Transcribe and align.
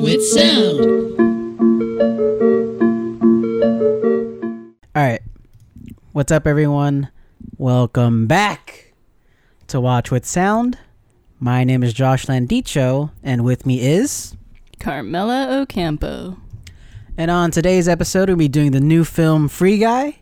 with 0.00 0.24
sound. 0.24 0.80
All 4.96 5.02
right. 5.02 5.20
What's 6.12 6.32
up, 6.32 6.46
everyone? 6.46 7.10
Welcome 7.58 8.26
back 8.26 8.94
to 9.66 9.78
Watch 9.78 10.10
with 10.10 10.24
Sound. 10.24 10.78
My 11.38 11.64
name 11.64 11.82
is 11.82 11.92
Josh 11.92 12.26
Landicho, 12.26 13.10
and 13.22 13.44
with 13.44 13.66
me 13.66 13.80
is. 13.80 14.34
Carmela 14.78 15.60
Ocampo. 15.60 16.38
And 17.18 17.30
on 17.30 17.50
today's 17.50 17.86
episode, 17.86 18.30
we'll 18.30 18.38
be 18.38 18.48
doing 18.48 18.72
the 18.72 18.80
new 18.80 19.04
film 19.04 19.48
Free 19.48 19.76
Guy, 19.76 20.18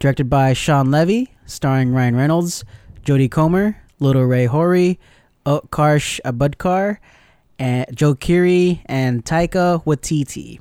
directed 0.00 0.28
by 0.28 0.54
Shawn 0.54 0.90
Levy, 0.90 1.32
starring 1.46 1.92
Ryan 1.92 2.16
Reynolds, 2.16 2.64
Jodie 3.04 3.30
Comer, 3.30 3.76
Lil 4.00 4.24
Rel 4.24 4.48
Howery, 4.48 4.98
Utkarsh 5.46 6.18
Ambudkar, 6.24 6.98
and 7.60 7.86
Joe 7.94 8.14
Keery, 8.14 8.80
and 8.86 9.24
Taika 9.24 9.84
Waititi. 9.84 10.58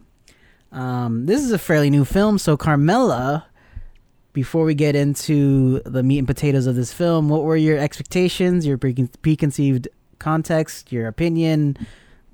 Um, 0.71 1.25
this 1.25 1.41
is 1.41 1.51
a 1.51 1.57
fairly 1.57 1.89
new 1.89 2.05
film, 2.05 2.37
so 2.37 2.57
Carmela, 2.57 3.47
before 4.33 4.65
we 4.65 4.75
get 4.75 4.95
into 4.95 5.79
the 5.85 6.03
meat 6.03 6.19
and 6.19 6.27
potatoes 6.27 6.67
of 6.67 6.75
this 6.75 6.93
film, 6.93 7.29
what 7.29 7.43
were 7.43 7.55
your 7.55 7.77
expectations, 7.77 8.67
your 8.67 8.77
precon- 8.77 9.09
preconceived 9.21 9.87
context, 10.19 10.91
your 10.91 11.07
opinion, 11.07 11.77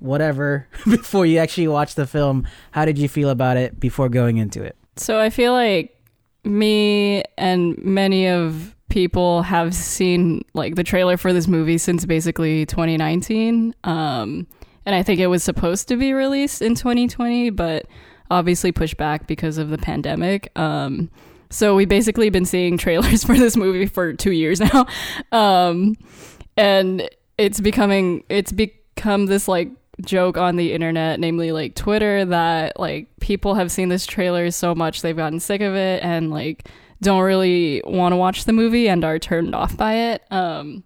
whatever, 0.00 0.68
before 0.84 1.24
you 1.24 1.38
actually 1.38 1.68
watched 1.68 1.96
the 1.96 2.06
film? 2.06 2.46
How 2.72 2.84
did 2.84 2.98
you 2.98 3.08
feel 3.08 3.30
about 3.30 3.56
it 3.56 3.80
before 3.80 4.08
going 4.08 4.36
into 4.36 4.62
it? 4.62 4.76
So 4.96 5.18
I 5.18 5.30
feel 5.30 5.52
like 5.52 5.96
me 6.44 7.22
and 7.38 7.78
many 7.78 8.28
of 8.28 8.75
people 8.88 9.42
have 9.42 9.74
seen 9.74 10.44
like 10.54 10.74
the 10.76 10.84
trailer 10.84 11.16
for 11.16 11.32
this 11.32 11.48
movie 11.48 11.78
since 11.78 12.04
basically 12.04 12.66
2019. 12.66 13.74
Um, 13.84 14.46
and 14.84 14.94
I 14.94 15.02
think 15.02 15.20
it 15.20 15.26
was 15.26 15.42
supposed 15.42 15.88
to 15.88 15.96
be 15.96 16.12
released 16.12 16.62
in 16.62 16.74
2020, 16.74 17.50
but 17.50 17.86
obviously 18.30 18.72
pushed 18.72 18.96
back 18.96 19.26
because 19.26 19.58
of 19.58 19.70
the 19.70 19.78
pandemic. 19.78 20.50
Um, 20.56 21.10
so 21.50 21.74
we've 21.74 21.88
basically 21.88 22.30
been 22.30 22.44
seeing 22.44 22.78
trailers 22.78 23.24
for 23.24 23.36
this 23.36 23.56
movie 23.56 23.86
for 23.86 24.12
two 24.12 24.32
years 24.32 24.60
now, 24.60 24.86
um, 25.32 25.96
and 26.56 27.08
it's 27.38 27.60
becoming 27.60 28.24
it's 28.28 28.52
become 28.52 29.26
this 29.26 29.46
like 29.48 29.70
joke 30.02 30.36
on 30.36 30.56
the 30.56 30.72
internet, 30.72 31.20
namely 31.20 31.52
like 31.52 31.74
Twitter, 31.74 32.24
that 32.24 32.78
like 32.78 33.08
people 33.20 33.54
have 33.54 33.70
seen 33.70 33.88
this 33.88 34.06
trailer 34.06 34.50
so 34.50 34.74
much 34.74 35.02
they've 35.02 35.16
gotten 35.16 35.40
sick 35.40 35.60
of 35.60 35.74
it 35.74 36.02
and 36.02 36.30
like 36.30 36.68
don't 37.00 37.22
really 37.22 37.82
want 37.84 38.12
to 38.12 38.16
watch 38.16 38.44
the 38.44 38.52
movie 38.52 38.88
and 38.88 39.04
are 39.04 39.18
turned 39.18 39.54
off 39.54 39.76
by 39.76 39.94
it. 39.94 40.22
Um, 40.30 40.84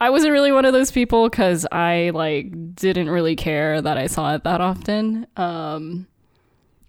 I 0.00 0.10
wasn't 0.10 0.32
really 0.32 0.52
one 0.52 0.64
of 0.64 0.72
those 0.72 0.90
people 0.90 1.28
because 1.28 1.66
I 1.70 2.10
like 2.14 2.74
didn't 2.74 3.10
really 3.10 3.36
care 3.36 3.82
that 3.82 3.98
I 3.98 4.06
saw 4.06 4.34
it 4.34 4.44
that 4.44 4.60
often. 4.60 5.26
Um, 5.36 6.06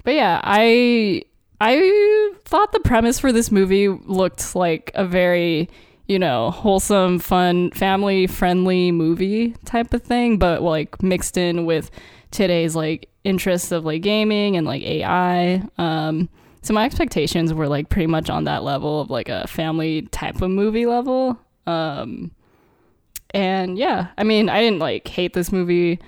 but 0.03 0.13
yeah, 0.13 0.39
I 0.43 1.23
I 1.59 2.31
thought 2.45 2.71
the 2.71 2.79
premise 2.79 3.19
for 3.19 3.31
this 3.31 3.51
movie 3.51 3.89
looked 3.89 4.55
like 4.55 4.91
a 4.95 5.05
very 5.05 5.69
you 6.07 6.19
know 6.19 6.51
wholesome, 6.51 7.19
fun, 7.19 7.71
family 7.71 8.27
friendly 8.27 8.91
movie 8.91 9.55
type 9.65 9.93
of 9.93 10.03
thing, 10.03 10.37
but 10.37 10.61
like 10.61 11.03
mixed 11.03 11.37
in 11.37 11.65
with 11.65 11.91
today's 12.31 12.75
like 12.75 13.09
interests 13.23 13.71
of 13.71 13.83
like 13.85 14.01
gaming 14.01 14.55
and 14.55 14.65
like 14.65 14.83
AI. 14.83 15.63
Um, 15.77 16.29
so 16.61 16.73
my 16.73 16.85
expectations 16.85 17.53
were 17.53 17.67
like 17.67 17.89
pretty 17.89 18.07
much 18.07 18.29
on 18.29 18.43
that 18.45 18.63
level 18.63 19.01
of 19.01 19.09
like 19.09 19.29
a 19.29 19.47
family 19.47 20.03
type 20.03 20.41
of 20.41 20.51
movie 20.51 20.85
level. 20.85 21.39
Um, 21.67 22.31
and 23.33 23.77
yeah, 23.77 24.07
I 24.17 24.23
mean, 24.23 24.49
I 24.49 24.61
didn't 24.61 24.79
like 24.79 25.07
hate 25.07 25.33
this 25.33 25.51
movie 25.51 25.99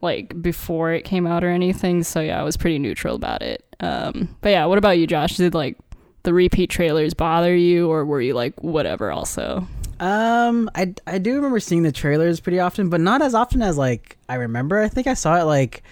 like 0.00 0.40
before 0.42 0.92
it 0.92 1.02
came 1.04 1.26
out 1.26 1.44
or 1.44 1.48
anything. 1.48 2.02
So 2.02 2.20
yeah, 2.20 2.40
I 2.40 2.42
was 2.42 2.56
pretty 2.56 2.78
neutral 2.78 3.14
about 3.14 3.42
it. 3.42 3.64
Um, 3.80 4.34
but 4.40 4.50
yeah, 4.50 4.64
what 4.66 4.78
about 4.78 4.98
you, 4.98 5.06
Josh? 5.06 5.36
Did 5.36 5.54
like 5.54 5.76
the 6.24 6.34
repeat 6.34 6.70
trailers 6.70 7.14
bother 7.14 7.54
you, 7.54 7.90
or 7.90 8.04
were 8.04 8.20
you 8.20 8.34
like 8.34 8.60
whatever? 8.62 9.10
Also, 9.10 9.66
Um, 10.00 10.70
I 10.74 10.94
I 11.06 11.18
do 11.18 11.34
remember 11.36 11.60
seeing 11.60 11.82
the 11.84 11.92
trailers 11.92 12.40
pretty 12.40 12.58
often, 12.60 12.90
but 12.90 13.00
not 13.00 13.22
as 13.22 13.34
often 13.34 13.62
as 13.62 13.78
like 13.78 14.16
I 14.28 14.34
remember. 14.34 14.80
I 14.80 14.88
think 14.88 15.06
I 15.06 15.14
saw 15.14 15.40
it 15.40 15.44
like 15.44 15.82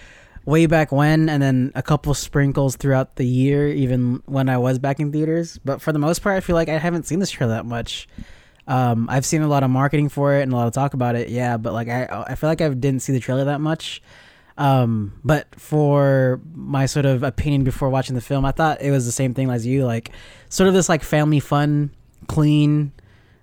way 0.45 0.65
back 0.65 0.91
when, 0.91 1.29
and 1.29 1.41
then 1.41 1.71
a 1.75 1.83
couple 1.83 2.13
sprinkles 2.13 2.75
throughout 2.75 3.15
the 3.15 3.25
year, 3.25 3.67
even 3.67 4.21
when 4.25 4.49
I 4.49 4.57
was 4.57 4.79
back 4.79 4.99
in 4.99 5.11
theaters. 5.11 5.59
But 5.63 5.81
for 5.81 5.91
the 5.91 5.99
most 5.99 6.19
part, 6.19 6.37
I 6.37 6.39
feel 6.39 6.55
like 6.55 6.69
I 6.69 6.77
haven't 6.77 7.05
seen 7.05 7.19
this 7.19 7.29
trailer 7.29 7.53
that 7.53 7.65
much. 7.65 8.07
Um, 8.67 9.07
I've 9.09 9.25
seen 9.25 9.41
a 9.41 9.47
lot 9.47 9.63
of 9.63 9.69
marketing 9.69 10.09
for 10.09 10.35
it 10.35 10.43
and 10.43 10.53
a 10.53 10.55
lot 10.55 10.67
of 10.67 10.73
talk 10.73 10.93
about 10.93 11.15
it, 11.15 11.29
yeah. 11.29 11.57
But 11.57 11.73
like 11.73 11.89
I 11.89 12.25
I 12.27 12.35
feel 12.35 12.49
like 12.49 12.61
I 12.61 12.69
didn't 12.69 13.01
see 13.01 13.13
the 13.13 13.19
trailer 13.19 13.45
that 13.45 13.61
much. 13.61 14.01
Um, 14.57 15.19
but 15.23 15.47
for 15.59 16.39
my 16.53 16.85
sort 16.85 17.05
of 17.05 17.23
opinion 17.23 17.63
before 17.63 17.89
watching 17.89 18.15
the 18.15 18.21
film, 18.21 18.45
I 18.45 18.51
thought 18.51 18.81
it 18.81 18.91
was 18.91 19.05
the 19.05 19.11
same 19.11 19.33
thing 19.33 19.49
as 19.49 19.65
you, 19.65 19.85
like 19.85 20.11
sort 20.49 20.67
of 20.67 20.73
this 20.73 20.89
like 20.89 21.03
family 21.03 21.39
fun, 21.39 21.91
clean, 22.27 22.91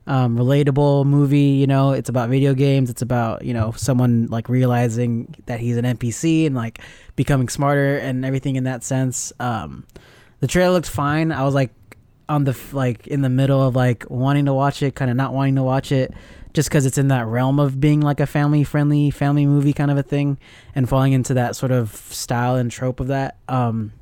um, 0.09 0.37
relatable 0.37 1.05
movie. 1.05 1.39
You 1.39 1.67
know, 1.67 1.93
it's 1.93 2.09
about 2.09 2.31
video 2.31 2.55
games. 2.55 2.91
It's 2.91 3.03
about 3.03 3.45
you 3.45 3.55
know 3.55 3.73
someone 3.77 4.27
like 4.27 4.49
realizing 4.49 5.35
that 5.47 5.61
he's 5.61 5.77
an 5.77 5.85
NPC 5.85 6.47
and 6.47 6.57
like 6.57 6.81
becoming 7.15 7.49
smarter 7.49 7.99
and 7.99 8.25
everything 8.25 8.57
in 8.57 8.65
that 8.65 8.83
sense. 8.83 9.33
Um, 9.39 9.87
the 10.41 10.49
trailer 10.49 10.73
looked 10.73 10.89
fine. 10.89 11.31
I 11.31 11.45
was 11.45 11.55
like 11.55 11.71
on 12.29 12.45
the 12.45 12.59
like 12.73 13.07
in 13.07 13.21
the 13.21 13.29
middle 13.29 13.63
of 13.63 13.77
like 13.77 14.07
wanting 14.09 14.47
to 14.47 14.55
watch 14.55 14.83
it, 14.83 14.95
kind 14.95 15.11
of 15.11 15.17
not 15.17 15.35
wanting 15.35 15.57
to 15.57 15.63
watch 15.63 15.93
it, 15.93 16.13
just 16.55 16.71
because 16.71 16.87
it's 16.87 16.99
in 16.99 17.09
that 17.09 17.27
realm 17.27 17.61
of 17.61 17.79
being 17.79 18.01
like 18.01 18.19
a 18.19 18.27
family 18.27 18.65
friendly 18.65 19.11
family 19.11 19.45
movie 19.45 19.75
kind 19.75 19.91
of 19.91 19.99
a 19.99 20.03
thing, 20.03 20.39
and 20.75 20.89
falling 20.89 21.13
into 21.13 21.35
that 21.35 21.55
sort 21.55 21.71
of 21.71 21.95
style 21.95 22.57
and 22.57 22.71
trope 22.71 22.99
of 22.99 23.09
that. 23.09 23.37
Um, 23.47 23.93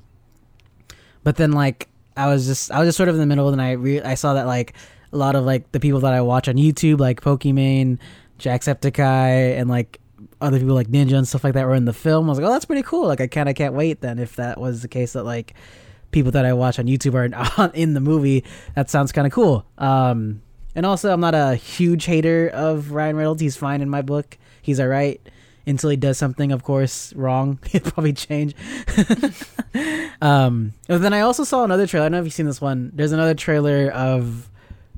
but 1.24 1.34
then 1.34 1.50
like 1.50 1.88
I 2.16 2.28
was 2.28 2.46
just 2.46 2.70
I 2.70 2.78
was 2.78 2.86
just 2.86 2.96
sort 2.96 3.08
of 3.08 3.16
in 3.16 3.20
the 3.20 3.26
middle, 3.26 3.48
and 3.48 3.60
I 3.60 3.72
re- 3.72 4.02
I 4.02 4.14
saw 4.14 4.34
that 4.34 4.46
like 4.46 4.74
a 5.16 5.18
lot 5.18 5.34
of 5.34 5.44
like 5.44 5.72
the 5.72 5.80
people 5.80 6.00
that 6.00 6.12
I 6.12 6.20
watch 6.20 6.46
on 6.46 6.56
YouTube, 6.56 7.00
like 7.00 7.22
Pokimane, 7.22 7.98
Jacksepticeye, 8.38 9.58
and 9.58 9.68
like 9.68 9.98
other 10.40 10.58
people 10.58 10.74
like 10.74 10.88
Ninja 10.88 11.16
and 11.16 11.26
stuff 11.26 11.42
like 11.42 11.54
that 11.54 11.66
were 11.66 11.74
in 11.74 11.86
the 11.86 11.92
film. 11.92 12.26
I 12.26 12.28
was 12.28 12.38
like, 12.38 12.46
oh, 12.46 12.52
that's 12.52 12.66
pretty 12.66 12.82
cool. 12.82 13.06
Like 13.06 13.20
I 13.20 13.26
kind 13.26 13.48
of 13.48 13.54
can't 13.54 13.74
wait 13.74 14.02
then 14.02 14.18
if 14.18 14.36
that 14.36 14.60
was 14.60 14.82
the 14.82 14.88
case 14.88 15.14
that 15.14 15.24
like 15.24 15.54
people 16.10 16.32
that 16.32 16.44
I 16.44 16.52
watch 16.52 16.78
on 16.78 16.86
YouTube 16.86 17.14
are 17.14 17.70
in 17.74 17.94
the 17.94 18.00
movie. 18.00 18.44
That 18.74 18.90
sounds 18.90 19.10
kind 19.10 19.26
of 19.26 19.32
cool. 19.32 19.64
Um, 19.78 20.42
and 20.74 20.84
also, 20.84 21.10
I'm 21.10 21.20
not 21.20 21.34
a 21.34 21.54
huge 21.54 22.04
hater 22.04 22.48
of 22.52 22.92
Ryan 22.92 23.16
Reynolds. 23.16 23.40
He's 23.40 23.56
fine 23.56 23.80
in 23.80 23.88
my 23.88 24.02
book. 24.02 24.36
He's 24.60 24.78
all 24.78 24.88
right 24.88 25.20
until 25.66 25.90
he 25.90 25.96
does 25.96 26.18
something, 26.18 26.52
of 26.52 26.62
course, 26.62 27.12
wrong. 27.14 27.58
He'll 27.66 27.80
probably 27.80 28.12
change. 28.12 28.54
um, 30.20 30.74
and 30.88 31.02
then 31.02 31.14
I 31.14 31.20
also 31.20 31.44
saw 31.44 31.64
another 31.64 31.86
trailer. 31.86 32.04
I 32.04 32.08
don't 32.08 32.12
know 32.12 32.18
if 32.20 32.24
you've 32.26 32.34
seen 32.34 32.46
this 32.46 32.60
one. 32.60 32.92
There's 32.94 33.12
another 33.12 33.34
trailer 33.34 33.90
of 33.90 34.50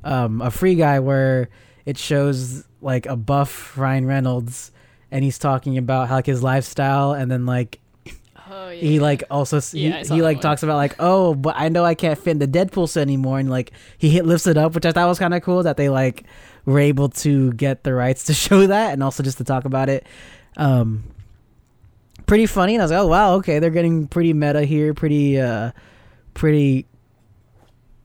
um, 0.05 0.41
a 0.43 0.51
free 0.51 0.75
guy 0.75 1.01
where 1.01 1.49
it 1.87 1.99
shows 1.99 2.65
like 2.81 3.07
a 3.07 3.17
buff 3.17 3.77
Ryan 3.77 4.07
Reynolds 4.07 4.71
and 5.11 5.25
he's 5.25 5.39
talking 5.39 5.79
about 5.79 6.09
how, 6.09 6.17
like 6.17 6.27
his 6.27 6.43
lifestyle 6.43 7.13
and 7.13 7.31
then 7.31 7.47
like 7.47 7.81
oh, 8.51 8.69
yeah. 8.69 8.81
he 8.81 9.01
like 9.01 9.25
also 9.31 9.57
s- 9.57 9.75
Yeah, 9.75 10.03
he, 10.05 10.15
he 10.17 10.23
like 10.23 10.41
talks 10.41 10.63
about 10.63 10.77
like 10.77 10.95
oh 10.99 11.35
but 11.35 11.55
i 11.57 11.69
know 11.69 11.85
i 11.85 11.95
can't 11.95 12.19
fit 12.19 12.31
in 12.33 12.39
the 12.39 12.47
deadpool 12.47 12.89
suit 12.89 13.01
anymore 13.01 13.39
and 13.39 13.51
like 13.51 13.73
he 13.97 14.11
hit 14.11 14.27
lifts 14.27 14.47
it 14.47 14.57
up 14.57 14.75
which 14.75 14.85
i 14.87 14.93
thought 14.93 15.09
was 15.09 15.19
kind 15.19 15.35
of 15.35 15.43
cool 15.43 15.63
that 15.63 15.77
they 15.77 15.89
like 15.89 16.25
were 16.67 16.79
able 16.79 17.09
to 17.09 17.53
get 17.55 17.85
the 17.85 17.95
rights 17.95 18.25
to 18.25 18.35
show 18.45 18.67
that 18.67 18.93
and 18.93 19.03
also 19.03 19.23
just 19.23 19.39
to 19.39 19.45
talk 19.45 19.65
about 19.65 19.89
it 19.89 20.07
um 20.57 21.03
pretty 22.27 22.47
funny 22.47 22.75
and 22.75 22.83
i 22.83 22.85
was 22.85 22.91
like 22.93 23.01
oh 23.01 23.07
wow 23.07 23.35
okay 23.37 23.59
they're 23.59 23.71
getting 23.71 24.07
pretty 24.07 24.33
meta 24.35 24.63
here 24.63 24.93
pretty 24.93 25.41
uh 25.41 25.71
pretty 26.35 26.87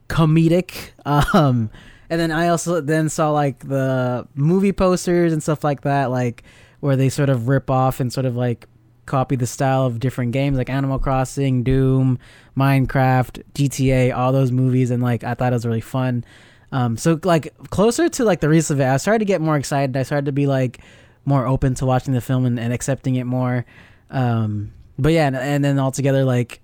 comedic 0.08 0.90
um 1.04 1.70
and 2.10 2.20
then 2.20 2.30
i 2.30 2.48
also 2.48 2.80
then 2.80 3.08
saw 3.08 3.30
like 3.30 3.58
the 3.60 4.26
movie 4.34 4.72
posters 4.72 5.32
and 5.32 5.42
stuff 5.42 5.64
like 5.64 5.82
that 5.82 6.10
like 6.10 6.42
where 6.80 6.96
they 6.96 7.08
sort 7.08 7.30
of 7.30 7.48
rip 7.48 7.70
off 7.70 7.98
and 8.00 8.12
sort 8.12 8.26
of 8.26 8.36
like 8.36 8.68
copy 9.06 9.36
the 9.36 9.46
style 9.46 9.86
of 9.86 10.00
different 10.00 10.32
games 10.32 10.56
like 10.56 10.70
Animal 10.70 10.98
Crossing, 10.98 11.62
Doom, 11.62 12.18
Minecraft, 12.56 13.42
GTA, 13.54 14.16
all 14.16 14.32
those 14.32 14.52
movies, 14.52 14.90
and 14.90 15.02
like 15.02 15.24
I 15.24 15.34
thought 15.34 15.52
it 15.52 15.56
was 15.56 15.66
really 15.66 15.80
fun. 15.80 16.24
Um, 16.72 16.96
so 16.96 17.20
like 17.22 17.54
closer 17.70 18.08
to 18.08 18.24
like 18.24 18.40
the 18.40 18.48
release 18.48 18.70
of 18.70 18.80
it, 18.80 18.84
I 18.84 18.96
started 18.96 19.20
to 19.20 19.24
get 19.24 19.40
more 19.40 19.56
excited. 19.56 19.96
I 19.96 20.02
started 20.02 20.26
to 20.26 20.32
be 20.32 20.46
like 20.46 20.80
more 21.24 21.46
open 21.46 21.74
to 21.76 21.86
watching 21.86 22.14
the 22.14 22.20
film 22.20 22.44
and, 22.44 22.58
and 22.58 22.72
accepting 22.72 23.14
it 23.14 23.24
more. 23.24 23.64
Um, 24.10 24.72
but 24.98 25.12
yeah, 25.12 25.26
and, 25.26 25.36
and 25.36 25.64
then 25.64 25.78
altogether, 25.78 26.24
like 26.24 26.60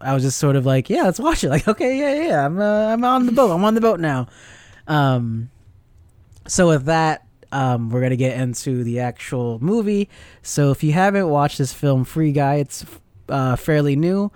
I 0.00 0.12
was 0.14 0.22
just 0.22 0.38
sort 0.38 0.56
of 0.56 0.66
like, 0.66 0.90
yeah, 0.90 1.04
let's 1.04 1.20
watch 1.20 1.44
it. 1.44 1.48
Like, 1.54 1.68
okay, 1.68 1.98
yeah, 1.98 2.28
yeah, 2.28 2.46
I'm 2.46 2.60
uh, 2.60 2.86
I'm 2.88 3.04
on 3.04 3.26
the 3.26 3.32
boat. 3.32 3.52
I'm 3.52 3.64
on 3.64 3.74
the 3.74 3.80
boat 3.80 4.00
now. 4.00 4.26
Um, 4.86 5.50
so 6.46 6.68
with 6.68 6.84
that, 6.86 7.26
um, 7.52 7.90
we're 7.90 8.00
gonna 8.00 8.16
get 8.16 8.38
into 8.38 8.84
the 8.84 9.00
actual 9.00 9.58
movie. 9.60 10.08
So 10.42 10.70
if 10.70 10.82
you 10.82 10.92
haven't 10.92 11.28
watched 11.28 11.58
this 11.58 11.72
film, 11.72 12.04
Free 12.04 12.32
Guy, 12.32 12.56
it's 12.56 12.84
uh, 13.28 13.56
fairly 13.56 13.96
new. 13.96 14.30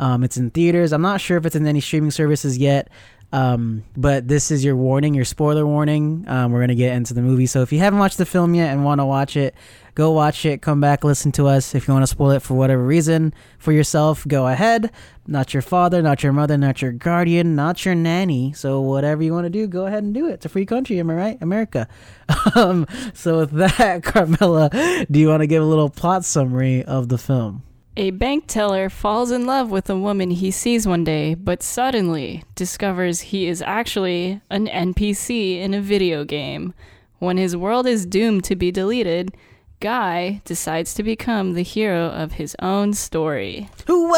Um, 0.00 0.24
it's 0.24 0.36
in 0.36 0.50
theaters. 0.50 0.92
I'm 0.92 1.02
not 1.02 1.20
sure 1.20 1.36
if 1.36 1.46
it's 1.46 1.56
in 1.56 1.66
any 1.66 1.80
streaming 1.80 2.10
services 2.10 2.58
yet. 2.58 2.88
Um, 3.34 3.82
but 3.96 4.28
this 4.28 4.52
is 4.52 4.64
your 4.64 4.76
warning, 4.76 5.12
your 5.12 5.24
spoiler 5.24 5.66
warning. 5.66 6.24
Um, 6.28 6.52
we're 6.52 6.60
gonna 6.60 6.76
get 6.76 6.94
into 6.94 7.14
the 7.14 7.20
movie, 7.20 7.46
so 7.46 7.62
if 7.62 7.72
you 7.72 7.80
haven't 7.80 7.98
watched 7.98 8.16
the 8.16 8.24
film 8.24 8.54
yet 8.54 8.72
and 8.72 8.84
want 8.84 9.00
to 9.00 9.04
watch 9.04 9.36
it, 9.36 9.56
go 9.96 10.12
watch 10.12 10.46
it. 10.46 10.62
Come 10.62 10.80
back, 10.80 11.02
listen 11.02 11.32
to 11.32 11.48
us. 11.48 11.74
If 11.74 11.88
you 11.88 11.94
want 11.94 12.04
to 12.04 12.06
spoil 12.06 12.30
it 12.30 12.42
for 12.42 12.54
whatever 12.54 12.84
reason 12.84 13.34
for 13.58 13.72
yourself, 13.72 14.24
go 14.28 14.46
ahead. 14.46 14.92
Not 15.26 15.52
your 15.52 15.62
father, 15.62 16.00
not 16.00 16.22
your 16.22 16.32
mother, 16.32 16.56
not 16.56 16.80
your 16.80 16.92
guardian, 16.92 17.56
not 17.56 17.84
your 17.84 17.96
nanny. 17.96 18.52
So 18.52 18.80
whatever 18.80 19.20
you 19.24 19.32
want 19.32 19.46
to 19.46 19.50
do, 19.50 19.66
go 19.66 19.86
ahead 19.86 20.04
and 20.04 20.14
do 20.14 20.28
it. 20.28 20.34
It's 20.34 20.46
a 20.46 20.48
free 20.48 20.64
country, 20.64 21.00
am 21.00 21.10
I 21.10 21.14
right? 21.14 21.38
America. 21.40 21.88
um, 22.54 22.86
so 23.14 23.38
with 23.38 23.50
that, 23.50 24.02
Carmela, 24.04 24.70
do 25.10 25.18
you 25.18 25.26
want 25.26 25.40
to 25.40 25.48
give 25.48 25.60
a 25.60 25.66
little 25.66 25.90
plot 25.90 26.24
summary 26.24 26.84
of 26.84 27.08
the 27.08 27.18
film? 27.18 27.64
A 27.96 28.10
bank 28.10 28.48
teller 28.48 28.90
falls 28.90 29.30
in 29.30 29.46
love 29.46 29.70
with 29.70 29.88
a 29.88 29.96
woman 29.96 30.32
he 30.32 30.50
sees 30.50 30.84
one 30.84 31.04
day, 31.04 31.34
but 31.34 31.62
suddenly 31.62 32.42
discovers 32.56 33.20
he 33.20 33.46
is 33.46 33.62
actually 33.62 34.40
an 34.50 34.66
NPC 34.66 35.60
in 35.60 35.72
a 35.74 35.80
video 35.80 36.24
game. 36.24 36.74
When 37.20 37.36
his 37.36 37.56
world 37.56 37.86
is 37.86 38.04
doomed 38.04 38.42
to 38.44 38.56
be 38.56 38.72
deleted, 38.72 39.36
Guy 39.78 40.40
decides 40.44 40.94
to 40.94 41.02
become 41.04 41.52
the 41.52 41.62
hero 41.62 42.06
of 42.06 42.32
his 42.32 42.56
own 42.60 42.94
story. 42.94 43.68
Whoa! 43.86 44.14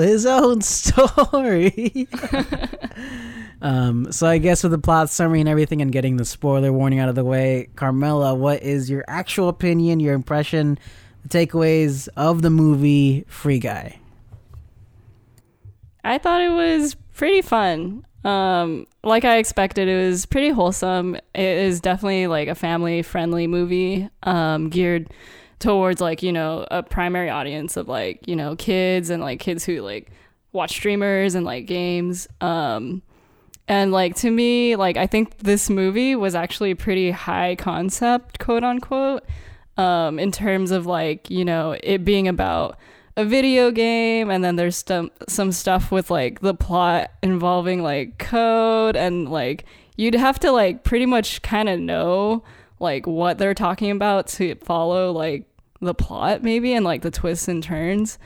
His 0.00 0.26
own 0.26 0.60
story. 0.62 2.08
um, 3.62 4.10
so 4.10 4.26
I 4.26 4.38
guess 4.38 4.64
with 4.64 4.72
the 4.72 4.78
plot 4.78 5.10
summary 5.10 5.40
and 5.40 5.48
everything 5.48 5.80
and 5.80 5.92
getting 5.92 6.16
the 6.16 6.24
spoiler 6.24 6.72
warning 6.72 6.98
out 6.98 7.08
of 7.08 7.14
the 7.14 7.24
way, 7.24 7.68
Carmela, 7.76 8.34
what 8.34 8.64
is 8.64 8.90
your 8.90 9.04
actual 9.06 9.48
opinion, 9.48 10.00
your 10.00 10.14
impression? 10.14 10.78
Takeaways 11.28 12.08
of 12.16 12.42
the 12.42 12.50
movie 12.50 13.24
Free 13.28 13.58
Guy? 13.58 13.98
I 16.04 16.18
thought 16.18 16.40
it 16.40 16.50
was 16.50 16.94
pretty 17.14 17.42
fun. 17.42 18.06
Um, 18.24 18.86
like 19.02 19.24
I 19.24 19.38
expected, 19.38 19.88
it 19.88 20.06
was 20.06 20.26
pretty 20.26 20.50
wholesome. 20.50 21.14
It 21.14 21.58
is 21.58 21.80
definitely 21.80 22.26
like 22.26 22.48
a 22.48 22.54
family 22.54 23.02
friendly 23.02 23.46
movie, 23.46 24.08
um, 24.24 24.68
geared 24.68 25.08
towards 25.58 26.00
like, 26.00 26.22
you 26.22 26.32
know, 26.32 26.66
a 26.70 26.82
primary 26.82 27.30
audience 27.30 27.76
of 27.76 27.88
like, 27.88 28.26
you 28.26 28.36
know, 28.36 28.56
kids 28.56 29.10
and 29.10 29.22
like 29.22 29.40
kids 29.40 29.64
who 29.64 29.80
like 29.80 30.10
watch 30.52 30.70
streamers 30.70 31.34
and 31.34 31.46
like 31.46 31.66
games. 31.66 32.28
Um, 32.40 33.02
and 33.68 33.92
like 33.92 34.16
to 34.16 34.30
me, 34.30 34.76
like 34.76 34.96
I 34.96 35.06
think 35.06 35.38
this 35.38 35.68
movie 35.70 36.14
was 36.14 36.34
actually 36.34 36.74
pretty 36.74 37.10
high 37.10 37.56
concept, 37.56 38.38
quote 38.38 38.64
unquote 38.64 39.24
um, 39.76 40.18
in 40.18 40.32
terms 40.32 40.70
of 40.70 40.86
like 40.86 41.30
you 41.30 41.44
know 41.44 41.76
it 41.82 42.04
being 42.04 42.28
about 42.28 42.78
a 43.16 43.24
video 43.24 43.70
game 43.70 44.30
and 44.30 44.44
then 44.44 44.56
there's 44.56 44.84
some 44.86 45.10
some 45.28 45.50
stuff 45.50 45.90
with 45.90 46.10
like 46.10 46.40
the 46.40 46.54
plot 46.54 47.10
involving 47.22 47.82
like 47.82 48.18
code 48.18 48.94
and 48.94 49.30
like 49.30 49.64
you'd 49.96 50.14
have 50.14 50.38
to 50.38 50.50
like 50.52 50.84
pretty 50.84 51.06
much 51.06 51.40
kind 51.42 51.68
of 51.68 51.80
know 51.80 52.44
like 52.78 53.06
what 53.06 53.38
they're 53.38 53.54
talking 53.54 53.90
about 53.90 54.26
to 54.26 54.54
follow 54.56 55.12
like 55.12 55.46
the 55.80 55.94
plot 55.94 56.42
maybe 56.42 56.74
and 56.74 56.84
like 56.84 57.02
the 57.02 57.10
twists 57.10 57.48
and 57.48 57.62
turns. 57.62 58.18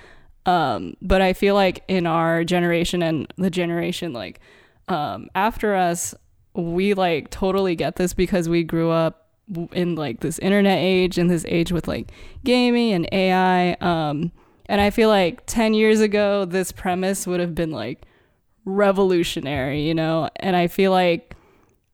Um 0.46 0.94
but 1.02 1.20
i 1.20 1.34
feel 1.34 1.54
like 1.54 1.84
in 1.86 2.06
our 2.06 2.44
generation 2.44 3.02
and 3.02 3.32
the 3.36 3.50
generation 3.50 4.14
like 4.14 4.40
um 4.88 5.28
after 5.34 5.74
us 5.74 6.14
we 6.54 6.94
like 6.94 7.30
totally 7.30 7.76
get 7.76 7.96
this 7.96 8.14
because 8.14 8.48
we 8.48 8.64
grew 8.64 8.90
up 8.90 9.19
in 9.72 9.94
like 9.94 10.20
this 10.20 10.38
internet 10.38 10.78
age 10.78 11.18
and 11.18 11.30
this 11.30 11.44
age 11.48 11.72
with 11.72 11.88
like 11.88 12.10
gaming 12.44 12.92
and 12.92 13.08
AI. 13.12 13.72
Um, 13.80 14.32
and 14.66 14.80
I 14.80 14.90
feel 14.90 15.08
like 15.08 15.44
10 15.46 15.74
years 15.74 16.00
ago, 16.00 16.44
this 16.44 16.72
premise 16.72 17.26
would 17.26 17.40
have 17.40 17.54
been 17.54 17.70
like 17.70 18.02
revolutionary, 18.64 19.82
you 19.82 19.94
know? 19.94 20.28
And 20.36 20.54
I 20.54 20.68
feel 20.68 20.92
like, 20.92 21.34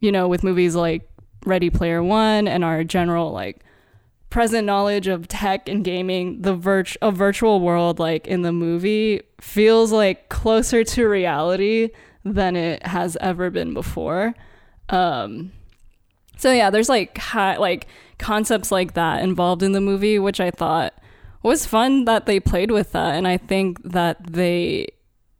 you 0.01 0.13
know, 0.13 0.29
with 0.29 0.45
movies 0.45 0.75
like 0.75 1.09
Ready 1.45 1.71
Player 1.71 2.03
One 2.03 2.49
and 2.49 2.65
our 2.65 2.85
general 2.85 3.33
like 3.33 3.65
present 4.29 4.67
knowledge 4.67 5.07
of 5.07 5.29
tech 5.29 5.69
and 5.69 5.85
gaming, 5.85 6.43
the 6.43 6.57
virt- 6.57 6.97
a 7.01 7.11
virtual 7.11 7.61
world 7.61 7.99
like 7.99 8.27
in 8.27 8.43
the 8.43 8.53
movie 8.53 9.23
feels 9.41 9.93
like 9.93 10.29
closer 10.29 10.85
to 10.85 11.07
reality 11.07 11.91
than 12.25 12.57
it 12.57 12.85
has 12.85 13.17
ever 13.21 13.51
been 13.51 13.73
before. 13.73 14.35
Um, 14.89 15.53
so 16.37 16.53
yeah, 16.53 16.71
there's 16.71 16.89
like 16.89 17.19
high, 17.19 17.57
like 17.57 17.87
concepts 18.19 18.71
like 18.71 18.95
that 18.95 19.23
involved 19.23 19.63
in 19.63 19.73
the 19.73 19.81
movie, 19.81 20.19
which 20.19 20.41
I 20.41 20.51
thought 20.51 20.95
was 21.43 21.67
fun 21.67 22.05
that 22.05 22.27
they 22.27 22.41
played 22.41 22.71
with 22.71 22.93
that, 22.93 23.15
and 23.15 23.27
I 23.27 23.37
think 23.37 23.83
that 23.85 24.33
they 24.33 24.89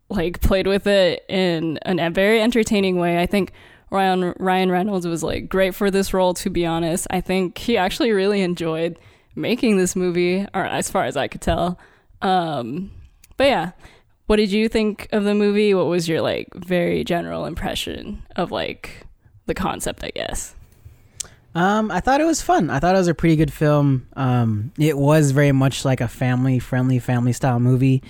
like 0.09 0.41
played 0.41 0.67
with 0.67 0.87
it 0.87 1.25
in 1.29 1.79
an, 1.83 1.99
a 1.99 2.11
very 2.11 2.41
entertaining 2.41 2.97
way. 2.97 3.21
I 3.21 3.27
think 3.27 3.53
Ryan 3.91 4.35
Ryan 4.39 4.71
Reynolds 4.71 5.07
was 5.07 5.23
like 5.23 5.49
great 5.49 5.75
for 5.75 5.91
this 5.91 6.13
role. 6.15 6.35
To 6.35 6.51
be 6.51 6.67
honest, 6.67 7.07
I 7.11 7.21
think 7.21 7.59
he 7.59 7.77
actually 7.77 8.13
really 8.13 8.41
enjoyed 8.41 8.99
making 9.35 9.77
this 9.77 9.95
movie, 9.95 10.47
or 10.55 10.65
as 10.65 10.91
far 10.91 11.05
as 11.05 11.17
I 11.17 11.29
could 11.29 11.43
tell. 11.43 11.79
Um, 12.23 12.91
but 13.37 13.45
yeah, 13.45 13.73
what 14.27 14.37
did 14.37 14.51
you 14.51 14.69
think 14.69 15.09
of 15.13 15.25
the 15.25 15.35
movie? 15.35 15.75
What 15.75 15.87
was 15.87 16.09
your 16.09 16.21
like 16.21 16.49
very 16.55 17.05
general 17.05 17.45
impression 17.45 18.23
of 18.35 18.51
like 18.51 19.07
the 19.47 19.55
concept? 19.55 20.03
I 20.03 20.11
guess. 20.11 20.56
Um, 21.57 21.91
I 21.91 22.01
thought 22.01 22.21
it 22.21 22.27
was 22.27 22.43
fun. 22.43 22.69
I 22.69 22.81
thought 22.81 22.95
it 22.95 22.99
was 22.99 23.09
a 23.09 23.15
pretty 23.15 23.35
good 23.35 23.51
film. 23.51 24.07
Um, 24.15 24.73
it 24.79 24.97
was 24.97 25.31
very 25.31 25.53
much 25.53 25.87
like 25.87 26.03
a 26.03 26.07
family 26.07 26.59
friendly, 26.59 26.99
family 26.99 27.33
style 27.33 27.59
movie. 27.59 28.03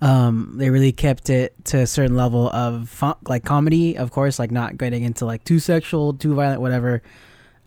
Um, 0.00 0.54
they 0.56 0.70
really 0.70 0.92
kept 0.92 1.28
it 1.28 1.54
to 1.66 1.80
a 1.80 1.86
certain 1.86 2.16
level 2.16 2.48
of 2.48 2.88
fun, 2.88 3.16
like 3.28 3.44
comedy, 3.44 3.98
of 3.98 4.12
course, 4.12 4.38
like 4.38 4.50
not 4.50 4.78
getting 4.78 5.04
into 5.04 5.26
like 5.26 5.44
too 5.44 5.58
sexual, 5.58 6.14
too 6.14 6.34
violent, 6.34 6.62
whatever. 6.62 7.02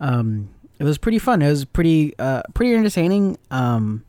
Um, 0.00 0.50
it 0.80 0.84
was 0.84 0.98
pretty 0.98 1.20
fun. 1.20 1.42
It 1.42 1.48
was 1.48 1.64
pretty, 1.64 2.12
uh, 2.18 2.42
pretty 2.54 2.74
entertaining. 2.74 3.38
Um, 3.52 4.02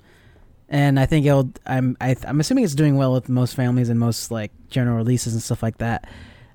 and 0.69 1.00
I 1.00 1.06
think 1.06 1.27
it'll. 1.27 1.51
I'm, 1.67 1.97
I, 2.01 2.12
am 2.12 2.17
i 2.25 2.29
am 2.29 2.39
assuming 2.39 2.63
it's 2.63 2.74
doing 2.74 2.97
well 2.97 3.13
with 3.13 3.29
most 3.29 3.56
families 3.56 3.89
and 3.89 4.00
most 4.00 4.31
like 4.31 4.51
general 4.71 4.97
releases 4.97 5.33
and 5.33 5.44
stuff 5.44 5.62
like 5.62 5.77
that. 5.77 6.09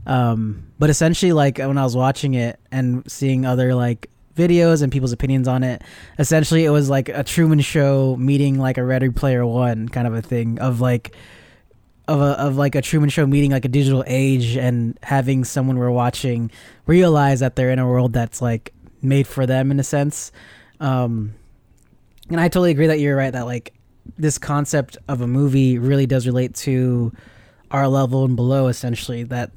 Um, 0.06 0.72
but 0.76 0.90
essentially, 0.90 1.32
like 1.32 1.58
when 1.58 1.78
I 1.78 1.84
was 1.84 1.94
watching 1.94 2.34
it 2.34 2.58
and 2.72 3.08
seeing 3.08 3.46
other 3.46 3.72
like 3.72 4.10
videos 4.36 4.82
and 4.82 4.92
people's 4.92 5.12
opinions 5.12 5.48
on 5.48 5.62
it. 5.62 5.82
Essentially, 6.18 6.64
it 6.64 6.70
was 6.70 6.88
like 6.88 7.08
a 7.08 7.24
Truman 7.24 7.60
Show 7.60 8.16
meeting 8.16 8.58
like 8.58 8.78
a 8.78 8.84
Ready 8.84 9.08
Player 9.08 9.44
One 9.44 9.88
kind 9.88 10.06
of 10.06 10.14
a 10.14 10.22
thing 10.22 10.58
of 10.60 10.80
like 10.80 11.16
of 12.06 12.20
a 12.20 12.40
of 12.40 12.56
like 12.56 12.74
a 12.74 12.82
Truman 12.82 13.08
Show 13.08 13.26
meeting 13.26 13.50
like 13.50 13.64
a 13.64 13.68
digital 13.68 14.04
age 14.06 14.56
and 14.56 14.98
having 15.02 15.44
someone 15.44 15.78
we're 15.78 15.90
watching 15.90 16.50
realize 16.86 17.40
that 17.40 17.56
they're 17.56 17.70
in 17.70 17.78
a 17.78 17.86
world 17.86 18.12
that's 18.12 18.40
like 18.40 18.72
made 19.02 19.26
for 19.26 19.46
them 19.46 19.70
in 19.70 19.80
a 19.80 19.84
sense. 19.84 20.30
Um, 20.78 21.34
and 22.28 22.40
I 22.40 22.48
totally 22.48 22.70
agree 22.70 22.88
that 22.88 23.00
you're 23.00 23.16
right 23.16 23.32
that 23.32 23.46
like 23.46 23.72
this 24.18 24.38
concept 24.38 24.96
of 25.08 25.20
a 25.20 25.26
movie 25.26 25.78
really 25.78 26.06
does 26.06 26.26
relate 26.26 26.54
to 26.54 27.12
our 27.70 27.88
level 27.88 28.24
and 28.24 28.36
below 28.36 28.68
essentially 28.68 29.24
that 29.24 29.50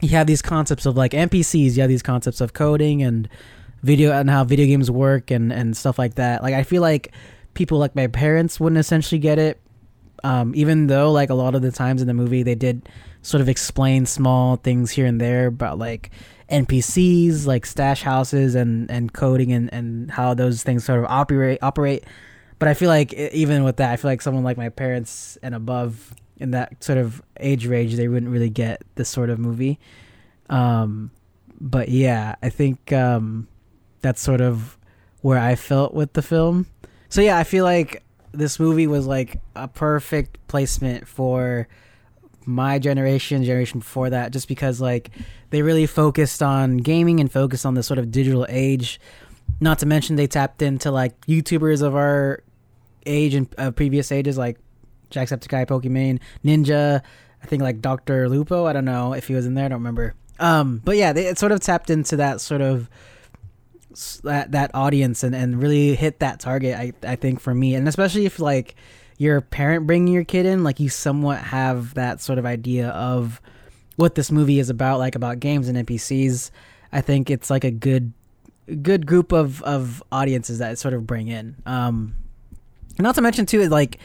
you 0.00 0.10
have 0.10 0.26
these 0.26 0.42
concepts 0.42 0.84
of 0.84 0.96
like 0.96 1.12
NPCs, 1.12 1.76
you 1.76 1.80
have 1.80 1.88
these 1.88 2.02
concepts 2.02 2.40
of 2.40 2.52
coding 2.52 3.02
and 3.02 3.28
video 3.82 4.12
and 4.12 4.28
how 4.30 4.44
video 4.44 4.66
games 4.66 4.90
work 4.90 5.30
and 5.30 5.52
and 5.52 5.76
stuff 5.76 5.98
like 5.98 6.14
that. 6.14 6.42
Like 6.42 6.54
I 6.54 6.62
feel 6.62 6.82
like 6.82 7.12
people 7.54 7.78
like 7.78 7.94
my 7.94 8.06
parents 8.06 8.60
wouldn't 8.60 8.78
essentially 8.78 9.18
get 9.18 9.38
it, 9.38 9.60
um, 10.24 10.52
even 10.54 10.86
though 10.86 11.12
like 11.12 11.30
a 11.30 11.34
lot 11.34 11.54
of 11.54 11.62
the 11.62 11.72
times 11.72 12.00
in 12.00 12.08
the 12.08 12.14
movie 12.14 12.42
they 12.42 12.54
did 12.54 12.88
sort 13.22 13.40
of 13.40 13.48
explain 13.48 14.06
small 14.06 14.56
things 14.56 14.90
here 14.90 15.06
and 15.06 15.20
there 15.20 15.46
about 15.46 15.78
like 15.78 16.10
NPCs, 16.50 17.46
like 17.46 17.66
stash 17.66 18.02
houses 18.02 18.54
and 18.54 18.90
and 18.90 19.12
coding 19.12 19.52
and 19.52 19.72
and 19.72 20.10
how 20.10 20.34
those 20.34 20.62
things 20.62 20.84
sort 20.84 21.00
of 21.00 21.06
operate 21.06 21.58
operate. 21.62 22.04
But 22.58 22.68
I 22.68 22.74
feel 22.74 22.88
like 22.88 23.12
even 23.12 23.64
with 23.64 23.76
that, 23.76 23.92
I 23.92 23.96
feel 23.96 24.10
like 24.10 24.22
someone 24.22 24.44
like 24.44 24.56
my 24.56 24.70
parents 24.70 25.36
and 25.42 25.54
above 25.54 26.14
in 26.38 26.52
that 26.52 26.82
sort 26.82 26.98
of 26.98 27.22
age 27.38 27.66
range, 27.66 27.96
they 27.96 28.08
wouldn't 28.08 28.30
really 28.30 28.50
get 28.50 28.82
this 28.94 29.08
sort 29.08 29.30
of 29.30 29.38
movie. 29.38 29.78
Um, 30.48 31.10
but 31.60 31.88
yeah, 31.88 32.36
I 32.42 32.50
think 32.50 32.92
um, 32.92 33.48
that's 34.06 34.22
sort 34.22 34.40
of 34.40 34.78
where 35.22 35.38
I 35.38 35.56
felt 35.56 35.92
with 35.92 36.12
the 36.12 36.22
film. 36.22 36.66
So 37.08 37.20
yeah, 37.20 37.38
I 37.38 37.42
feel 37.42 37.64
like 37.64 38.04
this 38.30 38.60
movie 38.60 38.86
was 38.86 39.04
like 39.04 39.40
a 39.56 39.66
perfect 39.66 40.38
placement 40.46 41.08
for 41.08 41.66
my 42.44 42.78
generation, 42.78 43.42
generation 43.42 43.80
before 43.80 44.10
that, 44.10 44.32
just 44.32 44.46
because 44.46 44.80
like 44.80 45.10
they 45.50 45.62
really 45.62 45.86
focused 45.86 46.40
on 46.40 46.76
gaming 46.76 47.18
and 47.18 47.32
focused 47.32 47.66
on 47.66 47.74
the 47.74 47.82
sort 47.82 47.98
of 47.98 48.12
digital 48.12 48.46
age. 48.48 49.00
Not 49.60 49.80
to 49.80 49.86
mention 49.86 50.14
they 50.14 50.28
tapped 50.28 50.62
into 50.62 50.92
like 50.92 51.20
YouTubers 51.26 51.82
of 51.82 51.96
our 51.96 52.44
age 53.06 53.34
and 53.34 53.52
uh, 53.58 53.72
previous 53.72 54.12
ages, 54.12 54.38
like 54.38 54.58
Jacksepticeye, 55.10 55.66
Pokimane, 55.66 56.20
Ninja. 56.44 57.02
I 57.42 57.46
think 57.46 57.60
like 57.60 57.80
Doctor 57.80 58.28
Lupo. 58.28 58.66
I 58.66 58.72
don't 58.72 58.84
know 58.84 59.14
if 59.14 59.26
he 59.26 59.34
was 59.34 59.46
in 59.46 59.54
there. 59.54 59.64
I 59.64 59.68
don't 59.68 59.80
remember. 59.80 60.14
Um, 60.38 60.80
but 60.84 60.96
yeah, 60.96 61.12
they, 61.12 61.26
it 61.26 61.38
sort 61.38 61.50
of 61.50 61.58
tapped 61.58 61.90
into 61.90 62.16
that 62.16 62.40
sort 62.40 62.60
of 62.60 62.88
that 64.24 64.52
that 64.52 64.70
audience 64.74 65.22
and, 65.22 65.34
and 65.34 65.60
really 65.60 65.94
hit 65.94 66.20
that 66.20 66.40
target 66.40 66.76
I, 66.76 66.92
I 67.02 67.16
think 67.16 67.40
for 67.40 67.54
me 67.54 67.74
and 67.74 67.88
especially 67.88 68.26
if 68.26 68.38
like 68.38 68.76
you're 69.18 69.38
a 69.38 69.42
parent 69.42 69.86
bringing 69.86 70.12
your 70.12 70.24
kid 70.24 70.46
in 70.46 70.62
like 70.62 70.78
you 70.80 70.88
somewhat 70.88 71.38
have 71.38 71.94
that 71.94 72.20
sort 72.20 72.38
of 72.38 72.44
idea 72.44 72.88
of 72.90 73.40
what 73.96 74.14
this 74.14 74.30
movie 74.30 74.58
is 74.58 74.70
about, 74.70 74.98
like 74.98 75.14
about 75.14 75.40
games 75.40 75.68
and 75.68 75.86
NPCs. 75.86 76.50
I 76.92 77.00
think 77.00 77.30
it's 77.30 77.50
like 77.50 77.64
a 77.64 77.70
good 77.70 78.12
good 78.82 79.06
group 79.06 79.32
of 79.32 79.62
of 79.62 80.02
audiences 80.12 80.58
that 80.58 80.72
it 80.72 80.78
sort 80.78 80.94
of 80.94 81.06
bring 81.06 81.28
in. 81.28 81.56
Um, 81.66 82.14
not 82.98 83.14
to 83.16 83.22
mention 83.22 83.46
too, 83.46 83.68
like 83.68 83.98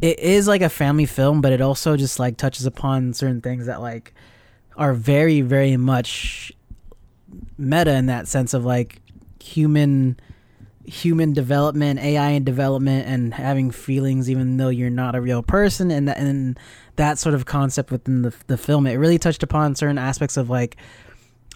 it 0.00 0.18
is 0.18 0.46
like 0.46 0.62
a 0.62 0.68
family 0.68 1.06
film, 1.06 1.40
but 1.40 1.52
it 1.52 1.60
also 1.60 1.96
just 1.96 2.18
like 2.18 2.36
touches 2.36 2.66
upon 2.66 3.14
certain 3.14 3.40
things 3.40 3.66
that 3.66 3.80
like 3.80 4.12
are 4.76 4.92
very 4.92 5.40
very 5.40 5.76
much 5.76 6.52
meta 7.56 7.94
in 7.94 8.06
that 8.06 8.28
sense 8.28 8.52
of 8.52 8.64
like 8.64 9.00
human 9.46 10.18
human 10.84 11.32
development, 11.32 11.98
AI 11.98 12.30
and 12.30 12.46
development, 12.46 13.08
and 13.08 13.34
having 13.34 13.70
feelings 13.70 14.30
even 14.30 14.56
though 14.56 14.68
you're 14.68 14.90
not 14.90 15.14
a 15.14 15.20
real 15.20 15.42
person, 15.42 15.90
and 15.90 16.08
that 16.08 16.18
and 16.18 16.58
that 16.96 17.18
sort 17.18 17.34
of 17.34 17.44
concept 17.46 17.90
within 17.90 18.22
the 18.22 18.34
the 18.46 18.56
film. 18.56 18.86
It 18.86 18.94
really 18.94 19.18
touched 19.18 19.42
upon 19.42 19.74
certain 19.74 19.98
aspects 19.98 20.36
of 20.36 20.50
like 20.50 20.76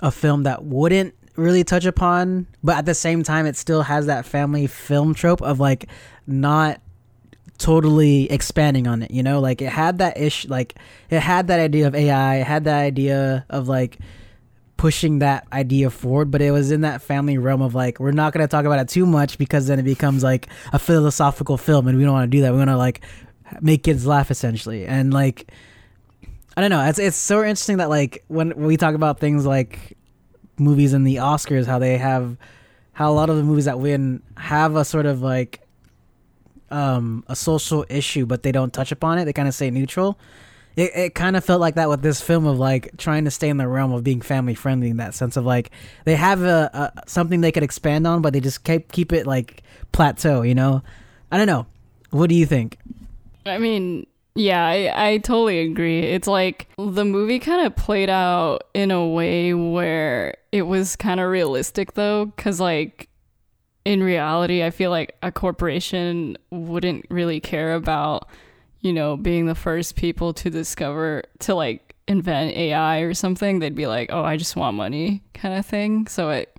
a 0.00 0.11
film 0.11 0.44
that 0.44 0.64
wouldn't 0.64 1.14
really 1.37 1.64
touch 1.64 1.85
upon, 1.85 2.47
but 2.62 2.76
at 2.76 2.87
the 2.87 2.94
same 2.94 3.23
time, 3.23 3.47
it 3.47 3.56
still 3.56 3.82
has 3.82 4.06
that 4.06 4.26
family 4.26 4.66
film 4.66 5.14
trope 5.14 5.42
of 5.42 5.61
like 5.61 5.88
not 6.26 6.80
totally 7.59 8.30
expanding 8.30 8.87
on 8.87 9.02
it. 9.02 9.11
You 9.11 9.23
know, 9.23 9.40
like 9.40 9.62
it 9.62 9.70
had 9.70 9.99
that 9.99 10.18
ish, 10.18 10.47
like 10.47 10.76
it 11.09 11.20
had 11.20 11.49
that 11.49 11.61
idea 11.61 11.87
of 11.87 11.94
AI, 11.94 12.37
it 12.37 12.47
had 12.47 12.64
that 12.64 12.80
idea 12.80 13.44
of 13.49 13.68
like 13.68 13.99
pushing 14.80 15.18
that 15.18 15.46
idea 15.52 15.90
forward, 15.90 16.30
but 16.30 16.40
it 16.40 16.52
was 16.52 16.70
in 16.70 16.80
that 16.80 17.02
family 17.02 17.37
realm 17.37 17.60
of 17.60 17.75
like 17.75 18.00
we're 18.00 18.12
not 18.12 18.32
going 18.32 18.42
to 18.42 18.49
talk 18.49 18.64
about 18.64 18.78
it 18.78 18.88
too 18.88 19.04
much 19.04 19.37
because 19.37 19.66
then 19.66 19.78
it 19.78 19.82
becomes 19.82 20.22
like 20.22 20.49
a 20.72 20.78
philosophical 20.78 21.58
film, 21.58 21.87
and 21.87 21.99
we 21.99 22.02
don't 22.02 22.14
want 22.14 22.30
to 22.30 22.34
do 22.34 22.40
that. 22.40 22.52
We 22.52 22.56
want 22.56 22.70
to 22.70 22.78
like 22.78 23.02
make 23.60 23.82
kids 23.82 24.06
laugh 24.06 24.30
essentially, 24.30 24.87
and 24.87 25.12
like 25.12 25.52
I 26.56 26.62
don't 26.62 26.70
know. 26.70 26.82
It's 26.87 26.99
it's 26.99 27.18
so 27.18 27.40
interesting 27.40 27.76
that 27.76 27.90
like 27.90 28.25
when 28.28 28.56
we 28.56 28.78
talk 28.78 28.94
about 28.94 29.20
things 29.20 29.44
like 29.44 29.99
movies 30.58 30.94
and 30.94 31.06
the 31.06 31.16
Oscars, 31.16 31.66
how 31.66 31.78
they 31.78 31.99
have 31.99 32.38
how 32.92 33.10
a 33.10 33.12
lot 33.12 33.28
of 33.28 33.37
the 33.37 33.42
movies 33.42 33.66
that 33.66 33.78
win 33.78 34.22
have 34.38 34.76
a 34.76 34.84
sort 34.87 35.04
of 35.04 35.20
like 35.20 35.60
um 36.70 37.22
a 37.28 37.37
social 37.37 37.84
issue, 37.90 38.25
but 38.25 38.42
they 38.42 38.50
don't 38.50 38.72
touch 38.72 38.92
upon 38.92 39.18
it. 39.18 39.26
They 39.26 39.34
kind 39.34 39.46
of 39.46 39.54
stay 39.54 39.70
neutral. 39.70 40.18
It 40.80 40.92
it 40.94 41.14
kind 41.14 41.37
of 41.37 41.44
felt 41.44 41.60
like 41.60 41.75
that 41.75 41.88
with 41.88 42.02
this 42.02 42.20
film 42.20 42.46
of 42.46 42.58
like 42.58 42.96
trying 42.96 43.25
to 43.25 43.30
stay 43.30 43.49
in 43.49 43.56
the 43.56 43.68
realm 43.68 43.92
of 43.92 44.02
being 44.02 44.20
family 44.20 44.54
friendly 44.54 44.88
in 44.88 44.96
that 44.96 45.14
sense 45.14 45.37
of 45.37 45.44
like 45.44 45.70
they 46.04 46.16
have 46.16 46.42
a, 46.42 46.70
a 46.72 47.08
something 47.08 47.40
they 47.40 47.52
could 47.52 47.62
expand 47.62 48.06
on, 48.06 48.22
but 48.22 48.32
they 48.32 48.40
just 48.40 48.64
keep 48.64 48.90
keep 48.90 49.12
it 49.12 49.26
like 49.26 49.62
plateau. 49.92 50.42
You 50.42 50.54
know, 50.54 50.82
I 51.30 51.38
don't 51.38 51.46
know. 51.46 51.66
What 52.10 52.28
do 52.28 52.34
you 52.34 52.46
think? 52.46 52.78
I 53.46 53.58
mean, 53.58 54.06
yeah, 54.34 54.64
I, 54.64 55.12
I 55.12 55.18
totally 55.18 55.60
agree. 55.60 56.00
It's 56.00 56.28
like 56.28 56.68
the 56.78 57.04
movie 57.04 57.38
kind 57.38 57.66
of 57.66 57.76
played 57.76 58.10
out 58.10 58.64
in 58.75 58.90
a 58.90 59.06
way 59.06 59.54
where 59.54 60.37
it 60.52 60.62
was 60.62 60.96
kind 60.96 61.20
of 61.20 61.28
realistic, 61.30 61.94
though, 61.94 62.26
because, 62.26 62.60
like, 62.60 63.08
in 63.84 64.02
reality, 64.02 64.62
I 64.62 64.70
feel 64.70 64.90
like 64.90 65.16
a 65.22 65.32
corporation 65.32 66.37
wouldn't 66.50 67.06
really 67.10 67.40
care 67.40 67.75
about, 67.75 68.28
you 68.80 68.92
know, 68.92 69.16
being 69.16 69.46
the 69.46 69.54
first 69.54 69.96
people 69.96 70.32
to 70.34 70.50
discover, 70.50 71.22
to 71.40 71.54
like 71.54 71.94
invent 72.08 72.56
AI 72.56 73.00
or 73.00 73.14
something. 73.14 73.58
They'd 73.58 73.75
be 73.75 73.87
like, 73.87 74.10
oh, 74.12 74.22
I 74.22 74.37
just 74.37 74.56
want 74.56 74.76
money 74.76 75.22
kind 75.34 75.58
of 75.58 75.66
thing. 75.66 76.06
So 76.06 76.30
it, 76.30 76.56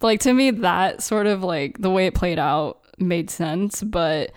like, 0.00 0.20
to 0.20 0.32
me, 0.32 0.50
that 0.50 1.02
sort 1.02 1.26
of 1.26 1.42
like 1.42 1.78
the 1.78 1.90
way 1.90 2.06
it 2.06 2.14
played 2.14 2.38
out 2.38 2.80
made 2.98 3.30
sense. 3.30 3.82
But, 3.82 4.32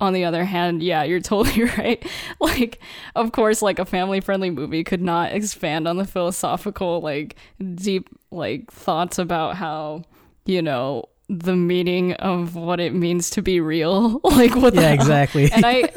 on 0.00 0.12
the 0.12 0.24
other 0.24 0.44
hand, 0.44 0.82
yeah, 0.82 1.04
you're 1.04 1.20
totally 1.20 1.64
right. 1.78 2.04
Like, 2.40 2.80
of 3.14 3.32
course, 3.32 3.62
like 3.62 3.78
a 3.78 3.84
family 3.84 4.20
friendly 4.20 4.50
movie 4.50 4.84
could 4.84 5.00
not 5.00 5.32
expand 5.32 5.86
on 5.88 5.96
the 5.96 6.04
philosophical, 6.04 7.00
like, 7.00 7.36
deep, 7.74 8.08
like, 8.30 8.70
thoughts 8.70 9.18
about 9.18 9.56
how, 9.56 10.02
you 10.44 10.60
know, 10.62 11.04
the 11.28 11.56
meaning 11.56 12.12
of 12.14 12.54
what 12.54 12.80
it 12.80 12.94
means 12.94 13.30
to 13.30 13.40
be 13.42 13.58
real. 13.60 14.20
like, 14.24 14.54
what 14.56 14.74
Yeah, 14.74 14.92
exactly. 14.92 15.50
And 15.50 15.64
I, 15.64 15.80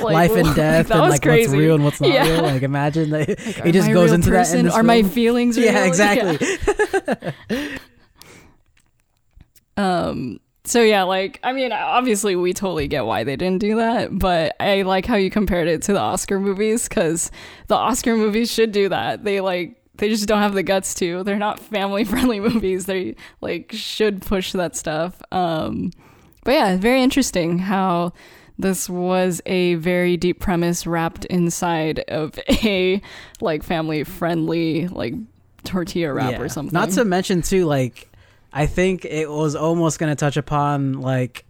Life 0.00 0.32
and 0.32 0.54
death, 0.56 0.90
and 0.90 1.00
like 1.00 1.22
crazy. 1.22 1.48
what's 1.50 1.58
real 1.58 1.74
and 1.76 1.84
what's 1.84 2.00
not 2.00 2.10
Yeah. 2.10 2.28
real. 2.28 2.42
Like 2.42 2.62
imagine 2.62 3.10
that 3.10 3.28
Like, 3.28 3.66
it 3.66 3.72
just 3.72 3.92
goes 3.92 4.10
into 4.12 4.30
that. 4.30 4.52
In 4.54 4.68
Are 4.68 4.82
my 4.82 5.02
feelings 5.04 5.56
real? 5.56 5.66
Yeah, 5.72 5.84
exactly. 5.84 6.38
Um 9.76 10.40
so 10.64 10.80
yeah, 10.80 11.02
like 11.02 11.40
I 11.42 11.52
mean, 11.52 11.72
obviously 11.72 12.36
we 12.36 12.52
totally 12.52 12.86
get 12.88 13.04
why 13.04 13.24
they 13.24 13.36
didn't 13.36 13.58
do 13.60 13.76
that, 13.76 14.16
but 14.16 14.54
I 14.60 14.82
like 14.82 15.06
how 15.06 15.16
you 15.16 15.30
compared 15.30 15.66
it 15.68 15.82
to 15.82 15.92
the 15.92 15.98
Oscar 16.00 16.38
movies 16.38 16.88
cuz 16.88 17.30
the 17.68 17.74
Oscar 17.74 18.16
movies 18.16 18.50
should 18.52 18.70
do 18.72 18.88
that. 18.90 19.24
They 19.24 19.40
like 19.40 19.76
they 19.98 20.08
just 20.08 20.26
don't 20.26 20.40
have 20.40 20.54
the 20.54 20.62
guts 20.62 20.94
to. 20.94 21.22
They're 21.22 21.36
not 21.38 21.58
family 21.60 22.04
friendly 22.04 22.40
movies. 22.48 22.86
They 22.86 23.14
like 23.40 23.72
should 23.72 24.22
push 24.22 24.52
that 24.52 24.74
stuff. 24.76 25.20
Um 25.30 25.90
but 26.44 26.52
yeah, 26.54 26.76
very 26.76 27.02
interesting 27.02 27.58
how 27.60 28.12
this 28.58 28.88
was 28.88 29.40
a 29.46 29.74
very 29.76 30.16
deep 30.16 30.38
premise 30.40 30.86
wrapped 30.86 31.24
inside 31.26 32.00
of 32.08 32.38
a 32.48 33.00
like 33.40 33.62
family 33.62 34.04
friendly 34.04 34.88
like 34.88 35.14
tortilla 35.64 36.12
wrap 36.12 36.32
Yeah. 36.32 36.40
or 36.40 36.48
something. 36.48 36.72
Not 36.74 36.90
to 36.90 37.04
mention 37.04 37.42
too, 37.42 37.64
like 37.66 38.08
I 38.52 38.66
think 38.66 39.04
it 39.04 39.30
was 39.30 39.54
almost 39.54 39.98
going 39.98 40.10
to 40.10 40.16
touch 40.16 40.36
upon 40.36 41.00
like 41.00 41.44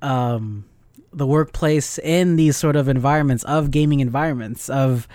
um 0.00 0.64
the 1.12 1.26
workplace 1.26 1.98
in 1.98 2.36
these 2.36 2.56
sort 2.56 2.74
of 2.74 2.88
environments 2.88 3.44
of 3.44 3.70
gaming 3.70 4.00
environments 4.00 4.68
of 4.70 5.06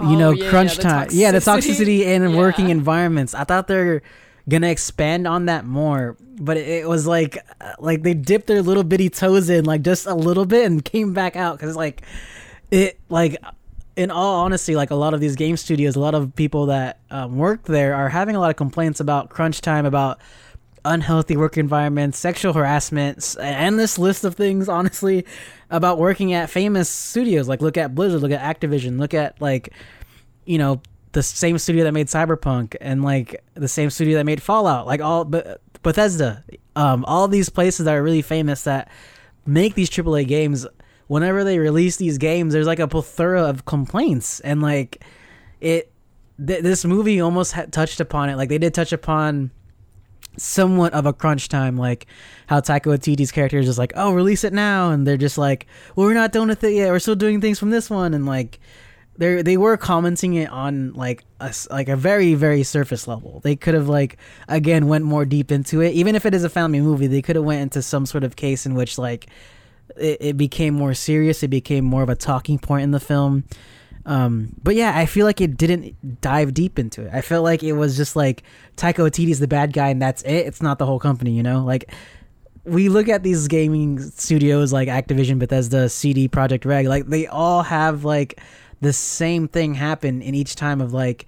you 0.00 0.06
Oh, 0.06 0.14
know 0.18 0.30
yeah, 0.32 0.50
crunch 0.50 0.76
yeah, 0.78 0.82
time 0.82 1.08
yeah 1.12 1.30
the 1.32 1.38
toxicity. 1.38 2.00
toxicity 2.00 2.00
in 2.02 2.22
Yeah. 2.30 2.36
working 2.36 2.68
environments 2.70 3.34
i 3.34 3.44
thought 3.44 3.66
they're 3.68 4.02
gonna 4.48 4.68
expand 4.68 5.26
on 5.26 5.46
that 5.46 5.64
more 5.64 6.16
but 6.40 6.56
it, 6.56 6.66
it 6.66 6.88
was 6.88 7.06
like 7.06 7.38
uh, 7.60 7.72
like 7.78 8.02
they 8.02 8.14
dipped 8.14 8.46
their 8.48 8.62
little 8.62 8.82
bitty 8.84 9.08
toes 9.08 9.48
in 9.50 9.64
like 9.64 9.82
just 9.82 10.06
a 10.06 10.14
little 10.14 10.46
bit 10.46 10.66
and 10.66 10.84
came 10.84 11.12
back 11.12 11.36
out 11.36 11.58
because 11.58 11.76
like 11.76 12.02
it 12.70 12.98
like 13.08 13.36
in 13.94 14.10
all 14.10 14.42
honesty 14.44 14.74
like 14.74 14.90
a 14.90 14.94
lot 14.94 15.12
of 15.14 15.20
these 15.20 15.36
game 15.36 15.56
studios 15.56 15.94
a 15.96 16.00
lot 16.00 16.14
of 16.14 16.34
people 16.34 16.66
that 16.66 16.98
um, 17.10 17.36
work 17.36 17.62
there 17.64 17.94
are 17.94 18.08
having 18.08 18.34
a 18.34 18.40
lot 18.40 18.50
of 18.50 18.56
complaints 18.56 18.98
about 19.00 19.28
crunch 19.28 19.60
time 19.60 19.84
about 19.86 20.18
unhealthy 20.84 21.36
work 21.36 21.56
environments 21.56 22.18
sexual 22.18 22.52
harassment 22.52 23.18
s- 23.18 23.36
and 23.36 23.78
this 23.78 23.98
list 23.98 24.24
of 24.24 24.34
things 24.34 24.68
honestly 24.68 25.24
about 25.70 25.98
working 25.98 26.32
at 26.32 26.50
famous 26.50 26.88
studios. 26.88 27.48
Like 27.48 27.60
look 27.60 27.76
at 27.76 27.94
blizzard 27.94 28.20
look 28.20 28.32
at 28.32 28.40
activision 28.60 28.98
look 28.98 29.14
at 29.14 29.40
like 29.40 29.72
you 30.44 30.58
know 30.58 30.82
the 31.12 31.22
same 31.22 31.58
studio 31.58 31.84
that 31.84 31.92
made 31.92 32.06
cyberpunk 32.08 32.74
and 32.80 33.02
like 33.04 33.44
the 33.54 33.68
same 33.68 33.90
studio 33.90 34.18
that 34.18 34.24
made 34.24 34.42
fallout. 34.42 34.86
Like 34.86 35.00
all 35.00 35.24
but 35.24 35.60
bethesda 35.82 36.44
um 36.76 37.04
all 37.06 37.28
these 37.28 37.48
places 37.48 37.84
that 37.86 37.94
are 37.94 38.02
really 38.02 38.22
famous 38.22 38.64
that 38.64 38.88
make 39.46 39.74
these 39.74 39.90
AAA 39.90 40.26
games 40.26 40.66
whenever 41.08 41.42
they 41.44 41.58
release 41.58 41.96
these 41.96 42.16
games 42.18 42.52
there's 42.52 42.66
like 42.66 42.78
a 42.80 42.88
plethora 42.88 43.42
of 43.42 43.64
complaints. 43.66 44.40
And 44.40 44.62
like 44.62 45.04
it 45.60 45.92
th- 46.44 46.62
this 46.62 46.84
movie 46.84 47.20
almost 47.20 47.52
had 47.52 47.72
touched 47.72 48.00
upon 48.00 48.30
it. 48.30 48.36
Like 48.36 48.48
they 48.48 48.58
did 48.58 48.74
touch 48.74 48.92
upon 48.92 49.50
somewhat 50.36 50.92
of 50.94 51.06
a 51.06 51.12
crunch 51.12 51.48
time 51.48 51.76
like 51.76 52.06
how 52.46 52.60
Taika 52.60 52.84
Waititi's 52.84 53.32
character 53.32 53.58
is 53.58 53.66
just 53.66 53.78
like 53.78 53.92
oh 53.96 54.12
release 54.12 54.44
it 54.44 54.52
now 54.52 54.90
and 54.90 55.06
they're 55.06 55.16
just 55.16 55.38
like 55.38 55.66
well 55.94 56.06
we're 56.06 56.14
not 56.14 56.32
done 56.32 56.48
with 56.48 56.64
it 56.64 56.72
yet 56.72 56.90
we're 56.90 56.98
still 56.98 57.14
doing 57.14 57.40
things 57.40 57.58
from 57.58 57.70
this 57.70 57.90
one 57.90 58.14
and 58.14 58.24
like 58.24 58.58
they 59.18 59.42
they 59.42 59.56
were 59.56 59.76
commenting 59.76 60.34
it 60.34 60.50
on 60.50 60.92
like 60.94 61.24
a 61.40 61.52
like 61.70 61.88
a 61.88 61.96
very 61.96 62.34
very 62.34 62.62
surface 62.62 63.06
level. 63.06 63.40
They 63.40 63.56
could 63.56 63.74
have 63.74 63.88
like 63.88 64.16
again 64.48 64.88
went 64.88 65.04
more 65.04 65.24
deep 65.24 65.52
into 65.52 65.80
it. 65.80 65.92
Even 65.92 66.14
if 66.14 66.24
it 66.24 66.34
is 66.34 66.44
a 66.44 66.48
family 66.48 66.80
movie, 66.80 67.06
they 67.06 67.22
could 67.22 67.36
have 67.36 67.44
went 67.44 67.62
into 67.62 67.82
some 67.82 68.06
sort 68.06 68.24
of 68.24 68.36
case 68.36 68.64
in 68.64 68.74
which 68.74 68.98
like 68.98 69.26
it, 69.96 70.18
it 70.20 70.36
became 70.36 70.74
more 70.74 70.94
serious. 70.94 71.42
It 71.42 71.48
became 71.48 71.84
more 71.84 72.02
of 72.02 72.08
a 72.08 72.16
talking 72.16 72.58
point 72.58 72.84
in 72.84 72.90
the 72.90 73.00
film. 73.00 73.44
Um, 74.04 74.56
but 74.62 74.74
yeah, 74.74 74.96
I 74.96 75.06
feel 75.06 75.26
like 75.26 75.40
it 75.40 75.56
didn't 75.56 76.20
dive 76.20 76.54
deep 76.54 76.78
into 76.78 77.06
it. 77.06 77.10
I 77.12 77.20
felt 77.20 77.44
like 77.44 77.62
it 77.62 77.74
was 77.74 77.96
just 77.96 78.16
like 78.16 78.42
Taika 78.76 78.96
Waititi's 78.96 79.38
the 79.38 79.48
bad 79.48 79.72
guy 79.72 79.88
and 79.90 80.02
that's 80.02 80.22
it. 80.22 80.46
It's 80.46 80.60
not 80.60 80.78
the 80.78 80.86
whole 80.86 80.98
company, 80.98 81.32
you 81.32 81.42
know. 81.42 81.64
Like 81.64 81.92
we 82.64 82.88
look 82.88 83.08
at 83.08 83.22
these 83.22 83.48
gaming 83.48 84.00
studios 84.00 84.72
like 84.72 84.88
Activision, 84.88 85.38
Bethesda, 85.38 85.88
CD 85.88 86.28
Projekt 86.28 86.64
Red, 86.64 86.86
like 86.86 87.06
they 87.06 87.26
all 87.26 87.62
have 87.62 88.04
like 88.04 88.40
the 88.80 88.92
same 88.92 89.46
thing 89.46 89.74
happen 89.74 90.20
in 90.22 90.34
each 90.34 90.56
time 90.56 90.80
of 90.80 90.92
like 90.92 91.26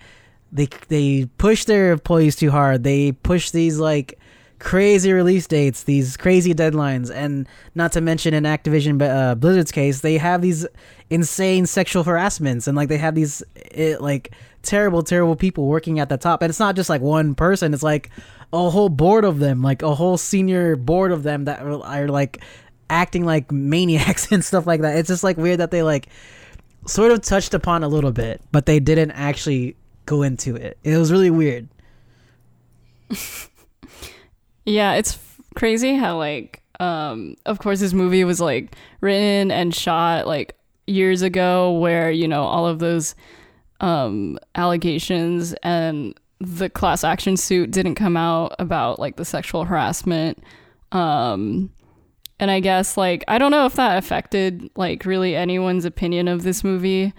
they 0.52 0.68
they 0.88 1.26
push 1.38 1.64
their 1.64 1.92
employees 1.92 2.36
too 2.36 2.50
hard. 2.50 2.84
They 2.84 3.12
push 3.12 3.50
these 3.50 3.78
like 3.78 4.18
crazy 4.58 5.12
release 5.12 5.46
dates, 5.46 5.82
these 5.82 6.16
crazy 6.16 6.54
deadlines, 6.54 7.12
and 7.12 7.48
not 7.74 7.92
to 7.92 8.00
mention 8.00 8.34
in 8.34 8.44
Activision, 8.44 9.00
uh, 9.02 9.34
Blizzard's 9.34 9.72
case, 9.72 10.00
they 10.00 10.16
have 10.16 10.42
these 10.42 10.66
insane 11.10 11.66
sexual 11.66 12.02
harassments 12.02 12.66
and 12.66 12.76
like 12.76 12.88
they 12.88 12.96
have 12.98 13.14
these 13.14 13.42
it, 13.54 14.00
like 14.00 14.34
terrible, 14.62 15.02
terrible 15.02 15.36
people 15.36 15.66
working 15.66 16.00
at 16.00 16.08
the 16.08 16.16
top, 16.16 16.42
and 16.42 16.50
it's 16.50 16.58
not 16.58 16.74
just 16.76 16.90
like 16.90 17.00
one 17.00 17.34
person; 17.34 17.74
it's 17.74 17.82
like 17.82 18.10
a 18.52 18.70
whole 18.70 18.88
board 18.88 19.24
of 19.24 19.38
them, 19.38 19.62
like 19.62 19.82
a 19.82 19.94
whole 19.94 20.16
senior 20.16 20.76
board 20.76 21.12
of 21.12 21.22
them 21.22 21.44
that 21.44 21.62
are, 21.62 21.84
are 21.84 22.08
like 22.08 22.42
acting 22.90 23.24
like 23.24 23.52
maniacs 23.52 24.32
and 24.32 24.44
stuff 24.44 24.66
like 24.66 24.80
that. 24.80 24.96
It's 24.96 25.08
just 25.08 25.24
like 25.24 25.36
weird 25.36 25.60
that 25.60 25.70
they 25.70 25.82
like 25.82 26.08
sort 26.86 27.12
of 27.12 27.22
touched 27.22 27.54
upon 27.54 27.82
a 27.82 27.88
little 27.88 28.12
bit, 28.12 28.40
but 28.50 28.66
they 28.66 28.80
didn't 28.80 29.12
actually 29.12 29.76
go 30.06 30.22
into 30.22 30.54
it. 30.56 30.78
It 30.84 30.96
was 30.96 31.12
really 31.12 31.30
weird. 31.30 31.68
Yeah, 34.64 34.94
it's 34.94 35.14
f- 35.14 35.40
crazy 35.54 35.94
how 35.94 36.18
like 36.18 36.62
um 36.80 37.36
of 37.46 37.60
course 37.60 37.78
this 37.78 37.92
movie 37.92 38.24
was 38.24 38.40
like 38.40 38.74
written 39.00 39.52
and 39.52 39.72
shot 39.72 40.26
like 40.26 40.56
years 40.86 41.22
ago 41.22 41.72
where, 41.72 42.10
you 42.10 42.28
know, 42.28 42.44
all 42.44 42.66
of 42.66 42.78
those 42.78 43.14
um 43.80 44.38
allegations 44.54 45.52
and 45.62 46.18
the 46.40 46.70
class 46.70 47.02
action 47.02 47.36
suit 47.36 47.70
didn't 47.70 47.96
come 47.96 48.16
out 48.16 48.54
about 48.58 48.98
like 48.98 49.16
the 49.16 49.24
sexual 49.24 49.64
harassment. 49.64 50.42
Um 50.92 51.70
and 52.38 52.50
I 52.50 52.60
guess 52.60 52.96
like 52.96 53.24
I 53.28 53.38
don't 53.38 53.50
know 53.50 53.66
if 53.66 53.74
that 53.74 53.98
affected 53.98 54.70
like 54.76 55.04
really 55.04 55.36
anyone's 55.36 55.84
opinion 55.84 56.28
of 56.28 56.42
this 56.42 56.64
movie 56.64 57.12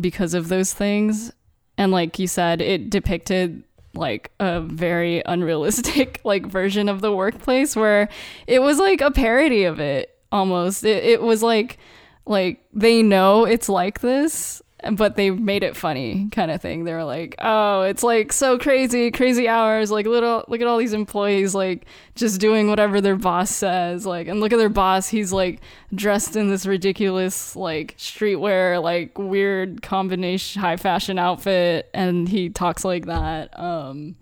because 0.00 0.34
of 0.34 0.48
those 0.48 0.72
things. 0.72 1.32
And 1.78 1.92
like 1.92 2.18
you 2.18 2.26
said, 2.26 2.60
it 2.60 2.90
depicted 2.90 3.62
like 3.94 4.30
a 4.40 4.60
very 4.60 5.22
unrealistic 5.26 6.20
like 6.24 6.46
version 6.46 6.88
of 6.88 7.00
the 7.00 7.12
workplace 7.12 7.74
where 7.74 8.08
it 8.46 8.60
was 8.60 8.78
like 8.78 9.00
a 9.00 9.10
parody 9.10 9.64
of 9.64 9.80
it 9.80 10.10
almost 10.32 10.84
it, 10.84 11.04
it 11.04 11.22
was 11.22 11.42
like 11.42 11.78
like 12.26 12.64
they 12.72 13.02
know 13.02 13.44
it's 13.44 13.68
like 13.68 14.00
this 14.00 14.62
but 14.92 15.16
they 15.16 15.30
made 15.30 15.62
it 15.62 15.74
funny 15.76 16.28
kind 16.30 16.50
of 16.50 16.60
thing. 16.60 16.84
They 16.84 16.92
were 16.92 17.04
like 17.04 17.34
oh 17.38 17.82
it's 17.82 18.02
like 18.02 18.32
so 18.32 18.58
crazy 18.58 19.10
crazy 19.10 19.48
hours 19.48 19.90
like 19.90 20.06
little 20.06 20.44
look 20.48 20.60
at 20.60 20.66
all 20.66 20.78
these 20.78 20.92
employees 20.92 21.54
like 21.54 21.86
just 22.14 22.40
doing 22.40 22.68
whatever 22.68 23.00
their 23.00 23.16
boss 23.16 23.50
says 23.50 24.06
like 24.06 24.28
and 24.28 24.40
look 24.40 24.52
at 24.52 24.58
their 24.58 24.68
boss 24.68 25.08
he's 25.08 25.32
like 25.32 25.60
dressed 25.94 26.36
in 26.36 26.48
this 26.50 26.66
ridiculous 26.66 27.56
like 27.56 27.96
streetwear 27.96 28.82
like 28.82 29.16
weird 29.18 29.82
combination 29.82 30.60
high 30.60 30.76
fashion 30.76 31.18
outfit 31.18 31.90
and 31.94 32.28
he 32.28 32.50
talks 32.50 32.84
like 32.84 33.06
that. 33.06 33.58
Um 33.58 34.16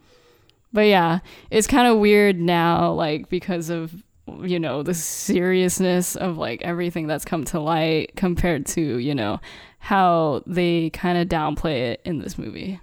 but 0.73 0.83
yeah 0.83 1.19
it's 1.51 1.67
kind 1.67 1.89
of 1.89 1.99
weird 1.99 2.39
now 2.39 2.93
like 2.93 3.29
because 3.29 3.71
of 3.71 4.03
you 4.43 4.59
know 4.59 4.83
the 4.83 4.95
seriousness 4.95 6.17
of 6.17 6.39
like 6.39 6.63
everything 6.63 7.07
that's 7.07 7.25
come 7.25 7.45
to 7.45 7.61
light 7.61 8.13
compared 8.17 8.67
to 8.67 8.99
you 8.99 9.15
know 9.15 9.41
how 9.79 10.43
they 10.47 10.91
kind 10.91 11.19
of 11.19 11.29
downplay 11.29 11.93
it 11.93 12.01
in 12.05 12.19
this 12.19 12.39
movie. 12.39 12.81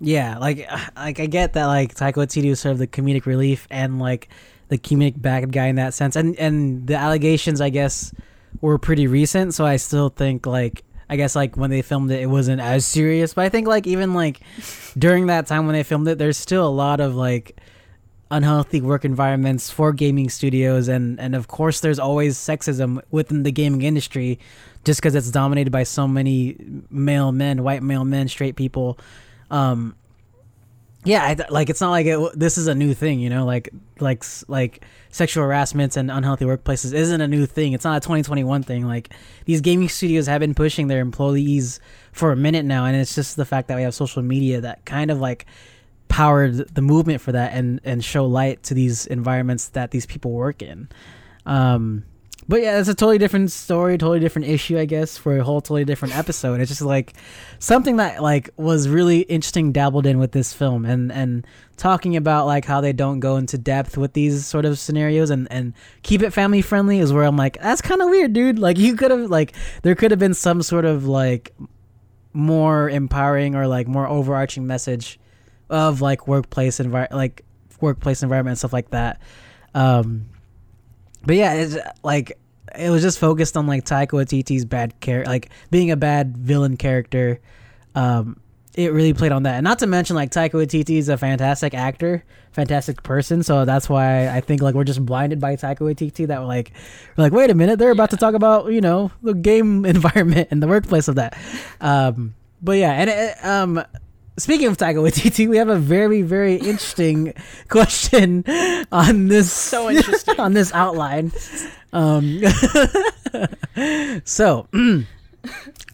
Yeah, 0.00 0.38
like 0.38 0.68
like 0.94 1.18
I 1.20 1.26
get 1.26 1.54
that 1.54 1.66
like 1.66 1.94
Taika 1.94 2.14
Waititi 2.14 2.50
was 2.50 2.60
sort 2.60 2.72
of 2.72 2.78
the 2.78 2.86
comedic 2.86 3.26
relief 3.26 3.66
and 3.70 3.98
like 3.98 4.28
the 4.68 4.78
comedic 4.78 5.20
bad 5.20 5.50
guy 5.52 5.66
in 5.66 5.76
that 5.76 5.94
sense, 5.94 6.16
and 6.16 6.36
and 6.36 6.86
the 6.86 6.96
allegations 6.96 7.60
I 7.60 7.70
guess 7.70 8.12
were 8.60 8.78
pretty 8.78 9.06
recent, 9.06 9.54
so 9.54 9.64
I 9.64 9.76
still 9.76 10.08
think 10.08 10.46
like 10.46 10.84
I 11.08 11.16
guess 11.16 11.34
like 11.34 11.56
when 11.56 11.70
they 11.70 11.82
filmed 11.82 12.10
it, 12.10 12.20
it 12.20 12.26
wasn't 12.26 12.60
as 12.60 12.84
serious, 12.84 13.34
but 13.34 13.44
I 13.44 13.48
think 13.48 13.66
like 13.66 13.86
even 13.86 14.12
like 14.14 14.40
during 14.98 15.26
that 15.26 15.46
time 15.46 15.66
when 15.66 15.74
they 15.74 15.82
filmed 15.82 16.08
it, 16.08 16.18
there's 16.18 16.36
still 16.36 16.66
a 16.66 16.70
lot 16.70 17.00
of 17.00 17.14
like 17.14 17.58
unhealthy 18.30 18.80
work 18.80 19.04
environments 19.04 19.70
for 19.70 19.92
gaming 19.92 20.28
studios. 20.28 20.88
And 20.88 21.20
and 21.20 21.34
of 21.34 21.48
course 21.48 21.80
there's 21.80 21.98
always 21.98 22.36
sexism 22.36 23.00
within 23.10 23.42
the 23.42 23.52
gaming 23.52 23.82
industry 23.82 24.38
just 24.84 25.00
because 25.00 25.14
it's 25.14 25.30
dominated 25.30 25.70
by 25.70 25.82
so 25.82 26.06
many 26.06 26.56
male 26.90 27.32
men 27.32 27.62
white 27.62 27.82
male 27.82 28.04
men 28.04 28.28
straight 28.28 28.56
people. 28.56 28.98
Um 29.50 29.94
yeah 31.04 31.36
like 31.50 31.70
it's 31.70 31.80
not 31.80 31.90
like 31.90 32.06
it, 32.06 32.18
this 32.34 32.58
is 32.58 32.66
a 32.66 32.74
new 32.74 32.92
thing 32.92 33.20
you 33.20 33.30
know 33.30 33.44
like 33.44 33.68
like 34.00 34.24
like 34.48 34.84
sexual 35.16 35.44
harassments 35.44 35.96
and 35.96 36.10
unhealthy 36.10 36.44
workplaces 36.44 36.92
isn't 36.92 37.20
a 37.20 37.26
new 37.26 37.46
thing. 37.46 37.72
It's 37.72 37.84
not 37.84 37.96
a 37.96 38.00
2021 38.00 38.62
thing. 38.62 38.86
Like 38.86 39.14
these 39.46 39.62
gaming 39.62 39.88
studios 39.88 40.26
have 40.26 40.40
been 40.40 40.54
pushing 40.54 40.88
their 40.88 41.00
employees 41.00 41.80
for 42.12 42.32
a 42.32 42.36
minute 42.36 42.66
now. 42.66 42.84
And 42.84 42.94
it's 42.94 43.14
just 43.14 43.36
the 43.36 43.46
fact 43.46 43.68
that 43.68 43.76
we 43.76 43.82
have 43.82 43.94
social 43.94 44.22
media 44.22 44.60
that 44.60 44.84
kind 44.84 45.10
of 45.10 45.18
like 45.18 45.46
powered 46.08 46.74
the 46.74 46.82
movement 46.82 47.20
for 47.20 47.32
that 47.32 47.52
and 47.52 47.80
and 47.84 48.04
show 48.04 48.24
light 48.26 48.62
to 48.64 48.74
these 48.74 49.06
environments 49.06 49.68
that 49.68 49.90
these 49.90 50.06
people 50.06 50.32
work 50.32 50.62
in. 50.62 50.88
Um 51.44 52.04
but 52.48 52.62
yeah 52.62 52.78
it's 52.78 52.88
a 52.88 52.94
totally 52.94 53.18
different 53.18 53.50
story 53.50 53.98
totally 53.98 54.20
different 54.20 54.46
issue 54.46 54.78
i 54.78 54.84
guess 54.84 55.16
for 55.16 55.36
a 55.36 55.42
whole 55.42 55.60
totally 55.60 55.84
different 55.84 56.16
episode. 56.22 56.60
It's 56.60 56.70
just 56.70 56.82
like 56.82 57.14
something 57.58 57.96
that 57.96 58.22
like 58.22 58.50
was 58.56 58.88
really 58.88 59.20
interesting 59.22 59.72
dabbled 59.72 60.06
in 60.06 60.18
with 60.18 60.32
this 60.32 60.52
film 60.52 60.84
and 60.84 61.10
and 61.10 61.46
talking 61.76 62.16
about 62.16 62.46
like 62.46 62.64
how 62.64 62.80
they 62.80 62.92
don't 62.92 63.20
go 63.20 63.36
into 63.36 63.58
depth 63.58 63.98
with 63.98 64.12
these 64.12 64.46
sort 64.46 64.64
of 64.64 64.78
scenarios 64.78 65.30
and 65.30 65.48
and 65.50 65.74
keep 66.02 66.22
it 66.22 66.30
family 66.32 66.62
friendly 66.62 67.00
is 67.00 67.12
where 67.12 67.24
i'm 67.24 67.36
like 67.36 67.60
that's 67.60 67.82
kind 67.82 68.00
of 68.00 68.08
weird 68.10 68.32
dude. 68.32 68.58
Like 68.58 68.78
you 68.78 68.96
could 68.96 69.10
have 69.10 69.28
like 69.30 69.54
there 69.82 69.94
could 69.94 70.10
have 70.10 70.20
been 70.20 70.34
some 70.34 70.62
sort 70.62 70.84
of 70.84 71.06
like 71.06 71.52
more 72.32 72.88
empowering 72.90 73.54
or 73.54 73.66
like 73.66 73.88
more 73.88 74.06
overarching 74.06 74.66
message 74.66 75.18
of 75.68 76.00
like 76.00 76.28
workplace 76.28 76.78
envi- 76.78 77.10
like 77.12 77.44
workplace 77.80 78.22
environment 78.22 78.52
and 78.52 78.58
stuff 78.58 78.72
like 78.72 78.90
that. 78.90 79.20
Um, 79.74 80.26
but 81.24 81.36
yeah, 81.36 81.54
it's 81.54 81.76
like 82.02 82.38
it 82.74 82.90
was 82.90 83.02
just 83.02 83.18
focused 83.18 83.56
on 83.56 83.66
like 83.66 83.84
Taika 83.84 84.10
Waititi's 84.10 84.64
bad 84.64 84.98
character, 85.00 85.30
like 85.30 85.50
being 85.70 85.90
a 85.90 85.96
bad 85.96 86.36
villain 86.36 86.76
character. 86.76 87.40
Um, 87.94 88.40
it 88.74 88.92
really 88.92 89.14
played 89.14 89.32
on 89.32 89.44
that, 89.44 89.54
and 89.54 89.64
not 89.64 89.78
to 89.78 89.86
mention 89.86 90.16
like 90.16 90.30
Taika 90.30 90.52
Waititi 90.52 90.98
is 90.98 91.08
a 91.08 91.16
fantastic 91.16 91.72
actor, 91.72 92.22
fantastic 92.52 93.02
person. 93.02 93.42
So 93.42 93.64
that's 93.64 93.88
why 93.88 94.28
I 94.28 94.40
think 94.40 94.60
like 94.60 94.74
we're 94.74 94.84
just 94.84 95.04
blinded 95.04 95.40
by 95.40 95.56
Taika 95.56 95.78
Waititi. 95.78 96.26
That 96.26 96.40
we're 96.40 96.46
like, 96.46 96.72
we're 97.16 97.24
like, 97.24 97.32
wait 97.32 97.50
a 97.50 97.54
minute, 97.54 97.78
they're 97.78 97.90
about 97.90 98.10
to 98.10 98.18
talk 98.18 98.34
about 98.34 98.70
you 98.72 98.82
know 98.82 99.10
the 99.22 99.34
game 99.34 99.84
environment 99.86 100.48
and 100.50 100.62
the 100.62 100.68
workplace 100.68 101.08
of 101.08 101.14
that. 101.14 101.38
Um, 101.80 102.34
but 102.62 102.72
yeah, 102.72 102.92
and 102.92 103.10
it, 103.10 103.44
um, 103.44 103.82
speaking 104.38 104.68
of 104.68 104.76
Taika 104.76 104.96
Waititi, 104.96 105.48
we 105.50 105.56
have 105.56 105.68
a 105.68 105.78
very 105.78 106.22
very 106.22 106.56
interesting 106.56 107.32
question 107.68 108.44
on 108.92 109.28
this 109.28 109.52
So 109.76 109.90
interesting. 109.90 110.40
on 110.40 110.54
this 110.54 110.72
outline. 110.72 111.32
Um, 111.92 112.42
so 114.24 114.68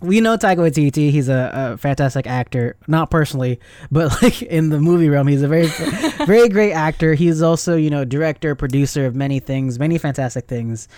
we 0.00 0.20
know 0.20 0.36
Taika 0.36 0.58
Waititi. 0.58 1.10
He's 1.10 1.28
a, 1.28 1.72
a 1.74 1.78
fantastic 1.78 2.26
actor. 2.26 2.76
Not 2.88 3.10
personally, 3.10 3.60
but 3.90 4.22
like 4.22 4.42
in 4.42 4.70
the 4.70 4.80
movie 4.80 5.08
realm, 5.08 5.28
he's 5.28 5.42
a 5.42 5.48
very 5.48 5.66
very 6.26 6.48
great 6.48 6.72
actor. 6.72 7.14
He's 7.14 7.42
also 7.42 7.76
you 7.76 7.90
know 7.90 8.04
director, 8.04 8.54
producer 8.54 9.06
of 9.06 9.14
many 9.14 9.40
things, 9.40 9.78
many 9.78 9.98
fantastic 9.98 10.46
things. 10.46 10.88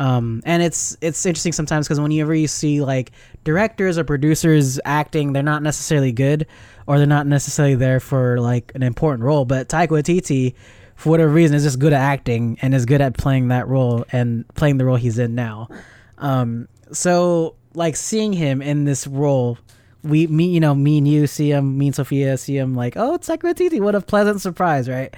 Um, 0.00 0.42
and 0.46 0.62
it's 0.62 0.96
it's 1.00 1.26
interesting 1.26 1.52
sometimes 1.52 1.86
because 1.86 2.00
whenever 2.00 2.32
you 2.34 2.46
see 2.46 2.80
like 2.80 3.10
directors 3.44 3.98
or 3.98 4.04
producers 4.04 4.78
acting, 4.84 5.32
they're 5.32 5.42
not 5.42 5.62
necessarily 5.62 6.12
good, 6.12 6.46
or 6.88 6.96
they're 6.96 7.06
not 7.06 7.26
necessarily 7.26 7.74
there 7.74 8.00
for 8.00 8.40
like 8.40 8.72
an 8.74 8.82
important 8.82 9.22
role. 9.22 9.44
But 9.44 9.68
Taika 9.68 9.88
Waititi, 9.88 10.54
for 10.96 11.10
whatever 11.10 11.30
reason, 11.30 11.54
is 11.54 11.62
just 11.62 11.78
good 11.78 11.92
at 11.92 12.00
acting 12.00 12.58
and 12.62 12.74
is 12.74 12.86
good 12.86 13.02
at 13.02 13.16
playing 13.16 13.48
that 13.48 13.68
role 13.68 14.06
and 14.10 14.48
playing 14.54 14.78
the 14.78 14.86
role 14.86 14.96
he's 14.96 15.18
in 15.18 15.34
now. 15.34 15.68
Um, 16.16 16.66
so 16.90 17.56
like 17.74 17.94
seeing 17.94 18.32
him 18.32 18.62
in 18.62 18.86
this 18.86 19.06
role, 19.06 19.58
we 20.02 20.26
me 20.28 20.46
you 20.46 20.60
know 20.60 20.74
me 20.74 20.96
and 20.96 21.06
you 21.06 21.26
see 21.26 21.52
him, 21.52 21.76
me 21.76 21.88
and 21.88 21.94
Sophia 21.94 22.38
see 22.38 22.56
him 22.56 22.74
like 22.74 22.96
oh 22.96 23.14
it's 23.14 23.28
Taika 23.28 23.52
Waititi, 23.52 23.82
what 23.82 23.94
a 23.94 24.00
pleasant 24.00 24.40
surprise, 24.40 24.88
right? 24.88 25.14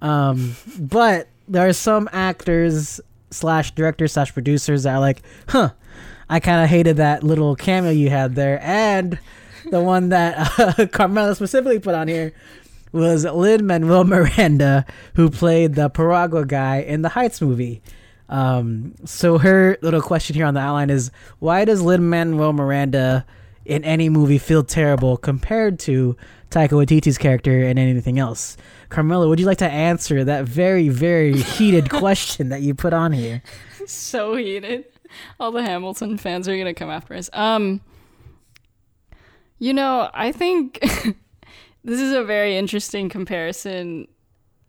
Um, 0.00 0.56
but 0.78 1.28
there 1.46 1.68
are 1.68 1.74
some 1.74 2.08
actors 2.10 3.02
slash 3.30 3.72
directors 3.72 4.12
slash 4.12 4.32
producers 4.32 4.84
that 4.84 4.94
are 4.94 5.00
like, 5.00 5.22
huh, 5.48 5.70
I 6.30 6.40
kind 6.40 6.64
of 6.64 6.70
hated 6.70 6.96
that 6.96 7.22
little 7.22 7.54
cameo 7.54 7.90
you 7.90 8.08
had 8.08 8.34
there, 8.34 8.62
and 8.62 9.18
the 9.72 9.80
one 9.80 10.10
that 10.10 10.58
uh, 10.58 10.86
Carmela 10.92 11.34
specifically 11.34 11.78
put 11.78 11.94
on 11.94 12.06
here 12.06 12.34
was 12.92 13.24
Lin 13.24 13.66
Manuel 13.66 14.04
Miranda, 14.04 14.84
who 15.14 15.30
played 15.30 15.76
the 15.76 15.88
Piragua 15.88 16.46
guy 16.46 16.76
in 16.76 17.00
the 17.00 17.08
Heights 17.08 17.40
movie. 17.40 17.82
Um, 18.28 18.94
so 19.06 19.38
her 19.38 19.78
little 19.80 20.02
question 20.02 20.36
here 20.36 20.44
on 20.44 20.52
the 20.52 20.60
outline 20.60 20.90
is, 20.90 21.10
why 21.38 21.64
does 21.64 21.80
Lin 21.80 22.10
Manuel 22.10 22.52
Miranda 22.52 23.24
in 23.64 23.82
any 23.82 24.10
movie 24.10 24.36
feel 24.36 24.62
terrible 24.62 25.16
compared 25.16 25.78
to 25.80 26.18
Taika 26.50 26.72
Waititi's 26.72 27.16
character 27.16 27.62
in 27.62 27.78
anything 27.78 28.18
else? 28.18 28.58
Carmela, 28.90 29.26
would 29.26 29.40
you 29.40 29.46
like 29.46 29.58
to 29.58 29.70
answer 29.70 30.22
that 30.22 30.44
very, 30.44 30.90
very 30.90 31.32
heated 31.40 31.88
question 31.88 32.50
that 32.50 32.60
you 32.60 32.74
put 32.74 32.92
on 32.92 33.12
here? 33.12 33.42
so 33.86 34.36
heated. 34.36 34.84
All 35.40 35.50
the 35.50 35.62
Hamilton 35.62 36.18
fans 36.18 36.46
are 36.46 36.58
gonna 36.58 36.74
come 36.74 36.90
after 36.90 37.14
us. 37.14 37.30
Um, 37.32 37.80
you 39.62 39.72
know, 39.72 40.10
I 40.12 40.32
think 40.32 40.80
this 41.84 42.00
is 42.00 42.12
a 42.12 42.24
very 42.24 42.58
interesting 42.58 43.08
comparison 43.08 44.08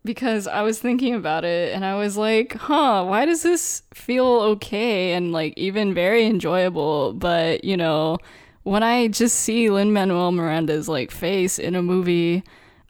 because 0.06 0.46
I 0.46 0.62
was 0.62 0.78
thinking 0.78 1.16
about 1.16 1.44
it 1.44 1.74
and 1.74 1.84
I 1.84 1.96
was 1.96 2.16
like, 2.16 2.54
huh, 2.54 3.04
why 3.04 3.26
does 3.26 3.42
this 3.42 3.82
feel 3.96 4.28
okay 4.28 5.14
and 5.14 5.32
like 5.32 5.56
even 5.58 5.96
very 5.96 6.28
enjoyable? 6.28 7.14
But, 7.14 7.64
you 7.64 7.76
know, 7.76 8.20
when 8.62 8.84
I 8.84 9.08
just 9.08 9.40
see 9.40 9.68
Lin 9.72 9.94
Manuel 9.94 10.32
Miranda's 10.32 10.88
like 10.88 11.10
face 11.10 11.58
in 11.58 11.74
a 11.74 11.82
movie, 11.82 12.44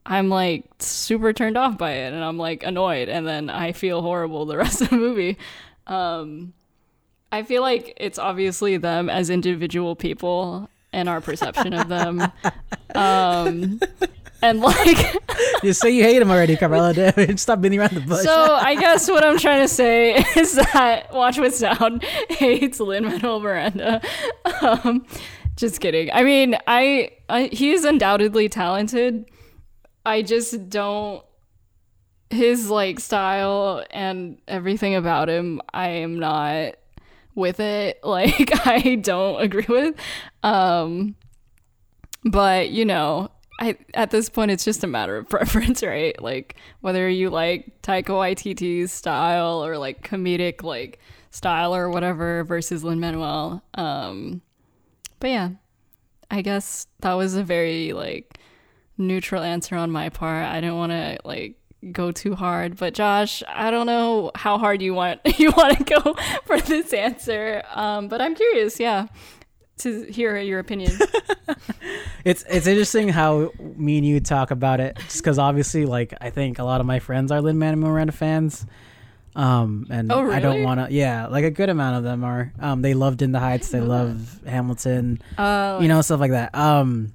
I'm 0.05 0.27
like 0.27 0.65
super 0.79 1.31
turned 1.31 1.55
off 1.55 1.77
by 1.77 1.91
it 1.91 2.11
and 2.11 2.21
I'm 2.21 2.37
like 2.37 2.63
annoyed 2.63 3.07
and 3.07 3.25
then 3.25 3.49
I 3.49 3.71
feel 3.71 4.01
horrible 4.01 4.45
the 4.45 4.57
rest 4.65 4.81
of 4.81 4.89
the 4.89 4.97
movie. 4.97 5.37
Um, 5.87 6.51
I 7.31 7.43
feel 7.43 7.61
like 7.61 7.93
it's 7.95 8.19
obviously 8.19 8.75
them 8.75 9.09
as 9.09 9.29
individual 9.29 9.95
people 9.95 10.67
and 10.93 11.09
our 11.09 11.19
perception 11.19 11.73
of 11.73 11.89
them. 11.89 12.21
Um, 12.95 13.79
and 14.41 14.59
like, 14.59 15.15
You 15.63 15.73
say 15.73 15.91
you 15.91 16.03
hate 16.03 16.21
him 16.21 16.29
already, 16.29 16.55
Carmela. 16.55 16.93
Stop 17.37 17.61
beating 17.61 17.79
around 17.79 17.95
the 17.95 18.01
bush. 18.01 18.23
so 18.23 18.53
I 18.53 18.75
guess 18.75 19.09
what 19.09 19.23
I'm 19.23 19.37
trying 19.37 19.61
to 19.61 19.67
say 19.67 20.15
is 20.35 20.55
that 20.55 21.13
Watch 21.13 21.37
with 21.37 21.55
Sound 21.55 22.03
hates 22.29 22.79
Lin 22.79 23.05
Manuel 23.05 23.39
Miranda. 23.39 24.01
Um, 24.61 25.05
just 25.55 25.79
kidding. 25.81 26.09
I 26.11 26.23
mean, 26.23 26.57
I, 26.67 27.11
I 27.29 27.49
he's 27.51 27.83
undoubtedly 27.83 28.49
talented. 28.49 29.25
I 30.05 30.21
just 30.21 30.69
don't 30.69 31.23
his 32.29 32.69
like 32.69 32.99
style 32.99 33.83
and 33.91 34.39
everything 34.47 34.95
about 34.95 35.29
him. 35.29 35.61
I 35.73 35.87
am 35.89 36.19
not 36.19 36.75
with 37.35 37.59
it. 37.59 37.99
Like 38.13 38.65
I 38.67 38.95
don't 38.95 39.41
agree 39.41 39.65
with. 39.67 39.95
Um, 40.43 41.15
but 42.23 42.69
you 42.69 42.85
know, 42.85 43.31
I 43.59 43.77
at 43.93 44.11
this 44.11 44.29
point 44.29 44.51
it's 44.51 44.65
just 44.65 44.83
a 44.83 44.87
matter 44.87 45.17
of 45.17 45.29
preference, 45.29 45.83
right? 45.83 46.19
Like 46.21 46.55
whether 46.81 47.09
you 47.09 47.29
like 47.29 47.81
Taika 47.81 48.09
Waititi's 48.09 48.91
style 48.91 49.65
or 49.65 49.77
like 49.77 50.07
comedic 50.07 50.63
like 50.63 50.99
style 51.31 51.75
or 51.75 51.89
whatever 51.89 52.43
versus 52.43 52.83
Lin 52.83 52.99
Manuel. 52.99 53.63
Um, 53.73 54.41
but 55.19 55.29
yeah, 55.29 55.49
I 56.29 56.41
guess 56.41 56.87
that 56.99 57.13
was 57.13 57.35
a 57.35 57.43
very 57.43 57.93
like 57.93 58.37
neutral 58.97 59.41
answer 59.43 59.75
on 59.75 59.91
my 59.91 60.09
part. 60.09 60.45
I 60.45 60.61
didn't 60.61 60.77
want 60.77 60.91
to 60.91 61.17
like 61.25 61.55
go 61.91 62.11
too 62.11 62.35
hard, 62.35 62.77
but 62.77 62.93
Josh, 62.93 63.43
I 63.47 63.71
don't 63.71 63.85
know 63.87 64.31
how 64.35 64.57
hard 64.57 64.81
you 64.81 64.93
want 64.93 65.21
you 65.39 65.51
want 65.51 65.77
to 65.77 65.83
go 65.83 66.15
for 66.45 66.59
this 66.61 66.93
answer. 66.93 67.63
Um, 67.73 68.07
but 68.07 68.21
I'm 68.21 68.35
curious, 68.35 68.79
yeah, 68.79 69.07
to 69.79 70.03
hear 70.03 70.37
your 70.37 70.59
opinion. 70.59 70.91
It's 72.25 72.45
it's 72.49 72.67
interesting 72.67 73.09
how 73.09 73.51
me 73.59 73.97
and 73.97 74.07
you 74.07 74.21
talk 74.21 74.49
about 74.51 74.79
it, 74.79 74.97
just 74.97 75.17
because 75.17 75.37
obviously, 75.37 75.85
like 75.85 76.13
I 76.21 76.29
think 76.29 76.57
a 76.57 76.63
lot 76.63 76.79
of 76.79 76.87
my 76.87 76.99
friends 76.99 77.33
are 77.33 77.41
Lin 77.41 77.59
Manuel 77.59 77.89
Miranda 77.91 78.13
fans, 78.13 78.65
um, 79.35 79.87
and 79.89 80.09
Oh, 80.09 80.31
I 80.31 80.39
don't 80.39 80.63
want 80.63 80.79
to. 80.87 80.93
Yeah, 80.93 81.27
like 81.27 81.43
a 81.43 81.51
good 81.51 81.67
amount 81.67 81.97
of 81.97 82.03
them 82.03 82.23
are. 82.23 82.53
Um, 82.61 82.81
they 82.81 82.93
loved 82.93 83.21
In 83.21 83.33
the 83.33 83.39
Heights. 83.39 83.69
They 83.71 83.81
know 83.81 83.87
love 83.87 84.39
Hamilton. 84.45 85.21
Uh, 85.37 85.79
you 85.81 85.89
know 85.89 86.01
stuff 86.01 86.21
like 86.21 86.31
that. 86.31 86.55
Um, 86.55 87.11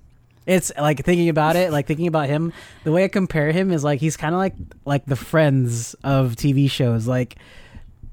it's 0.49 0.73
like 0.79 1.05
thinking 1.05 1.29
about 1.29 1.57
it, 1.57 1.71
like 1.71 1.87
thinking 1.87 2.07
about 2.07 2.27
him. 2.27 2.55
The 2.83 2.91
way 2.91 3.05
I 3.05 3.09
compare 3.09 3.53
him 3.53 3.71
is 3.71 3.85
like 3.85 4.01
he's 4.01 4.17
kind 4.17 4.35
of 4.35 4.39
like 4.39 4.55
like 4.87 5.05
the 5.05 5.15
Friends 5.15 5.95
of 6.03 6.37
TV 6.37 6.71
shows. 6.71 7.07
Like 7.07 7.37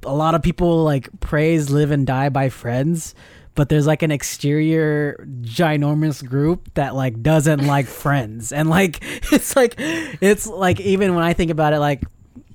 a 0.04 0.14
lot 0.14 0.36
of 0.36 0.44
people 0.44 0.84
like 0.84 1.10
praise 1.22 1.70
Live 1.70 1.92
and 1.92 2.06
Die 2.06 2.28
by 2.28 2.50
Friends, 2.50 3.16
but 3.56 3.70
there's 3.70 3.88
like 3.88 4.04
an 4.04 4.12
exterior 4.12 5.26
ginormous 5.44 6.24
group 6.28 6.74
that 6.74 6.94
like 6.94 7.24
doesn't 7.24 7.66
like 7.66 7.86
Friends, 8.04 8.52
and 8.52 8.70
like 8.70 9.00
it's 9.32 9.56
like 9.56 9.76
it's 9.78 10.46
like 10.46 10.82
even 10.82 11.16
when 11.16 11.24
I 11.24 11.32
think 11.32 11.52
about 11.52 11.72
it, 11.72 11.80
like 11.80 12.04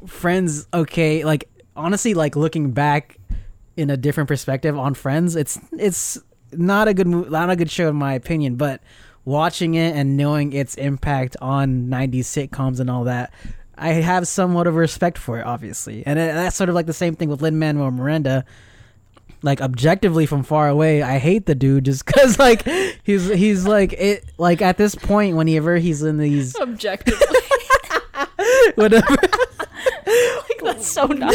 Friends, 0.07 0.69
okay, 0.75 1.25
like 1.25 1.49
honestly, 1.75 2.13
like 2.13 2.37
looking 2.37 2.73
back 2.73 3.17
in 3.79 3.89
a 3.89 3.97
different 3.97 4.29
perspective 4.29 4.79
on 4.79 4.93
Friends, 4.93 5.37
it's 5.37 5.59
it's 5.73 6.19
not 6.53 6.87
a 6.87 6.93
good 6.93 7.07
not 7.07 7.49
a 7.49 7.57
good 7.57 7.71
show 7.71 7.89
in 7.89 7.97
my 7.97 8.13
opinion, 8.13 8.57
but 8.57 8.83
watching 9.25 9.75
it 9.75 9.95
and 9.95 10.17
knowing 10.17 10.53
its 10.53 10.75
impact 10.77 11.37
on 11.41 11.87
90s 11.89 12.21
sitcoms 12.21 12.81
and 12.81 12.91
all 12.91 13.05
that, 13.05 13.33
I 13.77 13.89
have 13.89 14.29
somewhat 14.29 14.67
of 14.67 14.75
respect 14.75 15.17
for 15.17 15.39
it, 15.39 15.47
obviously. 15.47 16.05
And 16.05 16.19
it, 16.19 16.35
that's 16.35 16.57
sort 16.57 16.69
of 16.69 16.75
like 16.75 16.87
the 16.87 16.93
same 16.93 17.17
thing 17.17 17.31
with 17.31 17.41
Lin 17.41 17.59
Manuel 17.59 17.91
Miranda. 17.91 18.45
Like 19.43 19.63
objectively 19.63 20.27
from 20.27 20.43
far 20.43 20.69
away, 20.69 21.03
I 21.03 21.17
hate 21.17 21.47
the 21.47 21.55
dude 21.55 21.87
just 21.87 22.05
because 22.07 22.39
like 22.39 22.69
he's 23.05 23.27
he's 23.29 23.67
like 23.67 23.95
it 23.95 24.31
like 24.37 24.61
at 24.61 24.77
this 24.77 24.95
point 24.95 25.35
whenever 25.35 25.77
he's 25.77 26.03
in 26.03 26.19
these 26.19 26.55
objectively, 26.57 27.27
whatever 28.75 29.07
like 30.07 30.61
that's 30.63 30.87
so 30.87 31.07
not. 31.07 31.35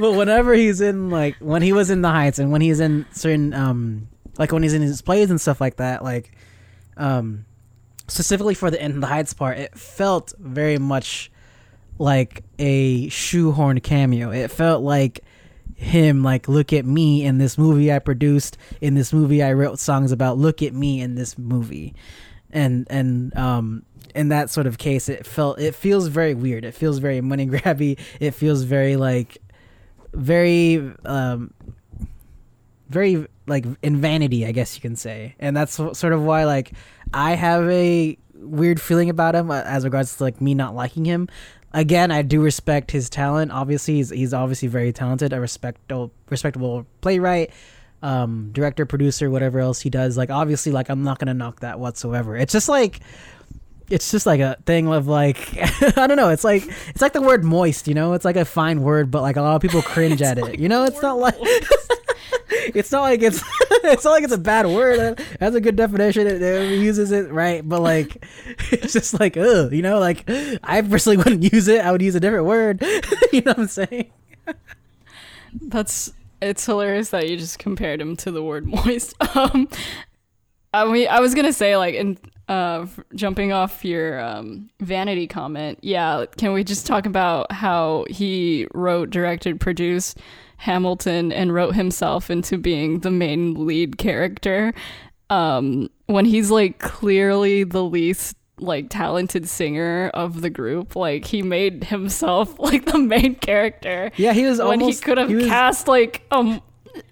but 0.00 0.12
whenever 0.12 0.54
he's 0.54 0.80
in 0.80 1.08
like 1.08 1.36
when 1.38 1.62
he 1.62 1.72
was 1.72 1.88
in 1.88 2.02
the 2.02 2.10
heights 2.10 2.40
and 2.40 2.50
when 2.50 2.60
he's 2.60 2.80
in 2.80 3.06
certain 3.12 3.54
um 3.54 4.08
like 4.38 4.52
when 4.52 4.62
he's 4.62 4.74
in 4.74 4.82
his 4.82 5.02
plays 5.02 5.30
and 5.30 5.40
stuff 5.40 5.60
like 5.60 5.76
that 5.76 6.02
like 6.02 6.32
um 6.96 7.44
specifically 8.06 8.54
for 8.54 8.70
the 8.70 8.82
in 8.82 9.00
the 9.00 9.06
heights 9.06 9.34
part 9.34 9.58
it 9.58 9.76
felt 9.76 10.32
very 10.38 10.78
much 10.78 11.30
like 11.98 12.44
a 12.58 13.08
shoehorn 13.08 13.80
cameo. 13.80 14.30
It 14.30 14.50
felt 14.50 14.82
like 14.82 15.24
him 15.74 16.22
like 16.22 16.48
look 16.48 16.72
at 16.72 16.84
me 16.84 17.24
in 17.24 17.38
this 17.38 17.56
movie 17.56 17.92
i 17.92 18.00
produced 18.00 18.58
in 18.80 18.94
this 18.96 19.12
movie 19.12 19.44
i 19.44 19.52
wrote 19.52 19.78
songs 19.78 20.10
about 20.10 20.36
look 20.36 20.60
at 20.60 20.74
me 20.74 21.00
in 21.00 21.14
this 21.14 21.36
movie. 21.38 21.94
And 22.50 22.86
and 22.90 23.36
um 23.36 23.84
in 24.14 24.28
that 24.28 24.50
sort 24.50 24.66
of 24.66 24.78
case 24.78 25.08
it 25.08 25.26
felt 25.26 25.60
it 25.60 25.74
feels 25.74 26.06
very 26.06 26.34
weird. 26.34 26.64
It 26.64 26.72
feels 26.72 26.98
very 26.98 27.20
money 27.20 27.46
grabby. 27.48 27.98
It 28.20 28.32
feels 28.32 28.62
very 28.62 28.96
like 28.96 29.38
very 30.12 30.92
um 31.04 31.52
very 32.88 33.26
like 33.48 33.64
in 33.82 33.96
vanity 34.00 34.46
i 34.46 34.52
guess 34.52 34.74
you 34.74 34.80
can 34.80 34.96
say. 34.96 35.34
And 35.38 35.56
that's 35.56 35.74
sort 35.74 36.12
of 36.12 36.22
why 36.22 36.44
like 36.44 36.72
i 37.12 37.34
have 37.34 37.68
a 37.68 38.16
weird 38.34 38.80
feeling 38.80 39.10
about 39.10 39.34
him 39.34 39.50
uh, 39.50 39.62
as 39.64 39.84
regards 39.84 40.16
to 40.16 40.22
like 40.22 40.40
me 40.40 40.54
not 40.54 40.74
liking 40.74 41.04
him. 41.04 41.28
Again 41.72 42.10
i 42.10 42.22
do 42.22 42.40
respect 42.40 42.90
his 42.90 43.10
talent. 43.10 43.52
Obviously 43.52 43.94
he's, 43.96 44.10
he's 44.10 44.34
obviously 44.34 44.68
very 44.68 44.92
talented. 44.92 45.32
A 45.32 45.40
respectable 45.40 46.12
respectable 46.30 46.86
playwright 47.00 47.50
um 48.00 48.50
director 48.52 48.86
producer 48.86 49.28
whatever 49.28 49.58
else 49.58 49.80
he 49.80 49.90
does. 49.90 50.16
Like 50.16 50.30
obviously 50.30 50.72
like 50.72 50.88
i'm 50.88 51.02
not 51.02 51.18
gonna 51.18 51.34
knock 51.34 51.60
that 51.60 51.80
whatsoever. 51.80 52.36
It's 52.36 52.52
just 52.52 52.68
like 52.68 53.00
it's 53.90 54.10
just 54.10 54.26
like 54.26 54.40
a 54.40 54.56
thing 54.66 54.88
of 54.88 55.06
like 55.06 55.56
I 55.96 56.06
don't 56.06 56.16
know. 56.16 56.28
It's 56.28 56.44
like 56.44 56.64
it's 56.88 57.00
like 57.00 57.12
the 57.12 57.22
word 57.22 57.44
moist, 57.44 57.88
you 57.88 57.94
know. 57.94 58.12
It's 58.12 58.24
like 58.24 58.36
a 58.36 58.44
fine 58.44 58.82
word, 58.82 59.10
but 59.10 59.22
like 59.22 59.36
a 59.36 59.42
lot 59.42 59.56
of 59.56 59.62
people 59.62 59.82
cringe 59.94 60.22
at 60.22 60.38
it. 60.38 60.58
You 60.58 60.68
know, 60.68 60.84
it's 60.84 61.00
not 61.02 61.18
like 61.18 61.36
it's 62.50 62.92
not 62.92 63.02
like 63.02 63.22
it's 63.22 63.42
it's 63.84 64.04
not 64.04 64.10
like 64.10 64.24
it's 64.24 64.32
a 64.32 64.38
bad 64.38 64.66
word. 64.66 65.18
It 65.18 65.40
has 65.40 65.54
a 65.54 65.60
good 65.60 65.76
definition. 65.76 66.26
It, 66.26 66.42
it 66.42 66.78
uses 66.78 67.12
it 67.12 67.30
right, 67.30 67.66
but 67.66 67.80
like 67.80 68.24
it's 68.70 68.92
just 68.92 69.18
like 69.18 69.36
ugh, 69.36 69.72
you 69.72 69.82
know. 69.82 69.98
Like 69.98 70.28
I 70.62 70.82
personally 70.82 71.16
wouldn't 71.16 71.52
use 71.52 71.68
it. 71.68 71.80
I 71.80 71.92
would 71.92 72.02
use 72.02 72.14
a 72.14 72.20
different 72.20 72.46
word. 72.46 72.82
you 73.32 73.40
know 73.40 73.52
what 73.52 73.58
I'm 73.58 73.68
saying? 73.68 74.10
That's 75.62 76.12
it's 76.40 76.64
hilarious 76.66 77.10
that 77.10 77.28
you 77.28 77.36
just 77.36 77.58
compared 77.58 78.00
him 78.00 78.16
to 78.18 78.30
the 78.30 78.42
word 78.42 78.66
moist. 78.66 79.14
Um, 79.36 79.68
I 80.72 80.84
mean, 80.84 81.08
I 81.08 81.20
was 81.20 81.34
gonna 81.34 81.52
say 81.52 81.76
like 81.76 81.94
in 81.94 82.18
uh 82.48 82.86
jumping 83.14 83.52
off 83.52 83.84
your 83.84 84.20
um 84.20 84.70
vanity 84.80 85.26
comment. 85.26 85.78
Yeah, 85.82 86.24
can 86.36 86.52
we 86.52 86.64
just 86.64 86.86
talk 86.86 87.06
about 87.06 87.52
how 87.52 88.06
he 88.08 88.66
wrote, 88.74 89.10
directed, 89.10 89.60
produced 89.60 90.18
Hamilton, 90.58 91.32
and 91.32 91.52
wrote 91.54 91.74
himself 91.74 92.30
into 92.30 92.58
being 92.58 93.00
the 93.00 93.10
main 93.10 93.66
lead 93.66 93.98
character? 93.98 94.72
Um, 95.30 95.90
when 96.06 96.24
he's 96.24 96.50
like 96.50 96.78
clearly 96.78 97.64
the 97.64 97.84
least 97.84 98.34
like 98.60 98.88
talented 98.88 99.48
singer 99.48 100.10
of 100.14 100.40
the 100.40 100.50
group 100.50 100.96
like 100.96 101.24
he 101.24 101.42
made 101.42 101.84
himself 101.84 102.58
like 102.58 102.86
the 102.86 102.98
main 102.98 103.36
character 103.36 104.10
Yeah, 104.16 104.32
he 104.32 104.46
was 104.46 104.58
when 104.58 104.80
almost 104.80 104.98
he 104.98 105.04
could 105.04 105.18
have 105.18 105.28
cast 105.28 105.86
like 105.86 106.22
um 106.32 106.60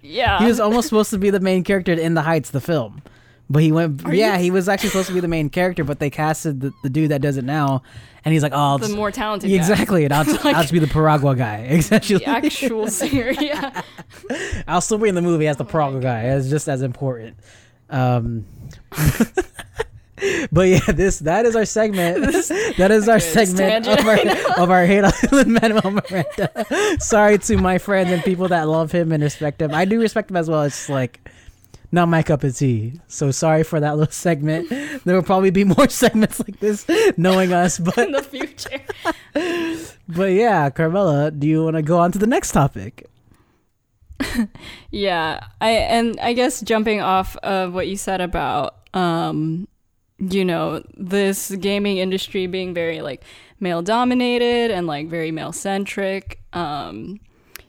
yeah 0.02 0.40
He 0.40 0.46
was 0.46 0.58
almost 0.58 0.88
supposed 0.88 1.10
to 1.10 1.18
be 1.18 1.30
the 1.30 1.38
main 1.38 1.62
character 1.62 1.92
in 1.92 2.14
The 2.14 2.22
Heights, 2.22 2.50
the 2.50 2.60
film. 2.60 3.00
But 3.48 3.62
he 3.62 3.70
went, 3.70 4.04
Are 4.04 4.12
yeah, 4.14 4.36
you- 4.36 4.42
he 4.44 4.50
was 4.50 4.68
actually 4.68 4.88
supposed 4.88 5.08
to 5.08 5.14
be 5.14 5.20
the 5.20 5.28
main 5.28 5.50
character, 5.50 5.84
but 5.84 6.00
they 6.00 6.10
casted 6.10 6.60
the, 6.60 6.72
the 6.82 6.90
dude 6.90 7.10
that 7.12 7.20
does 7.22 7.36
it 7.36 7.44
now. 7.44 7.82
And 8.24 8.32
he's 8.32 8.42
like, 8.42 8.50
oh, 8.54 8.76
the 8.78 8.88
more 8.88 9.12
talented 9.12 9.48
guy. 9.50 9.54
exactly. 9.56 10.04
And 10.04 10.12
I'll, 10.12 10.24
I'll 10.44 10.62
just 10.62 10.72
be 10.72 10.80
the 10.80 10.88
Piragua 10.88 11.36
guy. 11.36 11.64
Essentially. 11.70 12.18
the 12.18 12.28
actual 12.28 12.88
singer 12.88 13.30
yeah 13.40 13.82
I'll 14.66 14.80
still 14.80 14.98
be 14.98 15.08
in 15.08 15.14
the 15.14 15.22
movie 15.22 15.46
as 15.46 15.56
the 15.58 15.64
Oh 15.64 15.68
Piragua 15.68 16.00
guy. 16.02 16.22
It's 16.24 16.48
just 16.50 16.68
as 16.68 16.82
important. 16.82 17.36
Um, 17.88 18.46
but 20.50 20.62
yeah, 20.68 20.80
this 20.92 21.20
that 21.20 21.46
is 21.46 21.54
our 21.54 21.64
segment. 21.66 22.20
that 22.78 22.90
is 22.90 23.08
our 23.08 23.16
Okay, 23.16 23.32
this 23.32 23.50
segment 23.56 23.86
of 23.86 24.06
our, 24.06 24.62
of 24.64 24.70
our 24.70 24.86
hate 24.86 25.04
on 25.04 25.52
Manuel 25.52 25.90
Miranda. 25.92 26.96
Sorry 26.98 27.38
to 27.38 27.56
my 27.58 27.78
friends 27.78 28.10
and 28.10 28.24
people 28.24 28.48
that 28.48 28.66
love 28.66 28.90
him 28.90 29.12
and 29.12 29.22
respect 29.22 29.60
him. 29.62 29.72
I 29.72 29.84
do 29.84 30.00
respect 30.00 30.30
him 30.30 30.36
as 30.36 30.48
well. 30.48 30.62
It's 30.62 30.76
just 30.76 30.88
like 30.90 31.28
not 31.96 32.08
my 32.08 32.22
cup 32.22 32.44
of 32.44 32.56
tea. 32.56 33.00
So 33.08 33.32
sorry 33.32 33.64
for 33.64 33.80
that 33.80 33.96
little 33.96 34.12
segment. 34.12 34.70
There 35.04 35.14
will 35.14 35.22
probably 35.22 35.50
be 35.50 35.64
more 35.64 35.88
segments 36.02 36.38
like 36.38 36.60
this, 36.60 36.86
knowing 37.16 37.52
us. 37.52 37.78
But 37.86 37.98
in 37.98 38.12
the 38.12 38.22
future 38.22 38.80
but 40.08 40.32
yeah, 40.32 40.70
Carmela, 40.70 41.30
do 41.30 41.46
you 41.46 41.64
want 41.64 41.76
to 41.76 41.82
go 41.82 41.98
on 41.98 42.12
to 42.12 42.18
the 42.18 42.26
next 42.26 42.52
topic? 42.52 43.08
yeah 44.90 45.40
i 45.60 45.68
and 45.70 46.18
i 46.20 46.32
guess 46.32 46.62
jumping 46.62 47.02
off 47.02 47.36
of 47.38 47.74
what 47.74 47.86
you 47.86 47.98
said 47.98 48.22
about 48.22 48.88
um 48.94 49.68
you 50.18 50.42
know 50.42 50.82
this 50.96 51.50
gaming 51.56 51.98
industry 51.98 52.46
being 52.46 52.72
very 52.72 53.02
like 53.02 53.22
male 53.60 53.82
dominated 53.82 54.70
and 54.70 54.86
like 54.86 55.06
very 55.08 55.30
male 55.30 55.52
centric 55.52 56.40
um 56.54 57.20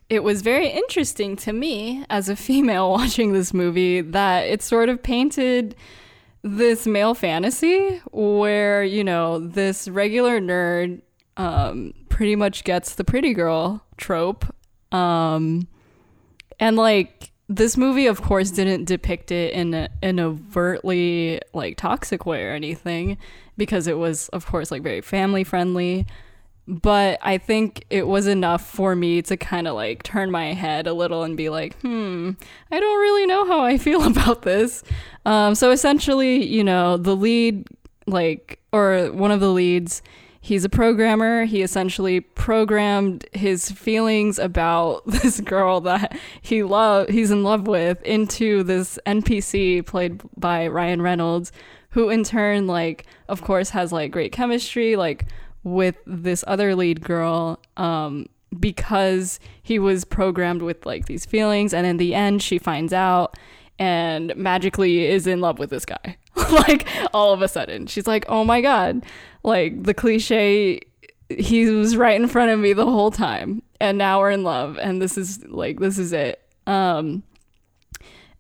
it 0.10 0.24
was 0.24 0.42
very 0.42 0.68
interesting 0.70 1.36
to 1.38 1.54
me 1.54 2.06
as 2.10 2.30
a 2.30 2.36
female 2.48 2.92
watching 2.92 3.34
this 3.34 3.54
movie 3.54 4.02
that 4.02 4.42
it 4.42 4.62
sort 4.62 4.90
of 4.90 5.02
painted 5.04 5.76
this 6.44 6.86
male 6.86 7.14
fantasy 7.14 8.02
where, 8.12 8.84
you 8.84 9.04
know, 9.04 9.40
this 9.40 9.88
regular 9.88 10.40
nerd 10.40 11.02
um, 11.36 11.94
pretty 12.10 12.36
much 12.36 12.64
gets 12.64 12.96
the 12.96 13.04
pretty 13.04 13.34
girl 13.34 13.84
trope. 13.98 14.46
Um, 14.92 15.68
and 16.60 16.78
like, 16.78 17.32
this 17.50 17.78
movie, 17.78 18.08
of 18.08 18.22
course, 18.22 18.52
didn't 18.52 18.86
depict 18.86 19.32
it 19.32 19.54
in 19.54 19.74
an 20.02 20.20
overtly 20.20 21.40
like 21.54 21.78
toxic 21.78 22.26
way 22.26 22.44
or 22.44 22.52
anything, 22.52 23.18
because 23.56 23.88
it 23.88 23.98
was, 23.98 24.28
of 24.30 24.46
course, 24.46 24.70
like 24.70 24.84
very 24.84 25.00
family 25.00 25.46
friendly. 25.46 26.06
But 26.68 27.20
I 27.22 27.38
think 27.38 27.86
it 27.90 28.08
was 28.08 28.28
enough 28.28 28.68
for 28.68 28.96
me 28.96 29.22
to 29.22 29.38
kind 29.38 29.68
of 29.68 29.76
like 29.76 30.04
turn 30.04 30.32
my 30.32 30.54
head 30.54 30.86
a 30.86 30.94
little 30.94 31.24
and 31.24 31.38
be 31.38 31.50
like, 31.50 31.80
hmm, 31.80 32.32
I 32.72 32.80
don't 32.80 33.00
really 33.00 33.26
know 33.26 33.46
how 33.46 33.62
I 33.62 33.78
feel 33.78 34.04
about 34.08 34.42
this. 34.42 34.84
Um, 35.26 35.56
so 35.56 35.72
essentially, 35.72 36.46
you 36.46 36.64
know, 36.64 36.98
the 36.98 37.16
lead, 37.16 37.66
like, 38.06 38.60
or 38.74 39.12
one 39.14 39.32
of 39.32 39.40
the 39.40 39.52
leads, 39.52 40.02
he's 40.48 40.64
a 40.64 40.70
programmer. 40.70 41.46
He 41.46 41.62
essentially 41.62 42.22
programmed 42.22 43.26
his 43.34 43.70
feelings 43.70 44.40
about 44.40 45.06
this 45.08 45.42
girl 45.42 45.82
that 45.82 46.18
he 46.42 46.64
love 46.64 47.10
he's 47.10 47.32
in 47.32 47.44
love 47.44 47.68
with 47.68 48.02
into 48.04 48.64
this 48.64 48.98
NPC 49.06 49.86
played 49.86 50.22
by 50.38 50.68
Ryan 50.68 51.02
Reynolds, 51.02 51.52
who 51.92 52.10
in 52.10 52.24
turn 52.24 52.66
like 52.66 53.06
of 53.28 53.42
course 53.42 53.72
has 53.72 53.92
like 53.92 54.12
great 54.12 54.32
chemistry 54.32 54.96
like 54.96 55.26
with 55.68 55.96
this 56.06 56.44
other 56.48 56.76
lead 56.76 57.02
girl 57.02 57.60
um 57.76 58.26
because 58.60 59.40
he 59.62 59.78
was 59.78 60.06
programmed 60.06 60.62
with 60.62 60.86
like 60.86 61.06
these 61.06 61.26
feelings 61.26 61.74
and 61.74 61.86
in 61.86 61.98
the 61.98 62.16
end 62.16 62.42
she 62.42 62.58
finds 62.58 62.94
out 62.94 63.36
and 63.80 64.36
magically 64.36 65.06
is 65.06 65.28
in 65.28 65.42
love 65.42 65.60
with 65.60 65.70
this 65.70 65.86
guy. 65.86 66.18
like 66.52 66.88
all 67.14 67.34
of 67.34 67.42
a 67.42 67.48
sudden. 67.48 67.88
She's 67.88 68.08
like, 68.08 68.26
"Oh 68.28 68.44
my 68.44 68.62
god." 68.62 69.06
Like 69.44 69.84
the 69.84 69.94
cliche 69.94 70.82
he 71.30 71.70
was 71.70 71.98
right 71.98 72.20
in 72.20 72.28
front 72.28 72.52
of 72.52 72.60
me 72.60 72.72
the 72.72 72.86
whole 72.86 73.12
time 73.12 73.62
and 73.82 73.98
now 73.98 74.20
we're 74.20 74.32
in 74.32 74.44
love 74.44 74.78
and 74.78 75.02
this 75.02 75.18
is 75.18 75.44
like 75.46 75.80
this 75.80 75.98
is 75.98 76.14
it. 76.14 76.42
Um 76.66 77.24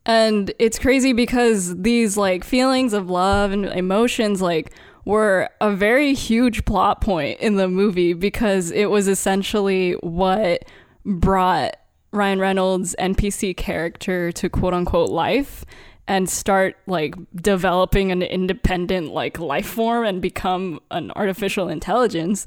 and 0.05 0.53
it's 0.57 0.79
crazy 0.79 1.11
because 1.11 1.75
these 1.81 2.15
like 2.15 2.43
feelings 2.43 2.93
of 2.93 3.09
love 3.09 3.51
and 3.51 3.65
emotions 3.65 4.41
like 4.41 4.71
were 5.07 5.49
a 5.61 5.71
very 5.71 6.13
huge 6.13 6.65
plot 6.65 6.99
point 6.99 7.39
in 7.39 7.55
the 7.55 7.69
movie 7.69 8.11
because 8.11 8.71
it 8.71 8.87
was 8.87 9.07
essentially 9.07 9.93
what 10.01 10.65
brought 11.05 11.77
Ryan 12.11 12.39
Reynolds' 12.39 12.93
NPC 12.99 13.55
character 13.55 14.33
to 14.33 14.49
quote 14.49 14.73
unquote 14.73 15.09
life 15.09 15.63
and 16.09 16.29
start 16.29 16.75
like 16.87 17.15
developing 17.35 18.11
an 18.11 18.21
independent 18.21 19.07
like 19.13 19.39
life 19.39 19.67
form 19.67 20.05
and 20.05 20.21
become 20.21 20.81
an 20.91 21.11
artificial 21.11 21.69
intelligence. 21.69 22.45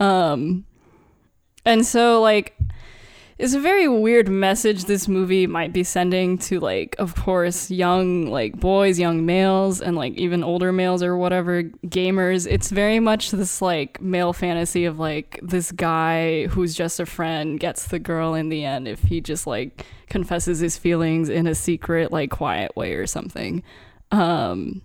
Um, 0.00 0.64
and 1.64 1.86
so 1.86 2.20
like 2.20 2.56
it's 3.38 3.54
a 3.54 3.60
very 3.60 3.88
weird 3.88 4.28
message 4.28 4.84
this 4.84 5.08
movie 5.08 5.46
might 5.46 5.72
be 5.72 5.82
sending 5.82 6.36
to 6.38 6.60
like 6.60 6.94
of 6.98 7.14
course 7.14 7.70
young 7.70 8.26
like 8.26 8.58
boys 8.58 8.98
young 8.98 9.24
males 9.24 9.80
and 9.80 9.96
like 9.96 10.12
even 10.14 10.44
older 10.44 10.72
males 10.72 11.02
or 11.02 11.16
whatever 11.16 11.62
gamers. 11.86 12.46
It's 12.50 12.70
very 12.70 13.00
much 13.00 13.30
this 13.30 13.62
like 13.62 14.00
male 14.00 14.32
fantasy 14.32 14.84
of 14.84 14.98
like 14.98 15.40
this 15.42 15.72
guy 15.72 16.46
who's 16.48 16.74
just 16.74 17.00
a 17.00 17.06
friend 17.06 17.58
gets 17.58 17.88
the 17.88 17.98
girl 17.98 18.34
in 18.34 18.48
the 18.48 18.64
end 18.64 18.86
if 18.86 19.02
he 19.02 19.20
just 19.20 19.46
like 19.46 19.86
confesses 20.08 20.60
his 20.60 20.76
feelings 20.76 21.28
in 21.28 21.46
a 21.46 21.54
secret 21.54 22.12
like 22.12 22.30
quiet 22.30 22.76
way 22.76 22.94
or 22.94 23.06
something. 23.06 23.62
Um 24.10 24.82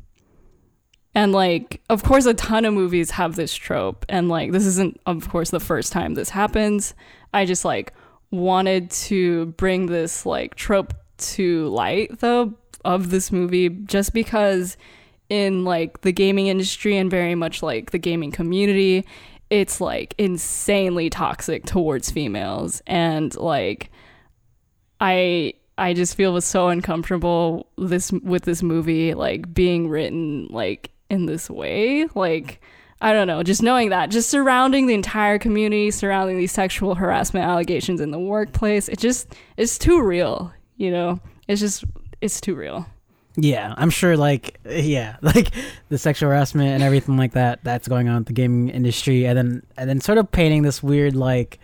and 1.14 1.34
like 1.34 1.82
of 1.90 2.04
course 2.04 2.26
a 2.26 2.34
ton 2.34 2.64
of 2.64 2.74
movies 2.74 3.12
have 3.12 3.36
this 3.36 3.54
trope 3.54 4.06
and 4.08 4.30
like 4.30 4.52
this 4.52 4.66
isn't 4.66 5.00
of 5.06 5.30
course 5.30 5.50
the 5.50 5.60
first 5.60 5.92
time 5.92 6.14
this 6.14 6.30
happens. 6.30 6.94
I 7.34 7.46
just 7.46 7.66
like 7.66 7.94
wanted 8.32 8.92
to 8.92 9.48
bring 9.58 9.86
this 9.86 10.26
like 10.26 10.56
trope 10.56 10.94
to 11.18 11.68
light 11.70 12.20
though 12.20 12.54
of 12.86 13.10
this 13.10 13.32
movie 13.32 13.70
just 13.70 14.14
because 14.14 14.78
in 15.30 15.66
like 15.66 16.02
the 16.02 16.12
gaming 16.12 16.48
industry 16.48 16.98
and 16.98 17.10
very 17.10 17.36
much 17.36 17.64
like 17.64 17.92
the 17.92 17.98
gaming 17.98 18.32
community 18.32 19.06
it's 19.50 19.80
like 19.80 20.14
insanely 20.18 21.10
toxic 21.10 21.66
towards 21.66 22.12
females. 22.12 22.82
And 22.88 23.36
like 23.36 23.92
i 25.00 25.54
i 25.78 25.94
just 25.94 26.16
feel 26.16 26.40
so 26.42 26.70
uncomfortable 26.70 27.68
this 27.78 28.12
with 28.12 28.44
this 28.46 28.64
movie 28.64 29.14
like 29.14 29.54
being 29.54 29.88
written 29.88 30.48
like 30.50 30.92
in 31.10 31.26
this 31.26 31.50
way. 31.50 32.08
Like 32.16 32.62
I 33.00 33.14
don't 33.14 33.28
know, 33.28 33.44
just 33.44 33.62
knowing 33.62 33.90
that, 33.90 34.10
just 34.10 34.30
surrounding 34.30 34.88
the 34.88 34.96
entire 34.96 35.38
community, 35.38 35.92
surrounding 35.92 36.38
these 36.38 36.52
sexual 36.52 36.96
harassment 36.96 37.46
allegations 37.46 38.02
in 38.02 38.10
the 38.12 38.20
workplace, 38.20 38.90
it 38.90 38.98
just 38.98 39.36
it's 39.56 39.78
too 39.78 40.02
real, 40.02 40.52
you 40.78 40.90
know. 40.90 41.20
It's 41.48 41.62
just 41.62 41.84
it's 42.22 42.42
too 42.42 42.56
real. 42.56 42.88
Yeah, 43.36 43.76
I'm 43.78 43.92
sure. 43.92 44.18
Like, 44.18 44.60
yeah, 44.66 45.18
like 45.22 45.52
the 45.90 45.98
sexual 45.98 46.30
harassment 46.30 46.70
and 46.70 46.84
everything 46.84 47.18
like 47.18 47.34
that 47.34 47.64
that's 47.64 47.88
going 47.88 48.10
on 48.10 48.18
with 48.20 48.28
the 48.28 48.34
gaming 48.34 48.70
industry, 48.70 49.26
and 49.26 49.38
then 49.38 49.64
and 49.78 49.90
then 49.90 50.02
sort 50.02 50.18
of 50.18 50.32
painting 50.32 50.64
this 50.64 50.82
weird 50.82 51.16
like, 51.16 51.60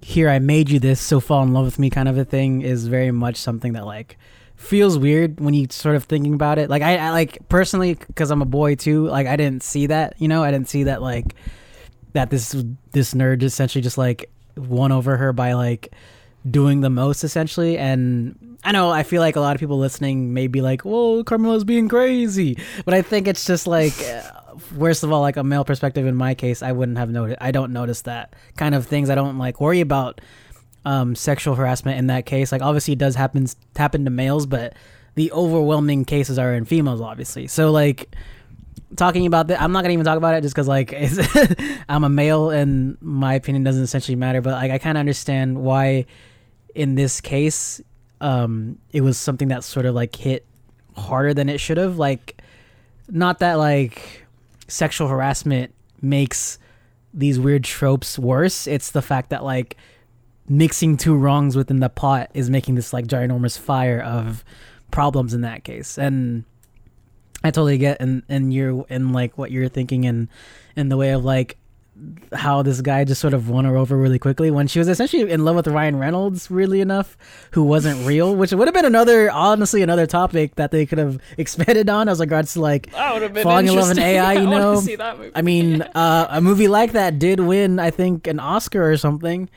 here 0.00 0.28
I 0.28 0.38
made 0.38 0.70
you 0.70 0.78
this, 0.78 1.00
so 1.00 1.18
fall 1.18 1.42
in 1.42 1.52
love 1.52 1.64
with 1.64 1.80
me 1.80 1.90
kind 1.90 2.08
of 2.08 2.16
a 2.16 2.24
thing 2.24 2.62
is 2.62 2.86
very 2.86 3.10
much 3.10 3.36
something 3.36 3.72
that 3.72 3.86
like 3.86 4.16
feels 4.56 4.98
weird 4.98 5.40
when 5.40 5.54
you 5.54 5.66
sort 5.70 5.96
of 5.96 6.04
thinking 6.04 6.34
about 6.34 6.58
it. 6.58 6.70
Like 6.70 6.82
I, 6.82 6.96
I 6.96 7.10
like 7.10 7.38
personally 7.48 7.94
because 7.94 8.30
I'm 8.30 8.42
a 8.42 8.46
boy 8.46 8.74
too. 8.74 9.06
Like 9.06 9.26
I 9.26 9.36
didn't 9.36 9.62
see 9.62 9.86
that. 9.86 10.14
You 10.18 10.28
know, 10.28 10.42
I 10.42 10.50
didn't 10.50 10.68
see 10.68 10.84
that 10.84 11.02
like 11.02 11.34
that 12.14 12.30
this 12.30 12.52
this 12.92 13.12
nerd 13.14 13.42
essentially 13.42 13.82
just 13.82 13.98
like 13.98 14.30
won 14.56 14.92
over 14.92 15.16
her 15.16 15.32
by 15.32 15.52
like 15.52 15.92
doing 16.48 16.80
the 16.80 16.90
most 16.90 17.24
essentially 17.24 17.78
and 17.78 18.58
i 18.64 18.70
know 18.70 18.90
i 18.90 19.02
feel 19.02 19.20
like 19.20 19.34
a 19.34 19.40
lot 19.40 19.56
of 19.56 19.60
people 19.60 19.78
listening 19.78 20.34
may 20.34 20.46
be 20.46 20.60
like 20.60 20.82
whoa 20.82 21.24
carmela's 21.24 21.64
being 21.64 21.88
crazy 21.88 22.58
but 22.84 22.92
i 22.92 23.00
think 23.00 23.26
it's 23.26 23.46
just 23.46 23.66
like 23.66 23.94
uh, 24.02 24.22
worst 24.76 25.02
of 25.02 25.10
all 25.10 25.22
like 25.22 25.38
a 25.38 25.42
male 25.42 25.64
perspective 25.64 26.06
in 26.06 26.14
my 26.14 26.34
case 26.34 26.62
i 26.62 26.70
wouldn't 26.70 26.98
have 26.98 27.08
noticed 27.08 27.38
i 27.40 27.50
don't 27.50 27.72
notice 27.72 28.02
that 28.02 28.34
kind 28.56 28.74
of 28.74 28.86
things 28.86 29.08
i 29.08 29.14
don't 29.14 29.38
like 29.38 29.58
worry 29.58 29.80
about 29.80 30.20
um, 30.84 31.14
sexual 31.14 31.54
harassment 31.54 31.98
in 31.98 32.08
that 32.08 32.26
case. 32.26 32.52
Like 32.52 32.62
obviously 32.62 32.92
it 32.92 32.98
does 32.98 33.14
happen 33.14 33.46
happen 33.76 34.04
to 34.04 34.10
males, 34.10 34.46
but 34.46 34.74
the 35.14 35.32
overwhelming 35.32 36.04
cases 36.04 36.38
are 36.38 36.54
in 36.54 36.64
females, 36.64 37.00
obviously. 37.00 37.46
So 37.46 37.70
like 37.70 38.14
talking 38.96 39.26
about 39.26 39.48
that, 39.48 39.60
I'm 39.60 39.72
not 39.72 39.82
gonna 39.82 39.94
even 39.94 40.04
talk 40.04 40.18
about 40.18 40.34
it 40.34 40.42
just 40.42 40.54
because 40.54 40.68
like 40.68 40.94
I'm 41.88 42.04
a 42.04 42.08
male 42.08 42.50
and 42.50 42.96
my 43.00 43.34
opinion 43.34 43.64
doesn't 43.64 43.82
essentially 43.82 44.16
matter. 44.16 44.40
But 44.40 44.52
like 44.52 44.70
I 44.70 44.78
kind 44.78 44.96
of 44.96 45.00
understand 45.00 45.62
why 45.62 46.06
in 46.74 46.94
this 46.94 47.20
case 47.20 47.80
um, 48.20 48.78
it 48.92 49.00
was 49.02 49.18
something 49.18 49.48
that 49.48 49.64
sort 49.64 49.86
of 49.86 49.94
like 49.94 50.16
hit 50.16 50.46
harder 50.96 51.34
than 51.34 51.48
it 51.48 51.58
should 51.58 51.76
have. 51.76 51.98
Like 51.98 52.40
not 53.08 53.38
that 53.40 53.54
like 53.54 54.26
sexual 54.68 55.08
harassment 55.08 55.74
makes 56.00 56.58
these 57.12 57.38
weird 57.38 57.64
tropes 57.64 58.18
worse. 58.18 58.66
It's 58.66 58.90
the 58.90 59.02
fact 59.02 59.30
that 59.30 59.44
like 59.44 59.76
mixing 60.48 60.96
two 60.96 61.14
wrongs 61.14 61.56
within 61.56 61.80
the 61.80 61.88
pot 61.88 62.30
is 62.34 62.50
making 62.50 62.74
this 62.74 62.92
like 62.92 63.06
ginormous 63.06 63.58
fire 63.58 64.00
of 64.00 64.44
problems 64.90 65.34
in 65.34 65.40
that 65.40 65.64
case 65.64 65.98
and 65.98 66.44
i 67.42 67.50
totally 67.50 67.78
get 67.78 67.96
and 68.00 68.22
and 68.28 68.52
you're 68.52 68.84
in 68.88 69.12
like 69.12 69.36
what 69.38 69.50
you're 69.50 69.68
thinking 69.68 70.04
in 70.04 70.28
in 70.76 70.88
the 70.88 70.96
way 70.96 71.10
of 71.10 71.24
like 71.24 71.56
how 72.32 72.62
this 72.62 72.80
guy 72.80 73.04
just 73.04 73.20
sort 73.20 73.34
of 73.34 73.48
won 73.48 73.64
her 73.64 73.76
over 73.76 73.96
really 73.96 74.18
quickly 74.18 74.50
when 74.50 74.66
she 74.66 74.78
was 74.78 74.88
essentially 74.88 75.30
in 75.30 75.44
love 75.44 75.54
with 75.54 75.68
Ryan 75.68 75.96
Reynolds, 75.96 76.50
really 76.50 76.80
enough, 76.80 77.16
who 77.52 77.62
wasn't 77.62 78.04
real, 78.04 78.34
which 78.34 78.52
would 78.52 78.66
have 78.66 78.74
been 78.74 78.84
another, 78.84 79.30
honestly, 79.30 79.80
another 79.80 80.06
topic 80.06 80.56
that 80.56 80.72
they 80.72 80.86
could 80.86 80.98
have 80.98 81.20
expanded 81.38 81.88
on 81.88 82.08
as 82.08 82.18
regards 82.18 82.54
to 82.54 82.60
like 82.60 82.90
falling 82.90 83.68
in 83.68 83.76
love 83.76 83.88
with 83.88 83.98
AI. 83.98 84.34
You 84.44 84.50
know, 84.50 85.30
I 85.34 85.42
mean, 85.42 85.82
uh, 85.94 86.26
a 86.28 86.40
movie 86.40 86.68
like 86.68 86.92
that 86.92 87.18
did 87.18 87.40
win, 87.40 87.78
I 87.78 87.90
think, 87.90 88.26
an 88.26 88.40
Oscar 88.40 88.90
or 88.90 88.96
something. 88.96 89.48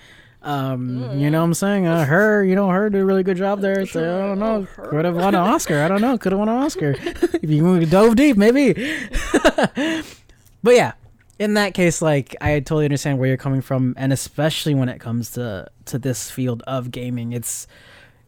Um, 0.47 0.99
mm. 0.99 1.19
you 1.19 1.29
know 1.29 1.41
what 1.41 1.47
I'm 1.47 1.53
saying? 1.53 1.87
Uh, 1.87 2.05
her, 2.11 2.43
you 2.43 2.55
know, 2.55 2.69
her 2.69 2.89
did 2.89 3.01
a 3.01 3.05
really 3.05 3.23
good 3.23 3.35
job 3.35 3.59
there. 3.59 3.85
So, 3.85 3.99
I 4.01 4.27
don't 4.27 4.39
know. 4.39 4.65
Could 4.89 5.03
have 5.03 5.15
won 5.15 5.35
an 5.35 5.41
Oscar. 5.41 5.81
I 5.81 5.89
don't 5.89 5.99
know. 5.99 6.17
Could 6.17 6.31
have 6.31 6.39
won 6.39 6.47
an 6.47 6.55
Oscar. 6.55 6.95
if 7.01 7.49
you 7.49 7.85
dove 7.85 8.15
deep, 8.15 8.37
maybe. 8.37 8.73
but 10.63 10.73
yeah, 10.73 10.93
in 11.37 11.55
that 11.55 11.73
case, 11.73 12.01
like 12.01 12.33
I 12.39 12.61
totally 12.61 12.85
understand 12.85 13.19
where 13.19 13.27
you're 13.27 13.37
coming 13.37 13.59
from, 13.59 13.93
and 13.97 14.13
especially 14.13 14.73
when 14.73 14.87
it 14.87 14.99
comes 14.99 15.31
to 15.31 15.69
to 15.85 15.99
this 15.99 16.31
field 16.31 16.63
of 16.65 16.91
gaming, 16.91 17.33
it's 17.33 17.67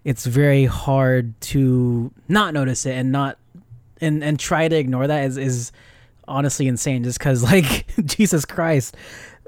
it's 0.03 0.25
very 0.25 0.65
hard 0.65 1.39
to 1.41 2.11
not 2.27 2.53
notice 2.53 2.85
it 2.85 2.95
and 2.95 3.13
not 3.13 3.37
and 4.01 4.23
and 4.25 4.37
try 4.37 4.67
to 4.67 4.75
ignore 4.75 5.07
that 5.07 5.23
is 5.25 5.37
is 5.37 5.71
honestly 6.29 6.67
insane. 6.67 7.03
Just 7.03 7.19
because, 7.19 7.43
like, 7.43 7.87
Jesus 8.05 8.45
Christ, 8.45 8.95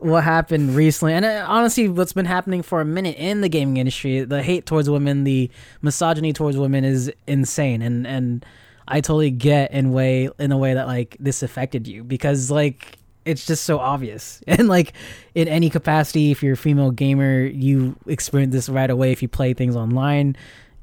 what 0.02 0.24
happened 0.24 0.76
recently, 0.76 1.14
and 1.14 1.24
uh, 1.24 1.46
honestly, 1.48 1.88
what's 1.88 2.14
been 2.14 2.26
happening 2.26 2.64
for 2.64 2.82
a 2.82 2.86
minute 2.86 3.16
in 3.18 3.42
the 3.42 3.50
gaming 3.50 3.78
industry, 3.78 4.22
the 4.22 4.42
hate 4.42 4.66
towards 4.66 4.90
women, 4.90 5.24
the 5.24 5.50
misogyny 5.82 6.34
towards 6.34 6.58
women 6.58 6.84
is 6.84 7.12
insane, 7.28 7.82
and 7.82 8.08
and 8.08 8.46
I 8.88 9.02
totally 9.02 9.32
get 9.32 9.72
in 9.72 9.92
way 9.92 10.30
in 10.40 10.52
a 10.52 10.58
way 10.58 10.74
that 10.74 10.88
like 10.88 11.18
this 11.20 11.44
affected 11.44 11.88
you 11.88 12.04
because 12.04 12.50
like 12.50 12.98
it's 13.26 13.46
just 13.46 13.64
so 13.64 13.78
obvious, 13.80 14.42
and 14.48 14.68
like 14.68 14.94
in 15.36 15.48
any 15.48 15.70
capacity, 15.70 16.32
if 16.32 16.42
you're 16.42 16.54
a 16.54 16.58
female 16.58 16.92
gamer, 16.92 17.44
you 17.46 17.96
experience 18.08 18.54
this 18.54 18.70
right 18.70 18.90
away 18.90 19.12
if 19.12 19.22
you 19.22 19.28
play 19.28 19.54
things 19.54 19.76
online. 19.76 20.36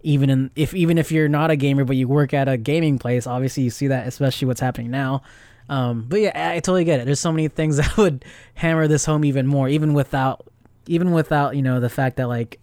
Even 0.03 0.31
in 0.31 0.51
if 0.55 0.75
even 0.75 0.97
if 0.97 1.11
you're 1.11 1.29
not 1.29 1.51
a 1.51 1.57
gamer 1.57 1.85
but 1.85 1.97
you 1.97 2.07
work 2.07 2.33
at 2.33 2.49
a 2.49 2.57
gaming 2.57 3.01
place, 3.01 3.27
obviously 3.27 3.65
you 3.65 3.71
see 3.71 3.89
that, 3.89 4.07
especially 4.07 4.47
what's 4.47 4.61
happening 4.61 4.93
now 4.93 5.23
um, 5.69 6.07
but 6.09 6.21
yeah, 6.21 6.51
I 6.53 6.61
totally 6.61 6.85
get 6.85 7.01
it. 7.01 7.07
There's 7.07 7.21
so 7.21 7.33
many 7.33 7.49
things 7.49 7.77
that 7.79 7.97
would 7.97 8.25
hammer 8.55 8.89
this 8.89 9.05
home 9.05 9.25
even 9.25 9.47
more, 9.47 9.69
even 9.69 9.95
without, 9.95 10.47
even 10.87 11.13
without 11.13 11.57
you 11.57 11.63
know 11.63 11.81
the 11.81 11.91
fact 11.91 12.17
that 12.17 12.29
like 12.29 12.61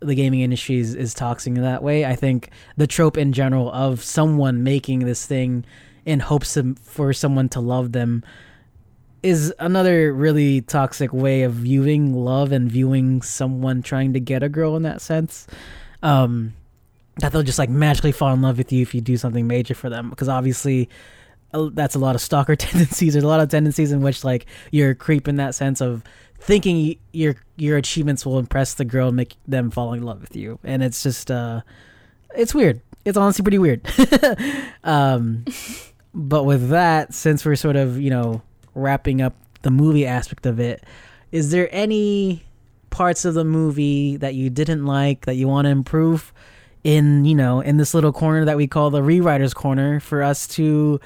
the 0.00 0.14
gaming 0.14 0.40
industry 0.40 0.76
is, 0.76 0.94
is 0.94 1.12
toxic 1.14 1.56
in 1.56 1.62
that 1.62 1.82
way. 1.82 2.04
I 2.04 2.14
think 2.14 2.50
the 2.76 2.86
trope 2.86 3.16
in 3.16 3.32
general 3.32 3.70
of 3.72 4.02
someone 4.02 4.62
making 4.62 5.00
this 5.00 5.26
thing 5.26 5.64
in 6.06 6.20
hopes 6.20 6.56
of, 6.56 6.78
for 6.78 7.12
someone 7.12 7.48
to 7.50 7.60
love 7.60 7.92
them 7.92 8.24
is 9.22 9.52
another 9.58 10.12
really 10.12 10.60
toxic 10.60 11.12
way 11.12 11.42
of 11.42 11.52
viewing 11.52 12.14
love 12.14 12.52
and 12.52 12.70
viewing 12.70 13.20
someone 13.22 13.82
trying 13.82 14.12
to 14.12 14.20
get 14.20 14.44
a 14.44 14.48
girl 14.48 14.76
in 14.76 14.84
that 14.84 15.00
sense. 15.00 15.46
Um, 16.02 16.54
that 17.18 17.32
they'll 17.32 17.42
just 17.42 17.58
like 17.58 17.68
magically 17.68 18.12
fall 18.12 18.32
in 18.32 18.40
love 18.42 18.58
with 18.58 18.72
you 18.72 18.82
if 18.82 18.94
you 18.94 19.00
do 19.00 19.16
something 19.16 19.48
major 19.48 19.74
for 19.74 19.90
them 19.90 20.08
because 20.10 20.28
obviously 20.28 20.88
that's 21.52 21.94
a 21.94 21.98
lot 21.98 22.14
of 22.14 22.20
stalker 22.20 22.56
tendencies. 22.56 23.14
There's 23.14 23.24
a 23.24 23.28
lot 23.28 23.40
of 23.40 23.48
tendencies 23.48 23.92
in 23.92 24.00
which 24.02 24.24
like 24.24 24.46
you're 24.70 24.94
creep 24.94 25.28
in 25.28 25.36
that 25.36 25.54
sense 25.54 25.80
of 25.80 26.02
thinking 26.40 26.96
your 27.12 27.36
your 27.56 27.76
achievements 27.76 28.24
will 28.24 28.38
impress 28.38 28.74
the 28.74 28.84
girl 28.84 29.08
and 29.08 29.16
make 29.16 29.36
them 29.46 29.70
fall 29.70 29.92
in 29.92 30.02
love 30.02 30.20
with 30.20 30.36
you, 30.36 30.58
and 30.64 30.82
it's 30.82 31.02
just 31.02 31.30
uh, 31.30 31.62
it's 32.34 32.54
weird. 32.54 32.80
It's 33.04 33.16
honestly 33.16 33.42
pretty 33.42 33.58
weird. 33.58 33.86
um, 34.84 35.44
but 36.14 36.44
with 36.44 36.68
that, 36.70 37.14
since 37.14 37.44
we're 37.44 37.56
sort 37.56 37.76
of 37.76 38.00
you 38.00 38.10
know 38.10 38.42
wrapping 38.74 39.22
up 39.22 39.34
the 39.62 39.70
movie 39.70 40.06
aspect 40.06 40.46
of 40.46 40.60
it, 40.60 40.84
is 41.32 41.50
there 41.50 41.68
any 41.72 42.44
parts 42.90 43.24
of 43.24 43.34
the 43.34 43.44
movie 43.44 44.16
that 44.16 44.34
you 44.34 44.50
didn't 44.50 44.86
like 44.86 45.26
that 45.26 45.34
you 45.34 45.48
want 45.48 45.66
to 45.66 45.70
improve? 45.70 46.32
in 46.84 47.24
you 47.24 47.34
know 47.34 47.60
in 47.60 47.76
this 47.76 47.92
little 47.92 48.12
corner 48.12 48.44
that 48.44 48.56
we 48.56 48.68
call 48.68 48.88
the 48.88 49.00
rewriters 49.00 49.52
corner 49.52 49.98
for 49.98 50.22
us 50.22 50.46
to 50.46 51.00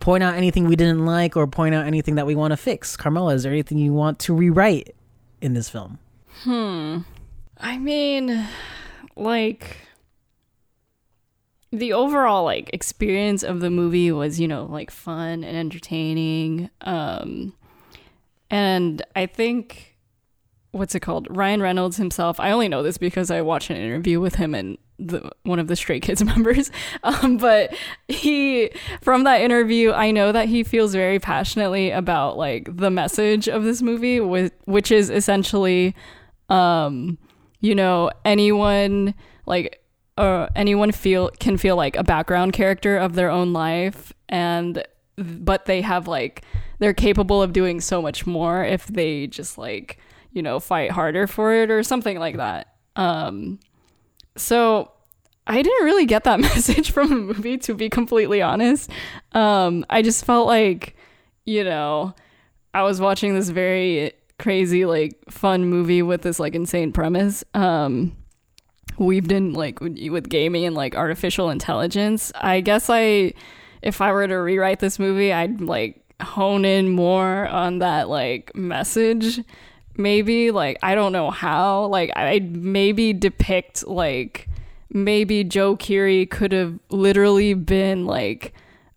point 0.00 0.22
out 0.22 0.34
anything 0.34 0.66
we 0.66 0.76
didn't 0.76 1.04
like 1.04 1.36
or 1.36 1.46
point 1.46 1.74
out 1.74 1.86
anything 1.86 2.16
that 2.16 2.26
we 2.26 2.34
want 2.34 2.52
to 2.52 2.56
fix. 2.56 2.96
Carmela, 2.96 3.34
is 3.34 3.42
there 3.42 3.52
anything 3.52 3.78
you 3.78 3.92
want 3.92 4.18
to 4.20 4.34
rewrite 4.34 4.94
in 5.40 5.52
this 5.52 5.68
film? 5.68 5.98
Hmm. 6.42 6.98
I 7.58 7.78
mean, 7.78 8.48
like 9.14 9.76
the 11.70 11.92
overall 11.92 12.44
like 12.44 12.70
experience 12.72 13.42
of 13.42 13.60
the 13.60 13.70
movie 13.70 14.10
was, 14.10 14.40
you 14.40 14.48
know, 14.48 14.64
like 14.64 14.90
fun 14.90 15.44
and 15.44 15.56
entertaining. 15.56 16.70
Um 16.80 17.52
and 18.50 19.02
I 19.14 19.26
think 19.26 19.98
what's 20.72 20.94
it 20.94 21.00
called? 21.00 21.26
Ryan 21.30 21.60
Reynolds 21.60 21.98
himself. 21.98 22.40
I 22.40 22.50
only 22.50 22.68
know 22.68 22.82
this 22.82 22.98
because 22.98 23.30
I 23.30 23.42
watched 23.42 23.70
an 23.70 23.76
interview 23.76 24.20
with 24.20 24.36
him 24.36 24.54
and 24.54 24.78
the, 25.08 25.30
one 25.42 25.58
of 25.58 25.66
the 25.68 25.76
Stray 25.76 26.00
Kids 26.00 26.22
members. 26.24 26.70
Um, 27.02 27.36
but 27.36 27.74
he, 28.08 28.70
from 29.00 29.24
that 29.24 29.40
interview, 29.40 29.92
I 29.92 30.10
know 30.10 30.32
that 30.32 30.48
he 30.48 30.62
feels 30.62 30.94
very 30.94 31.18
passionately 31.18 31.90
about 31.90 32.36
like 32.36 32.76
the 32.76 32.90
message 32.90 33.48
of 33.48 33.64
this 33.64 33.82
movie, 33.82 34.20
with, 34.20 34.52
which 34.64 34.90
is 34.90 35.10
essentially, 35.10 35.94
um, 36.48 37.18
you 37.60 37.74
know, 37.74 38.10
anyone 38.24 39.14
like 39.46 39.80
uh, 40.16 40.48
anyone 40.54 40.92
feel 40.92 41.30
can 41.40 41.56
feel 41.56 41.76
like 41.76 41.96
a 41.96 42.04
background 42.04 42.52
character 42.52 42.98
of 42.98 43.14
their 43.14 43.30
own 43.30 43.52
life, 43.52 44.12
and 44.28 44.84
but 45.16 45.66
they 45.66 45.80
have 45.80 46.06
like 46.06 46.44
they're 46.78 46.94
capable 46.94 47.42
of 47.42 47.52
doing 47.52 47.80
so 47.80 48.02
much 48.02 48.26
more 48.26 48.64
if 48.64 48.86
they 48.86 49.26
just 49.26 49.58
like 49.58 49.98
you 50.32 50.42
know 50.42 50.60
fight 50.60 50.90
harder 50.90 51.26
for 51.26 51.54
it 51.54 51.70
or 51.70 51.82
something 51.82 52.18
like 52.18 52.36
that. 52.36 52.74
Um, 52.96 53.60
so 54.40 54.90
I 55.46 55.62
didn't 55.62 55.84
really 55.84 56.06
get 56.06 56.24
that 56.24 56.40
message 56.50 56.92
from 56.92 57.08
the 57.08 57.16
movie, 57.16 57.58
to 57.58 57.74
be 57.74 57.88
completely 57.88 58.40
honest. 58.40 58.90
Um, 59.32 59.84
I 59.90 60.02
just 60.02 60.24
felt 60.24 60.46
like, 60.46 60.96
you 61.44 61.64
know, 61.64 62.14
I 62.72 62.82
was 62.82 63.00
watching 63.00 63.34
this 63.34 63.48
very 63.48 64.12
crazy, 64.38 64.86
like, 64.86 65.18
fun 65.28 65.66
movie 65.66 66.02
with 66.02 66.22
this, 66.22 66.38
like, 66.38 66.54
insane 66.54 66.92
premise. 66.92 67.44
Um, 67.52 68.16
weaved 68.96 69.32
in, 69.32 69.54
like, 69.54 69.80
with 69.80 70.28
gaming 70.28 70.64
and, 70.64 70.76
like, 70.76 70.94
artificial 70.94 71.50
intelligence. 71.50 72.32
I 72.36 72.60
guess 72.60 72.88
I, 72.88 73.32
if 73.82 74.00
I 74.00 74.12
were 74.12 74.28
to 74.28 74.36
rewrite 74.36 74.78
this 74.78 74.98
movie, 74.98 75.32
I'd, 75.32 75.60
like, 75.60 76.04
hone 76.22 76.64
in 76.64 76.90
more 76.90 77.48
on 77.48 77.80
that, 77.80 78.08
like, 78.08 78.54
message. 78.54 79.40
Maybe, 79.96 80.50
like, 80.50 80.78
I 80.82 80.94
don't 80.94 81.12
know 81.12 81.30
how. 81.30 81.86
Like, 81.86 82.10
I'd 82.16 82.56
maybe 82.56 83.12
depict, 83.12 83.86
like, 83.86 84.48
maybe 84.92 85.44
Joe 85.44 85.76
Keery 85.76 86.28
could 86.28 86.52
have 86.52 86.78
literally 86.90 87.54
been 87.54 88.06
like 88.06 88.52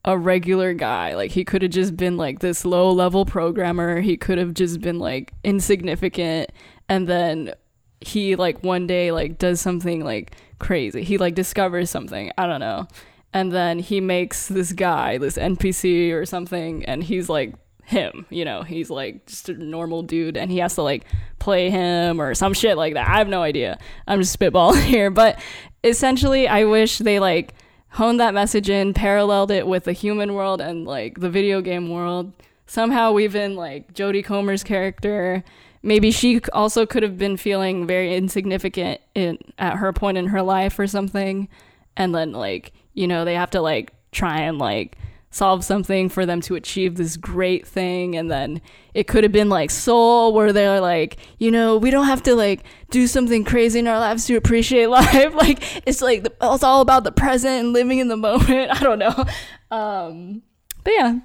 a 0.05 0.17
regular 0.17 0.73
guy. 0.73 1.15
Like 1.15 1.31
he 1.31 1.45
could 1.45 1.61
have 1.61 1.71
just 1.71 1.95
been 1.95 2.17
like 2.17 2.39
this 2.39 2.65
low 2.65 2.91
level 2.91 3.25
programmer. 3.25 4.01
He 4.01 4.17
could 4.17 4.37
have 4.37 4.53
just 4.53 4.81
been 4.81 4.99
like 4.99 5.33
insignificant 5.43 6.51
and 6.89 7.07
then 7.07 7.53
he 8.01 8.35
like 8.35 8.63
one 8.63 8.85
day 8.85 9.11
like 9.11 9.37
does 9.37 9.61
something 9.61 10.03
like 10.03 10.35
crazy. 10.59 11.03
He 11.03 11.17
like 11.17 11.35
discovers 11.35 11.89
something. 11.89 12.31
I 12.37 12.47
don't 12.47 12.59
know. 12.59 12.87
And 13.35 13.51
then 13.51 13.79
he 13.79 13.99
makes 13.99 14.47
this 14.47 14.73
guy, 14.73 15.17
this 15.17 15.37
NPC 15.37 16.11
or 16.11 16.25
something 16.25 16.83
and 16.85 17.03
he's 17.03 17.29
like 17.29 17.55
him, 17.85 18.25
you 18.29 18.45
know, 18.45 18.63
he's 18.63 18.89
like 18.89 19.25
just 19.25 19.49
a 19.49 19.53
normal 19.53 20.03
dude 20.03 20.37
and 20.37 20.49
he 20.49 20.59
has 20.59 20.75
to 20.75 20.81
like 20.81 21.05
play 21.39 21.69
him 21.69 22.21
or 22.21 22.33
some 22.33 22.53
shit 22.53 22.77
like 22.77 22.93
that. 22.93 23.07
I 23.07 23.17
have 23.17 23.27
no 23.27 23.41
idea. 23.41 23.77
I'm 24.07 24.21
just 24.21 24.37
spitballing 24.37 24.83
here, 24.83 25.09
but 25.09 25.39
essentially 25.83 26.47
I 26.47 26.63
wish 26.63 26.99
they 26.99 27.19
like 27.19 27.53
honed 27.89 28.19
that 28.19 28.33
message 28.33 28.69
in, 28.69 28.93
paralleled 28.93 29.51
it 29.51 29.67
with 29.67 29.83
the 29.83 29.93
human 29.93 30.33
world 30.33 30.61
and 30.61 30.85
like 30.85 31.19
the 31.19 31.29
video 31.29 31.61
game 31.61 31.89
world. 31.89 32.33
Somehow 32.65 33.11
weave 33.11 33.35
in 33.35 33.55
like 33.55 33.93
Jodie 33.93 34.23
Comer's 34.23 34.63
character. 34.63 35.43
Maybe 35.83 36.11
she 36.11 36.41
also 36.53 36.85
could 36.85 37.03
have 37.03 37.17
been 37.17 37.35
feeling 37.35 37.85
very 37.85 38.15
insignificant 38.15 39.01
in 39.13 39.37
at 39.59 39.75
her 39.75 39.91
point 39.91 40.17
in 40.17 40.27
her 40.27 40.41
life 40.41 40.79
or 40.79 40.87
something. 40.87 41.49
And 41.97 42.15
then 42.15 42.31
like, 42.31 42.71
you 42.93 43.05
know, 43.05 43.25
they 43.25 43.35
have 43.35 43.51
to 43.51 43.61
like 43.61 43.93
try 44.11 44.39
and 44.39 44.57
like 44.57 44.97
solve 45.33 45.65
something 45.65 46.09
for 46.09 46.27
them 46.27 46.39
to 46.39 46.53
achieve 46.53 46.95
this 46.95 47.17
great 47.17 47.65
thing 47.67 48.15
and 48.15 48.29
then 48.29 48.61
it 48.93 49.07
could 49.07 49.23
have 49.23 49.33
been 49.33 49.49
like 49.49 49.71
soul 49.71 50.31
where 50.31 50.53
they're 50.53 50.79
like 50.79 51.17
you 51.39 51.49
know 51.49 51.75
we 51.75 51.89
don't 51.89 52.05
have 52.05 52.21
to 52.21 52.35
like 52.35 52.63
do 52.91 53.07
something 53.07 53.43
crazy 53.43 53.79
in 53.79 53.87
our 53.87 53.99
lives 53.99 54.27
to 54.27 54.35
appreciate 54.35 54.85
life. 54.89 55.33
Like 55.33 55.87
it's 55.87 56.01
like 56.01 56.27
it's 56.39 56.63
all 56.63 56.81
about 56.81 57.03
the 57.03 57.11
present 57.11 57.65
and 57.65 57.73
living 57.73 57.97
in 57.97 58.07
the 58.09 58.17
moment. 58.29 58.71
I 58.71 58.79
don't 58.83 58.99
know. 58.99 59.25
Um 59.71 60.43
but 60.83 60.93
yeah 60.93 61.19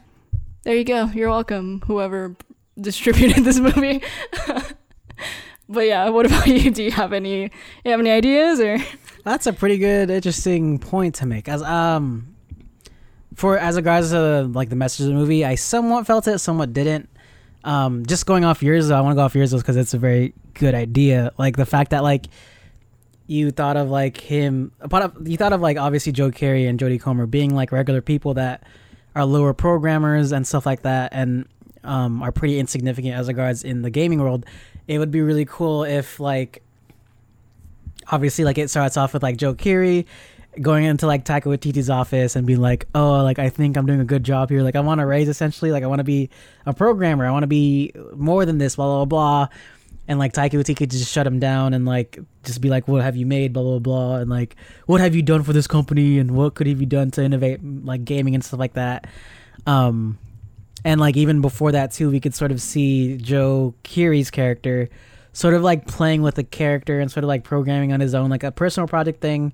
there 0.65 0.75
you 0.75 0.85
go. 0.85 1.05
You're 1.15 1.29
welcome 1.29 1.83
whoever 1.87 2.35
distributed 2.81 3.45
this 3.45 3.59
movie. 3.59 4.03
But 5.69 5.87
yeah 5.87 6.09
what 6.09 6.25
about 6.25 6.47
you? 6.47 6.71
Do 6.71 6.83
you 6.83 6.93
have 6.93 7.13
any 7.13 7.43
you 7.85 7.91
have 7.91 8.01
any 8.01 8.11
ideas 8.11 8.59
or? 8.59 8.79
That's 9.25 9.47
a 9.47 9.53
pretty 9.53 9.77
good 9.77 10.09
interesting 10.09 10.79
point 10.79 11.17
to 11.17 11.27
make. 11.27 11.47
As 11.47 11.63
um 11.63 12.35
for 13.39 13.57
as 13.57 13.77
regards 13.77 14.11
to 14.11 14.43
like 14.53 14.69
the 14.69 14.75
message 14.75 15.07
of 15.07 15.13
the 15.13 15.15
movie, 15.15 15.45
I 15.45 15.55
somewhat 15.55 16.09
felt 16.09 16.27
it, 16.27 16.41
somewhat 16.41 16.73
didn't. 16.73 17.09
Um, 17.63 18.05
just 18.05 18.27
going 18.27 18.45
off 18.45 18.65
yours, 18.65 18.91
I 18.91 19.01
want 19.01 19.13
to 19.13 19.15
go 19.15 19.23
off 19.23 19.35
yours 19.37 19.55
because 19.55 19.77
it's 19.77 19.95
a 19.95 19.99
very 19.99 20.35
good 20.55 20.75
idea. 20.75 21.31
Like 21.39 21.57
the 21.57 21.65
fact 21.65 21.93
that 21.93 22.03
like 22.03 22.27
you 23.29 23.53
thought 23.53 23.77
of 23.77 23.91
like 23.91 24.17
him, 24.17 24.73
you 25.23 25.37
thought 25.37 25.53
of 25.53 25.61
like 25.61 25.77
obviously 25.77 26.11
Joe 26.11 26.33
Keery 26.33 26.69
and 26.69 26.81
Jodie 26.81 27.01
Comer 27.01 27.27
being 27.27 27.55
like 27.55 27.71
regular 27.71 28.01
people 28.01 28.35
that 28.35 28.65
are 29.15 29.25
lower 29.25 29.55
programmers 29.55 30.33
and 30.33 30.45
stuff 30.45 30.67
like 30.67 30.83
that, 30.83 31.11
and 31.13 31.47
um, 31.85 32.21
are 32.25 32.33
pretty 32.33 32.59
insignificant 32.59 33.15
as 33.15 33.29
regards 33.29 33.63
in 33.63 33.83
the 33.83 33.91
gaming 33.91 34.21
world. 34.21 34.47
It 34.89 34.99
would 34.99 35.13
be 35.13 35.21
really 35.21 35.45
cool 35.45 35.85
if 35.85 36.19
like 36.19 36.65
obviously 38.11 38.45
like 38.45 38.59
it 38.59 38.69
starts 38.69 38.97
off 38.97 39.15
with 39.15 39.23
like 39.23 39.37
Joe 39.37 39.55
Keery 39.55 40.07
going 40.61 40.85
into 40.85 41.07
like 41.07 41.25
Taika 41.25 41.45
Waititi's 41.45 41.91
office 41.91 42.37
and 42.37 42.47
being 42.47 42.61
like, 42.61 42.87
oh, 42.95 43.23
like 43.23 43.39
I 43.39 43.49
think 43.49 43.77
I'm 43.77 43.87
doing 43.87 44.01
a 44.01 44.05
good 44.05 44.25
job 44.25 44.51
here. 44.51 44.63
Like 44.63 44.77
I 44.77 44.81
want 44.81 45.01
to 45.01 45.07
raise 45.07 45.29
essentially, 45.29 45.73
like 45.73 45.85
I 45.85 45.87
want 45.87 46.01
to 46.01 46.05
be 46.05 46.31
a 46.67 46.73
programmer. 46.73 47.27
I 47.27 47.31
want 47.31 47.43
to 47.43 47.49
be 47.49 47.93
more 48.15 48.45
than 48.45 48.59
this. 48.59 48.77
Blah 48.77 48.87
blah 48.87 49.05
blah. 49.05 49.49
And 50.07 50.19
like 50.19 50.33
Taika 50.33 50.53
Waititi 50.53 50.89
just 50.89 51.13
shut 51.13 51.27
him 51.27 51.39
down 51.39 51.75
and 51.75 51.85
like 51.85 52.19
just 52.45 52.61
be 52.61 52.71
like, 52.71 52.89
what 52.89 53.03
have 53.03 53.17
you 53.17 53.27
made? 53.27 53.53
Blah 53.53 53.63
blah 53.63 53.79
blah. 53.79 54.17
And 54.17 54.31
like, 54.31 54.57
what 54.87 55.01
have 55.01 55.15
you 55.15 55.23
done 55.23 55.43
for 55.43 55.53
this 55.53 55.67
company? 55.67 56.19
And 56.19 56.33
what 56.33 56.55
could 56.55 56.67
have 56.67 56.81
you 56.81 56.87
done 56.87 57.11
to 57.13 57.23
innovate 57.23 57.61
like 57.63 58.05
gaming 58.05 58.35
and 58.35 58.45
stuff 58.45 58.61
like 58.61 58.75
that? 58.75 59.07
Um, 59.67 60.19
and 60.85 61.01
like 61.01 61.17
even 61.17 61.41
before 61.41 61.73
that 61.73 61.93
too, 61.93 62.11
we 62.11 62.21
could 62.21 62.35
sort 62.35 62.53
of 62.53 62.61
see 62.61 63.17
Joe 63.17 63.75
Keery's 63.83 64.31
character 64.31 64.89
sort 65.33 65.55
of 65.55 65.63
like 65.63 65.87
playing 65.87 66.23
with 66.23 66.39
a 66.39 66.43
character 66.43 66.99
and 66.99 67.11
sort 67.11 67.23
of 67.23 67.29
like 67.29 67.45
programming 67.45 67.93
on 67.93 68.01
his 68.01 68.15
own, 68.15 68.29
like 68.31 68.43
a 68.43 68.51
personal 68.51 68.89
project 68.89 69.21
thing. 69.21 69.53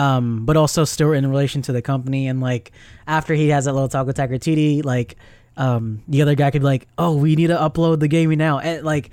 Um, 0.00 0.46
but 0.46 0.56
also 0.56 0.84
still 0.84 1.12
in 1.12 1.26
relation 1.28 1.62
to 1.62 1.72
the 1.72 1.82
company. 1.82 2.26
And 2.26 2.40
like 2.40 2.72
after 3.06 3.34
he 3.34 3.48
has 3.48 3.64
that 3.66 3.72
little 3.74 3.88
talk 3.88 4.06
with 4.06 4.16
Waititi, 4.16 4.84
like 4.84 5.16
um, 5.56 6.02
the 6.08 6.22
other 6.22 6.34
guy 6.34 6.50
could 6.50 6.62
be 6.62 6.66
like, 6.66 6.86
"Oh, 6.96 7.16
we 7.16 7.36
need 7.36 7.48
to 7.48 7.56
upload 7.56 8.00
the 8.00 8.08
game 8.08 8.30
now," 8.30 8.58
and 8.60 8.84
like 8.84 9.10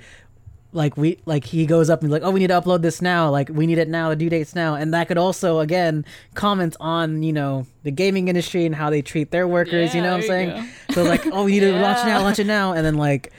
like 0.72 0.96
we 0.96 1.18
like 1.24 1.44
he 1.44 1.64
goes 1.66 1.88
up 1.88 2.02
and 2.02 2.10
like 2.12 2.22
oh 2.22 2.30
we 2.30 2.40
need 2.40 2.48
to 2.48 2.60
upload 2.60 2.82
this 2.82 3.00
now. 3.02 3.30
Like 3.30 3.48
we 3.50 3.66
need 3.66 3.78
it 3.78 3.88
now. 3.88 4.10
The 4.10 4.16
due 4.16 4.28
dates 4.30 4.54
now. 4.54 4.74
And 4.74 4.92
that 4.94 5.08
could 5.08 5.18
also 5.18 5.60
again 5.60 6.04
comment 6.34 6.76
on 6.78 7.22
you 7.22 7.32
know 7.32 7.66
the 7.82 7.90
gaming 7.90 8.28
industry 8.28 8.64
and 8.66 8.74
how 8.74 8.90
they 8.90 9.02
treat 9.02 9.30
their 9.30 9.48
workers 9.48 9.94
you 9.94 10.02
know 10.02 10.12
what 10.12 10.22
i'm 10.24 10.26
saying? 10.26 10.68
so 10.92 11.02
like 11.04 11.24
oh 11.32 11.44
we 11.44 11.52
need 11.52 11.60
to 11.60 11.72
launch 11.72 11.98
Yeah. 12.04 12.12
now 12.18 12.22
launch 12.22 12.38
it 12.38 12.46
now. 12.46 12.72
And 12.72 12.84
then 12.84 12.96
like 12.96 13.32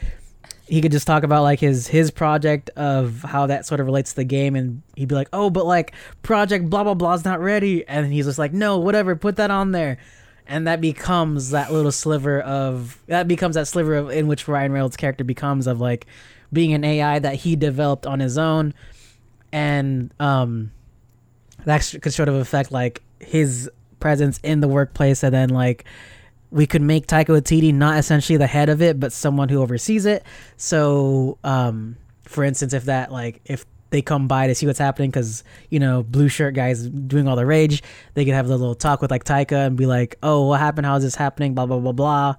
he 0.70 0.82
could 0.82 0.92
just 0.92 1.08
talk 1.08 1.24
about 1.24 1.44
like 1.44 1.60
his 1.60 1.88
his 1.88 2.12
project 2.12 2.70
of 2.76 3.24
how 3.24 3.48
that 3.48 3.66
sort 3.66 3.80
of 3.80 3.88
relates 3.88 4.12
to 4.12 4.18
the 4.18 4.24
game 4.24 4.56
and 4.56 4.82
he'd 4.96 5.08
be 5.08 5.16
like 5.16 5.30
oh 5.34 5.50
but 5.50 5.66
like 5.66 5.94
project 6.22 6.70
blah 6.70 6.84
blah 6.84 6.94
blah's 6.94 7.26
not 7.26 7.40
ready. 7.40 7.88
And 7.88 8.12
he's 8.14 8.26
just 8.26 8.40
like 8.40 8.54
no 8.54 8.78
whatever 8.78 9.16
put 9.16 9.38
that 9.38 9.52
on 9.52 9.72
there. 9.72 9.98
And 10.48 10.66
that 10.68 10.82
becomes 10.82 11.52
that 11.52 11.72
little 11.72 11.92
sliver 11.92 12.40
of 12.42 13.00
that 13.08 13.28
becomes 13.28 13.56
that 13.56 13.68
sliver 13.68 13.96
of 13.96 14.10
in 14.10 14.28
which 14.28 14.48
Ryan 14.48 14.72
Reynolds' 14.72 14.98
character 14.98 15.24
becomes 15.24 15.68
of 15.68 15.80
like 15.80 16.08
being 16.52 16.74
an 16.74 16.84
AI 16.84 17.20
that 17.20 17.36
he 17.36 17.56
developed 17.56 18.08
on 18.08 18.20
his 18.20 18.38
own, 18.38 18.74
and 19.52 20.12
um, 20.20 20.72
that 21.66 21.96
could 22.02 22.14
sort 22.14 22.30
of 22.30 22.36
affect 22.36 22.72
like 22.72 23.04
his 23.20 23.70
presence 24.00 24.40
in 24.44 24.60
the 24.60 24.68
workplace, 24.68 25.24
and 25.24 25.34
then 25.34 25.50
like 25.50 25.86
we 26.52 26.66
could 26.66 26.82
make 26.82 27.08
Taika 27.08 27.28
Waititi 27.28 27.74
not 27.74 27.98
essentially 27.98 28.38
the 28.38 28.48
head 28.48 28.70
of 28.70 28.82
it, 28.82 29.00
but 29.00 29.12
someone 29.12 29.50
who 29.50 29.62
oversees 29.62 30.06
it. 30.06 30.24
So, 30.58 31.38
um, 31.44 31.98
for 32.24 32.44
instance, 32.44 32.74
if 32.74 32.86
that 32.86 33.12
like 33.12 33.42
if 33.46 33.66
they 33.92 34.02
come 34.02 34.28
by 34.28 34.48
to 34.48 34.56
see 34.56 34.68
what's 34.68 34.80
happening 34.80 35.10
because 35.10 35.44
you 35.70 35.80
know 35.80 36.04
blue 36.04 36.28
shirt 36.28 36.54
guys 36.54 36.88
doing 36.88 37.28
all 37.28 37.36
the 37.36 37.46
rage, 37.46 37.84
they 38.14 38.26
could 38.26 38.34
have 38.34 38.46
a 38.46 38.50
little 38.50 38.76
talk 38.76 39.02
with 39.02 39.12
like 39.12 39.24
Taika 39.24 39.68
and 39.68 39.78
be 39.78 39.86
like, 39.86 40.18
"Oh, 40.24 40.48
what 40.48 40.60
happened? 40.60 40.86
How 40.86 40.96
is 40.96 41.04
this 41.04 41.16
happening?" 41.16 41.54
Blah 41.54 41.66
blah 41.66 41.80
blah 41.80 41.92
blah, 41.92 42.36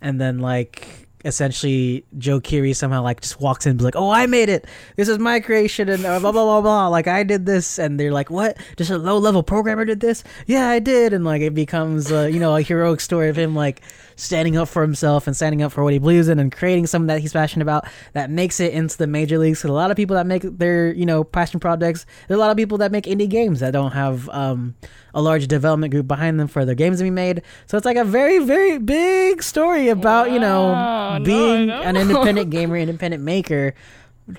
and 0.00 0.20
then 0.20 0.38
like 0.38 1.01
essentially 1.24 2.04
Joe 2.18 2.40
Keery 2.40 2.74
somehow 2.74 3.02
like 3.02 3.20
just 3.20 3.40
walks 3.40 3.66
in 3.66 3.70
and 3.70 3.78
be 3.78 3.84
like, 3.84 3.96
"Oh, 3.96 4.10
I 4.10 4.26
made 4.26 4.48
it. 4.48 4.66
This 4.96 5.08
is 5.08 5.18
my 5.18 5.40
creation," 5.40 5.88
and 5.88 6.04
uh, 6.04 6.18
blah 6.20 6.32
blah 6.32 6.44
blah 6.44 6.60
blah. 6.60 6.88
Like 6.88 7.06
I 7.06 7.22
did 7.22 7.46
this, 7.46 7.78
and 7.78 7.98
they're 7.98 8.12
like, 8.12 8.30
"What? 8.30 8.56
Just 8.76 8.90
a 8.90 8.98
low 8.98 9.18
level 9.18 9.42
programmer 9.42 9.84
did 9.84 10.00
this?" 10.00 10.24
Yeah, 10.46 10.68
I 10.68 10.78
did, 10.78 11.12
and 11.12 11.24
like 11.24 11.42
it 11.42 11.54
becomes 11.54 12.10
uh, 12.12 12.22
you 12.32 12.40
know 12.40 12.56
a 12.56 12.62
heroic 12.62 13.00
story 13.00 13.28
of 13.28 13.36
him 13.36 13.54
like 13.54 13.82
standing 14.16 14.56
up 14.56 14.68
for 14.68 14.82
himself 14.82 15.26
and 15.26 15.34
standing 15.34 15.62
up 15.62 15.72
for 15.72 15.82
what 15.84 15.92
he 15.92 15.98
believes 15.98 16.28
in 16.28 16.38
and 16.38 16.52
creating 16.52 16.86
something 16.86 17.06
that 17.08 17.20
he's 17.20 17.32
passionate 17.32 17.62
about 17.62 17.86
that 18.12 18.30
makes 18.30 18.60
it 18.60 18.72
into 18.72 18.96
the 18.98 19.06
major 19.06 19.38
leagues. 19.38 19.60
Because 19.60 19.70
a 19.70 19.74
lot 19.74 19.90
of 19.90 19.96
people 19.96 20.16
that 20.16 20.26
make 20.26 20.42
their 20.42 20.92
you 20.92 21.06
know 21.06 21.24
passion 21.24 21.60
projects, 21.60 22.06
there's 22.28 22.38
a 22.38 22.40
lot 22.40 22.50
of 22.50 22.56
people 22.56 22.78
that 22.78 22.92
make 22.92 23.04
indie 23.04 23.28
games 23.28 23.60
that 23.60 23.72
don't 23.72 23.92
have 23.92 24.28
um, 24.30 24.74
a 25.14 25.22
large 25.22 25.46
development 25.46 25.92
group 25.92 26.06
behind 26.06 26.38
them 26.38 26.48
for 26.48 26.64
their 26.64 26.74
games 26.74 26.98
to 26.98 27.04
be 27.04 27.10
made. 27.10 27.42
So 27.66 27.76
it's 27.76 27.86
like 27.86 27.96
a 27.96 28.04
very 28.04 28.38
very 28.38 28.78
big 28.78 29.42
story 29.42 29.88
about 29.88 30.30
you 30.30 30.38
know 30.38 31.20
being 31.24 31.70
I 31.70 31.82
know. 31.82 31.82
an 31.82 31.96
independent 31.96 32.50
gamer, 32.50 32.76
independent 32.76 33.22
maker, 33.22 33.74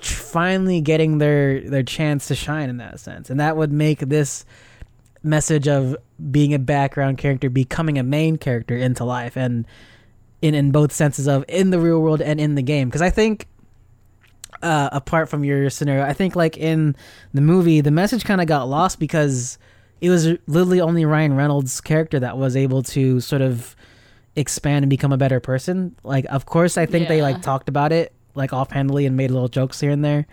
finally 0.00 0.80
getting 0.80 1.18
their 1.18 1.60
their 1.60 1.82
chance 1.82 2.28
to 2.28 2.34
shine 2.34 2.68
in 2.68 2.78
that 2.78 3.00
sense, 3.00 3.30
and 3.30 3.40
that 3.40 3.56
would 3.56 3.72
make 3.72 4.00
this 4.00 4.44
message 5.24 5.66
of 5.66 5.96
being 6.30 6.54
a 6.54 6.58
background 6.58 7.18
character 7.18 7.50
becoming 7.50 7.98
a 7.98 8.02
main 8.02 8.36
character 8.36 8.76
into 8.76 9.04
life 9.04 9.36
and 9.36 9.66
in 10.42 10.54
in 10.54 10.70
both 10.70 10.92
senses 10.92 11.26
of 11.26 11.44
in 11.48 11.70
the 11.70 11.78
real 11.78 12.00
world 12.00 12.20
and 12.20 12.40
in 12.40 12.54
the 12.54 12.62
game. 12.62 12.88
Because 12.88 13.02
i 13.02 13.10
think 13.10 13.48
uh 14.62 14.88
apart 14.92 15.28
from 15.28 15.42
your 15.44 15.68
scenario 15.68 16.04
i 16.04 16.12
think 16.12 16.36
like 16.36 16.56
in 16.56 16.94
the 17.32 17.40
movie 17.40 17.80
the 17.80 17.90
message 17.90 18.24
kind 18.24 18.40
of 18.40 18.46
got 18.46 18.68
lost 18.68 19.00
because 19.00 19.58
it 20.00 20.10
was 20.10 20.26
literally 20.46 20.80
only 20.80 21.04
ryan 21.04 21.34
reynolds 21.34 21.80
character 21.80 22.20
that 22.20 22.38
was 22.38 22.54
able 22.56 22.82
to 22.82 23.20
sort 23.20 23.42
of 23.42 23.74
expand 24.36 24.82
and 24.82 24.90
become 24.90 25.12
a 25.12 25.16
better 25.16 25.40
person. 25.40 25.94
Like 26.02 26.26
of 26.28 26.46
course 26.46 26.76
i 26.76 26.86
think 26.86 27.08
they 27.08 27.22
like 27.22 27.42
talked 27.42 27.68
about 27.68 27.92
it 27.92 28.12
like 28.34 28.52
offhandedly 28.52 29.06
and 29.06 29.16
made 29.16 29.30
little 29.30 29.48
jokes 29.48 29.80
here 29.80 29.90
and 29.90 30.04
there. 30.04 30.26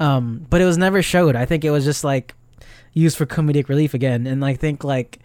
Um 0.00 0.46
but 0.50 0.60
it 0.60 0.64
was 0.64 0.78
never 0.78 1.02
showed. 1.02 1.36
I 1.36 1.44
think 1.44 1.64
it 1.64 1.70
was 1.70 1.84
just 1.84 2.04
like 2.04 2.34
used 2.92 3.16
for 3.16 3.26
comedic 3.26 3.68
relief 3.68 3.94
again. 3.94 4.26
And 4.26 4.44
I 4.44 4.54
think 4.54 4.84
like 4.84 5.20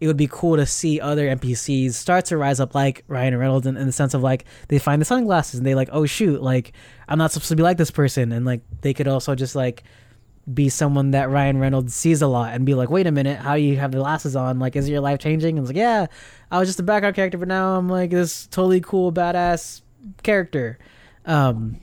it 0.00 0.06
would 0.06 0.16
be 0.16 0.28
cool 0.30 0.56
to 0.56 0.66
see 0.66 1.00
other 1.00 1.26
NPCs 1.26 1.92
start 1.92 2.26
to 2.26 2.36
rise 2.36 2.60
up 2.60 2.74
like 2.74 3.04
Ryan 3.08 3.36
Reynolds 3.36 3.66
in, 3.66 3.76
in 3.76 3.86
the 3.86 3.92
sense 3.92 4.14
of 4.14 4.22
like 4.22 4.44
they 4.68 4.78
find 4.78 5.02
the 5.02 5.06
sunglasses 5.06 5.58
and 5.58 5.66
they 5.66 5.74
like, 5.74 5.88
oh 5.92 6.06
shoot, 6.06 6.42
like 6.42 6.72
I'm 7.08 7.18
not 7.18 7.32
supposed 7.32 7.48
to 7.48 7.56
be 7.56 7.62
like 7.62 7.78
this 7.78 7.90
person 7.90 8.32
and 8.32 8.46
like 8.46 8.62
they 8.80 8.94
could 8.94 9.08
also 9.08 9.34
just 9.34 9.56
like 9.56 9.82
be 10.52 10.68
someone 10.68 11.10
that 11.10 11.28
Ryan 11.30 11.58
Reynolds 11.58 11.94
sees 11.94 12.22
a 12.22 12.26
lot 12.26 12.54
and 12.54 12.64
be 12.64 12.74
like, 12.74 12.90
wait 12.90 13.06
a 13.06 13.12
minute, 13.12 13.38
how 13.38 13.54
you 13.54 13.76
have 13.76 13.92
the 13.92 13.98
glasses 13.98 14.34
on? 14.34 14.58
Like, 14.58 14.76
is 14.76 14.88
your 14.88 15.00
life 15.00 15.18
changing? 15.18 15.58
And 15.58 15.64
it's 15.64 15.68
like, 15.68 15.76
yeah, 15.76 16.06
I 16.50 16.58
was 16.58 16.68
just 16.68 16.80
a 16.80 16.84
background 16.84 17.16
character, 17.16 17.36
but 17.38 17.48
now 17.48 17.76
I'm 17.76 17.88
like 17.88 18.10
this 18.10 18.46
totally 18.46 18.80
cool, 18.80 19.12
badass 19.12 19.82
character. 20.22 20.78
Um, 21.28 21.76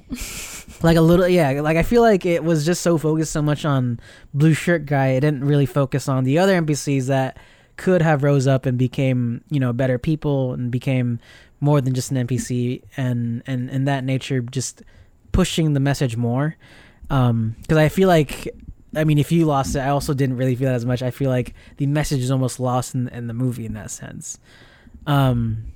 like 0.81 0.97
a 0.97 1.01
little, 1.01 1.27
yeah, 1.27 1.61
like 1.61 1.77
I 1.77 1.83
feel 1.83 2.01
like 2.01 2.25
it 2.25 2.43
was 2.43 2.65
just 2.65 2.81
so 2.81 2.97
focused 2.97 3.31
so 3.31 3.41
much 3.41 3.63
on 3.63 3.99
blue 4.33 4.53
shirt 4.53 4.85
guy, 4.85 5.09
it 5.09 5.21
didn't 5.21 5.45
really 5.45 5.67
focus 5.67 6.09
on 6.09 6.23
the 6.23 6.39
other 6.39 6.59
NPCs 6.59 7.05
that 7.07 7.37
could 7.77 8.01
have 8.01 8.23
rose 8.23 8.47
up 8.47 8.65
and 8.65 8.77
became, 8.77 9.43
you 9.49 9.59
know, 9.59 9.71
better 9.71 9.99
people 9.99 10.53
and 10.53 10.71
became 10.71 11.19
more 11.59 11.79
than 11.79 11.93
just 11.93 12.11
an 12.11 12.27
NPC 12.27 12.81
and 12.97 13.43
and 13.45 13.69
and 13.69 13.87
that 13.87 14.03
nature 14.03 14.41
just 14.41 14.81
pushing 15.31 15.73
the 15.73 15.79
message 15.79 16.17
more. 16.17 16.55
Um 17.09 17.55
because 17.61 17.77
i 17.77 17.87
feel 17.87 18.07
like 18.07 18.47
i 18.95 19.03
mean 19.03 19.19
if 19.19 19.31
you 19.31 19.45
lost 19.45 19.75
it 19.75 19.79
i 19.79 19.89
also 19.89 20.15
didn't 20.15 20.37
really 20.37 20.55
feel 20.55 20.69
that 20.69 20.75
as 20.75 20.85
much. 20.85 21.03
I 21.03 21.11
feel 21.11 21.29
like 21.29 21.53
the 21.77 21.85
message 21.85 22.21
is 22.21 22.31
almost 22.31 22.59
lost 22.59 22.95
in, 22.95 23.09
in 23.09 23.27
the 23.27 23.33
movie 23.33 23.67
in 23.67 23.73
that 23.73 23.91
sense. 23.91 24.39
Um 25.05 25.74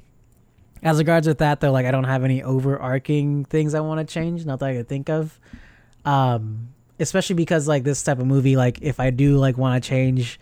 as 0.83 0.97
regards 0.97 1.27
with 1.27 1.37
that 1.39 1.59
though 1.59 1.71
like 1.71 1.85
i 1.85 1.91
don't 1.91 2.05
have 2.05 2.23
any 2.23 2.41
overarching 2.43 3.45
things 3.45 3.73
i 3.73 3.79
want 3.79 4.05
to 4.05 4.13
change 4.13 4.45
not 4.45 4.59
that 4.59 4.69
i 4.69 4.75
could 4.75 4.87
think 4.87 5.09
of 5.09 5.39
um 6.05 6.69
especially 6.99 7.35
because 7.35 7.67
like 7.67 7.83
this 7.83 8.01
type 8.03 8.19
of 8.19 8.25
movie 8.25 8.55
like 8.55 8.79
if 8.81 8.99
i 8.99 9.09
do 9.09 9.37
like 9.37 9.57
want 9.57 9.81
to 9.81 9.87
change 9.89 10.39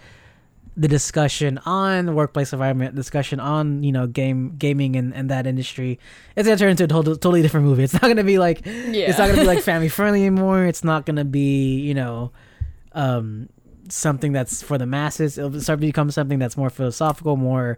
the 0.76 0.88
discussion 0.88 1.58
on 1.66 2.06
the 2.06 2.12
workplace 2.12 2.54
environment 2.54 2.94
discussion 2.94 3.40
on 3.40 3.82
you 3.82 3.92
know 3.92 4.06
game 4.06 4.56
gaming 4.60 4.96
and, 4.96 5.12
and 5.16 5.30
that 5.32 5.48
industry 5.48 5.98
it's 6.36 6.48
gonna 6.48 6.58
turn 6.58 6.70
into 6.70 6.84
a 6.84 6.88
totally, 6.88 7.16
totally 7.16 7.42
different 7.42 7.66
movie 7.66 7.84
it's 7.84 7.94
not 7.94 8.04
gonna 8.04 8.24
be 8.24 8.38
like 8.38 8.64
Yeah. 8.66 9.10
it's 9.10 9.18
not 9.18 9.28
gonna 9.28 9.42
be 9.42 9.48
like 9.48 9.64
family 9.72 9.90
friendly 9.90 10.22
anymore. 10.26 10.66
It's 10.66 10.84
not 10.84 11.06
gonna 11.08 11.26
be 11.26 11.80
you 11.80 11.96
know, 11.96 12.32
um, 12.94 13.50
something 13.90 14.34
that's 14.34 14.62
for 14.62 14.78
the 14.78 14.86
masses. 14.86 15.38
It'll 15.40 15.60
start 15.62 15.80
to 15.80 15.86
become 15.88 16.12
something 16.12 16.38
that's 16.40 16.58
more 16.58 16.70
philosophical, 16.70 17.38
more 17.38 17.78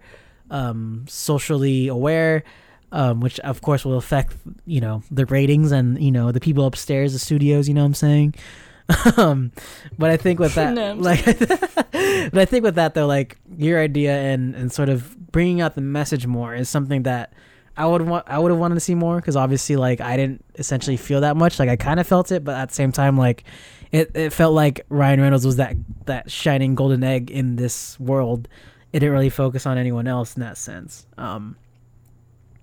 um, 0.50 1.06
socially 1.08 1.88
aware, 1.88 2.43
um, 2.91 3.20
which 3.22 3.39
of 3.41 3.62
course 3.62 3.86
will 3.86 3.97
affect 3.97 4.36
you 4.66 4.82
know 4.82 5.04
the 5.12 5.26
ratings 5.26 5.72
and 5.72 6.02
you 6.02 6.12
know 6.12 6.32
the 6.32 6.39
people 6.39 6.66
upstairs, 6.66 7.14
the 7.14 7.20
studios. 7.20 7.68
You 7.68 7.74
know 7.74 7.82
what 7.82 7.88
I'm 7.88 7.93
saying? 7.95 8.36
um, 9.18 9.52
but 9.97 10.10
I 10.10 10.18
think 10.18 10.39
with 10.39 10.56
that, 10.56 10.74
No, 10.74 10.93
like, 10.93 11.24
but 12.32 12.38
I 12.38 12.45
think 12.45 12.64
with 12.64 12.76
that 12.76 12.93
though, 12.93 13.08
like 13.08 13.38
your 13.58 13.80
idea 13.80 14.16
and 14.16 14.56
and 14.56 14.72
sort 14.72 14.89
of 14.89 15.32
bringing 15.32 15.62
out 15.62 15.76
the 15.76 15.82
message 15.82 16.26
more 16.26 16.56
is 16.56 16.70
something 16.70 17.04
that 17.04 17.34
I 17.80 17.86
would 17.86 18.02
want. 18.02 18.26
I 18.28 18.38
would 18.39 18.52
have 18.52 18.60
wanted 18.60 18.76
to 18.76 18.82
see 18.82 18.93
more 18.93 19.16
because 19.16 19.38
obviously, 19.38 19.78
like, 19.78 20.02
I 20.02 20.18
didn't 20.18 20.43
essentially 20.56 20.97
feel 20.97 21.22
that 21.22 21.38
much. 21.38 21.60
Like, 21.60 21.70
I 21.70 21.78
kind 21.78 22.00
of 22.00 22.06
felt 22.06 22.30
it, 22.30 22.43
but 22.43 22.56
at 22.56 22.70
the 22.70 22.76
same 22.76 22.91
time, 22.91 23.18
like, 23.18 23.45
it, 23.93 24.12
it 24.16 24.34
felt 24.34 24.54
like 24.54 24.86
Ryan 24.89 25.22
Reynolds 25.22 25.45
was 25.45 25.56
that 25.56 25.78
that 26.06 26.30
shining 26.30 26.76
golden 26.76 27.06
egg 27.06 27.32
in 27.32 27.56
this 27.56 27.97
world. 27.97 28.50
It 28.91 28.99
didn't 28.99 29.13
really 29.13 29.29
focus 29.29 29.65
on 29.65 29.77
anyone 29.77 30.07
else 30.07 30.35
in 30.35 30.41
that 30.41 30.57
sense. 30.57 31.05
Um, 31.17 31.55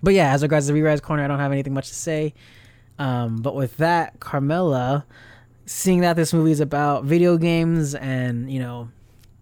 but 0.03 0.13
yeah, 0.13 0.33
as 0.33 0.43
regards 0.43 0.67
to 0.67 0.73
the 0.73 0.81
Re-Rise 0.81 1.01
Corner, 1.01 1.23
I 1.23 1.27
don't 1.27 1.39
have 1.39 1.51
anything 1.51 1.73
much 1.73 1.87
to 1.89 1.95
say. 1.95 2.33
Um, 2.99 3.37
but 3.37 3.55
with 3.55 3.77
that, 3.77 4.19
Carmela, 4.19 5.05
seeing 5.65 6.01
that 6.01 6.15
this 6.15 6.33
movie 6.33 6.51
is 6.51 6.59
about 6.59 7.03
video 7.03 7.37
games 7.37 7.93
and 7.93 8.51
you 8.51 8.59
know 8.59 8.89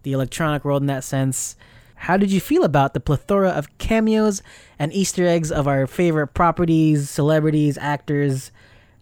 the 0.02 0.12
electronic 0.12 0.64
world 0.64 0.82
in 0.82 0.86
that 0.86 1.04
sense, 1.04 1.56
how 1.94 2.16
did 2.16 2.30
you 2.30 2.40
feel 2.40 2.62
about 2.62 2.94
the 2.94 3.00
plethora 3.00 3.50
of 3.50 3.78
cameos 3.78 4.42
and 4.78 4.92
Easter 4.92 5.26
eggs 5.26 5.50
of 5.50 5.66
our 5.66 5.86
favorite 5.86 6.28
properties, 6.28 7.10
celebrities, 7.10 7.78
actors? 7.78 8.52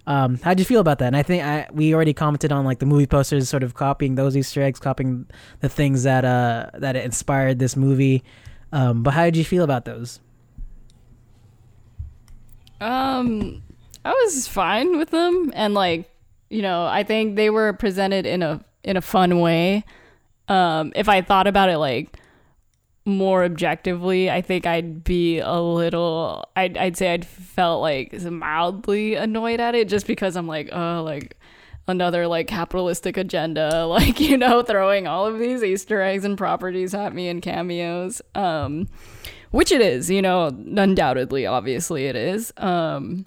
Um, 0.06 0.38
how 0.38 0.50
did 0.50 0.58
you 0.60 0.64
feel 0.66 0.80
about 0.80 0.98
that? 0.98 1.06
And 1.06 1.16
I 1.16 1.22
think 1.22 1.42
I 1.42 1.66
we 1.72 1.94
already 1.94 2.12
commented 2.12 2.52
on 2.52 2.64
like 2.64 2.78
the 2.78 2.86
movie 2.86 3.06
posters, 3.06 3.48
sort 3.48 3.62
of 3.62 3.74
copying 3.74 4.16
those 4.16 4.36
Easter 4.36 4.62
eggs, 4.62 4.78
copying 4.78 5.26
the 5.60 5.68
things 5.68 6.02
that 6.02 6.24
uh 6.24 6.70
that 6.74 6.96
inspired 6.96 7.58
this 7.58 7.76
movie. 7.76 8.22
Um, 8.72 9.02
but 9.02 9.14
how 9.14 9.24
did 9.24 9.36
you 9.36 9.44
feel 9.44 9.64
about 9.64 9.84
those? 9.84 10.20
Um, 12.80 13.62
I 14.04 14.10
was 14.10 14.46
fine 14.46 14.98
with 14.98 15.10
them, 15.10 15.52
and 15.54 15.72
like, 15.72 16.10
you 16.50 16.60
know, 16.60 16.84
I 16.84 17.02
think 17.02 17.36
they 17.36 17.48
were 17.48 17.72
presented 17.72 18.26
in 18.26 18.42
a 18.42 18.62
in 18.82 18.96
a 18.96 19.00
fun 19.00 19.40
way. 19.40 19.84
Um, 20.48 20.92
if 20.94 21.08
I 21.08 21.22
thought 21.22 21.46
about 21.46 21.70
it 21.70 21.78
like 21.78 22.18
more 23.06 23.44
objectively, 23.44 24.30
I 24.30 24.40
think 24.40 24.66
I'd 24.66 25.04
be 25.04 25.38
a 25.38 25.60
little. 25.60 26.48
I'd 26.56 26.76
I'd 26.76 26.96
say 26.96 27.12
I'd 27.12 27.26
felt 27.26 27.82
like 27.82 28.12
mildly 28.22 29.14
annoyed 29.14 29.60
at 29.60 29.74
it 29.74 29.88
just 29.88 30.06
because 30.06 30.36
I'm 30.36 30.46
like, 30.46 30.70
oh, 30.72 31.02
like 31.04 31.36
another 31.86 32.26
like 32.26 32.46
capitalistic 32.46 33.16
agenda, 33.16 33.86
like 33.88 34.20
you 34.20 34.36
know, 34.38 34.62
throwing 34.62 35.06
all 35.06 35.26
of 35.26 35.38
these 35.38 35.62
Easter 35.62 36.00
eggs 36.00 36.24
and 36.24 36.38
properties 36.38 36.94
at 36.94 37.14
me 37.14 37.28
in 37.28 37.40
cameos. 37.40 38.22
Um, 38.34 38.88
which 39.50 39.70
it 39.70 39.80
is, 39.80 40.10
you 40.10 40.20
know, 40.20 40.46
undoubtedly, 40.48 41.46
obviously 41.46 42.06
it 42.06 42.16
is. 42.16 42.52
Um, 42.56 43.24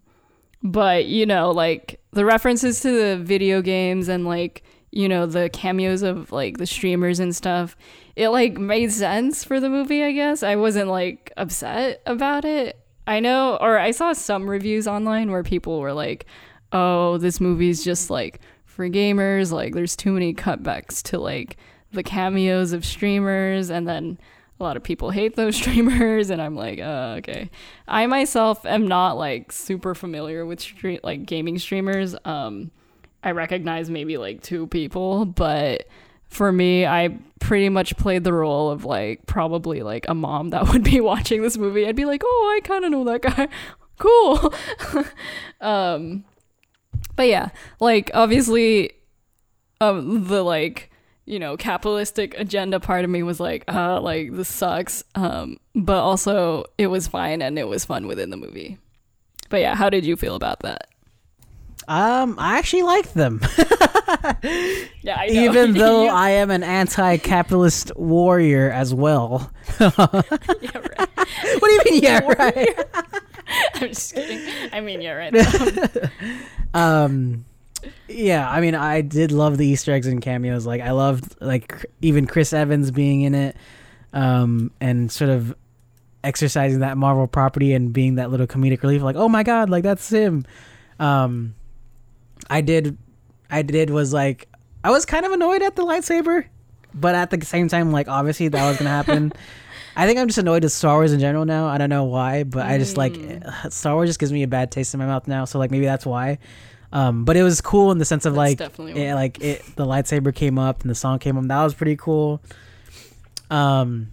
but 0.62 1.06
you 1.06 1.26
know, 1.26 1.52
like 1.52 2.02
the 2.12 2.26
references 2.26 2.82
to 2.82 2.92
the 2.92 3.24
video 3.24 3.62
games 3.62 4.10
and 4.10 4.26
like 4.26 4.64
you 4.98 5.08
know 5.08 5.28
the 5.28 5.48
cameos 5.50 6.02
of 6.02 6.32
like 6.32 6.58
the 6.58 6.66
streamers 6.66 7.20
and 7.20 7.36
stuff 7.36 7.78
it 8.16 8.30
like 8.30 8.58
made 8.58 8.92
sense 8.92 9.44
for 9.44 9.60
the 9.60 9.70
movie 9.70 10.04
i 10.04 10.12
guess. 10.12 10.42
I 10.42 10.56
wasn't 10.56 10.90
like 10.90 11.32
upset 11.38 12.02
about 12.08 12.46
it. 12.46 12.80
I 13.06 13.20
know 13.20 13.58
or 13.62 13.78
i 13.78 13.92
saw 13.92 14.14
some 14.14 14.50
reviews 14.50 14.88
online 14.88 15.30
where 15.30 15.44
people 15.44 15.80
were 15.80 15.94
like 15.94 16.26
oh 16.72 17.20
this 17.20 17.40
movie's 17.40 17.84
just 17.84 18.10
like 18.10 18.42
for 18.66 18.90
gamers 18.90 19.52
like 19.52 19.76
there's 19.76 19.96
too 19.96 20.12
many 20.12 20.34
cutbacks 20.34 21.04
to 21.04 21.20
like 21.20 21.58
the 21.92 22.04
cameos 22.04 22.74
of 22.74 22.84
streamers 22.84 23.70
and 23.70 23.88
then 23.88 24.20
a 24.60 24.64
lot 24.64 24.76
of 24.76 24.84
people 24.84 25.12
hate 25.12 25.36
those 25.36 25.56
streamers 25.62 26.32
and 26.32 26.42
i'm 26.42 26.56
like 26.56 26.80
uh, 26.80 27.16
okay. 27.20 27.52
I 27.88 28.08
myself 28.08 28.66
am 28.66 28.88
not 28.88 29.16
like 29.16 29.52
super 29.52 29.94
familiar 29.94 30.44
with 30.46 30.60
street 30.60 31.04
like 31.04 31.28
gaming 31.28 31.60
streamers 31.60 32.16
um 32.26 32.72
I 33.24 33.32
recognize 33.32 33.90
maybe 33.90 34.18
like 34.18 34.42
two 34.42 34.68
people, 34.68 35.26
but 35.26 35.88
for 36.28 36.52
me, 36.52 36.86
I 36.86 37.18
pretty 37.40 37.70
much 37.70 37.96
played 37.98 38.24
the 38.24 38.34
role 38.34 38.70
of 38.70 38.86
like 38.86 39.26
probably 39.26 39.82
like 39.82 40.06
a 40.08 40.14
mom 40.14 40.50
that 40.50 40.68
would 40.72 40.84
be 40.84 41.02
watching 41.02 41.42
this 41.42 41.58
movie. 41.58 41.88
I'd 41.88 41.96
be 41.96 42.06
like, 42.06 42.22
"Oh, 42.24 42.58
I 42.58 42.66
kind 42.66 42.86
of 42.86 42.92
know 42.92 43.04
that 43.06 43.22
guy. 43.22 43.48
cool." 44.00 44.54
um 45.62 46.24
but 47.16 47.28
yeah, 47.28 47.50
like 47.80 48.12
obviously 48.14 48.92
um 49.82 50.28
the 50.28 50.44
like 50.44 50.92
you 51.26 51.40
know 51.40 51.58
capitalistic 51.58 52.34
agenda 52.40 52.80
part 52.80 53.04
of 53.04 53.10
me 53.12 53.22
was 53.22 53.40
like 53.40 53.64
uh 53.68 54.00
like 54.00 54.34
this 54.34 54.48
sucks 54.48 55.04
um 55.14 55.58
but 55.76 56.00
also 56.00 56.64
it 56.78 56.88
was 56.88 57.08
fine 57.08 57.42
and 57.42 57.60
it 57.60 57.68
was 57.68 57.86
fun 57.86 58.08
within 58.08 58.30
the 58.30 58.38
movie 58.38 58.78
but 59.50 59.58
yeah 59.60 59.76
how 59.76 59.90
did 59.90 60.06
you 60.06 60.16
feel 60.16 60.36
about 60.36 60.62
that 60.62 60.87
Um, 61.88 62.36
I 62.38 62.58
actually 62.58 62.84
like 62.84 63.14
them. 63.14 63.42
yeah. 65.02 65.26
Even 65.26 65.74
though 65.78 66.08
I 66.08 66.32
am 66.32 66.52
an 66.52 66.64
anti-capitalist 66.64 67.94
warrior 67.96 68.70
as 68.72 68.94
well. 68.94 69.52
yeah, 69.80 69.90
right. 69.98 71.10
What 71.60 71.62
do 71.62 71.72
you 71.72 71.82
mean? 71.86 72.04
Yeah, 72.04 72.20
right. 72.28 72.80
I'm 73.76 73.88
just 73.88 74.14
kidding. 74.14 74.42
I 74.74 74.82
mean, 74.82 75.02
you're 75.02 75.18
right. 75.18 75.34
um 76.74 77.46
yeah 78.08 78.50
i 78.50 78.60
mean 78.60 78.76
i 78.76 79.02
did 79.02 79.32
love 79.32 79.58
the 79.58 79.66
easter 79.66 79.94
eggs 79.94 80.08
and 80.08 80.22
cameos 80.22 80.66
like 80.66 80.82
i 80.82 80.92
loved 80.92 81.36
like 81.40 81.86
even 82.02 82.26
chris 82.26 82.52
evans 82.52 82.92
being 82.92 83.22
in 83.22 83.36
it 83.36 83.56
um 84.14 84.72
and 84.82 85.12
sort 85.12 85.30
of 85.30 85.56
exercising 86.24 86.80
that 86.80 86.98
marvel 86.98 87.28
property 87.28 87.74
and 87.74 87.94
being 87.94 88.16
that 88.16 88.32
little 88.32 88.48
comedic 88.48 88.82
relief 88.82 89.02
like 89.02 89.16
oh 89.16 89.30
my 89.30 89.44
god 89.44 89.70
like 89.70 89.84
that's 89.84 90.10
him 90.10 90.44
um 91.00 91.54
i 92.50 92.62
did 92.62 92.98
i 93.50 93.62
did 93.62 93.90
was 93.90 94.14
like 94.14 94.48
i 94.84 94.92
was 94.92 95.06
kind 95.06 95.26
of 95.26 95.32
annoyed 95.32 95.62
at 95.62 95.76
the 95.76 95.84
lightsaber 95.84 96.46
but 96.94 97.16
at 97.16 97.30
the 97.30 97.46
same 97.46 97.68
time 97.68 97.92
like 97.92 98.08
obviously 98.08 98.48
that 98.48 98.68
was 98.68 98.78
gonna 98.78 98.90
happen 98.90 99.32
I 99.98 100.06
think 100.06 100.20
I'm 100.20 100.28
just 100.28 100.38
annoyed 100.38 100.62
with 100.62 100.72
Star 100.72 100.98
Wars 100.98 101.12
in 101.12 101.20
general 101.20 101.44
now. 101.44 101.68
I 101.68 101.80
don't 101.80 101.90
know 101.90 102.04
why, 102.04 102.44
but 102.44 102.68
I 102.68 102.78
just 102.78 102.98
like 102.98 103.18
Star 103.72 103.96
Wars 103.96 104.08
just 104.08 104.20
gives 104.20 104.32
me 104.32 104.44
a 104.44 104.48
bad 104.48 104.72
taste 104.72 104.94
in 104.94 105.00
my 105.00 105.08
mouth 105.08 105.28
now. 105.28 105.46
So 105.46 105.58
like 105.58 105.72
maybe 105.72 105.86
that's 105.86 106.06
why. 106.06 106.38
Um, 106.92 107.26
but 107.26 107.36
it 107.36 107.42
was 107.42 107.62
cool 107.62 107.92
in 107.92 107.98
the 107.98 108.06
sense 108.06 108.26
of 108.26 108.36
That's 108.36 108.78
like 108.78 108.96
it, 108.96 109.16
like 109.16 109.42
it 109.42 109.64
the 109.76 109.86
lightsaber 109.86 110.34
came 110.34 110.60
up 110.60 110.82
and 110.82 110.90
the 110.92 110.96
song 110.96 111.18
came 111.18 111.36
up. 111.36 111.46
That 111.48 111.64
was 111.64 111.74
pretty 111.74 111.96
cool. 111.96 112.44
Um, 113.50 114.12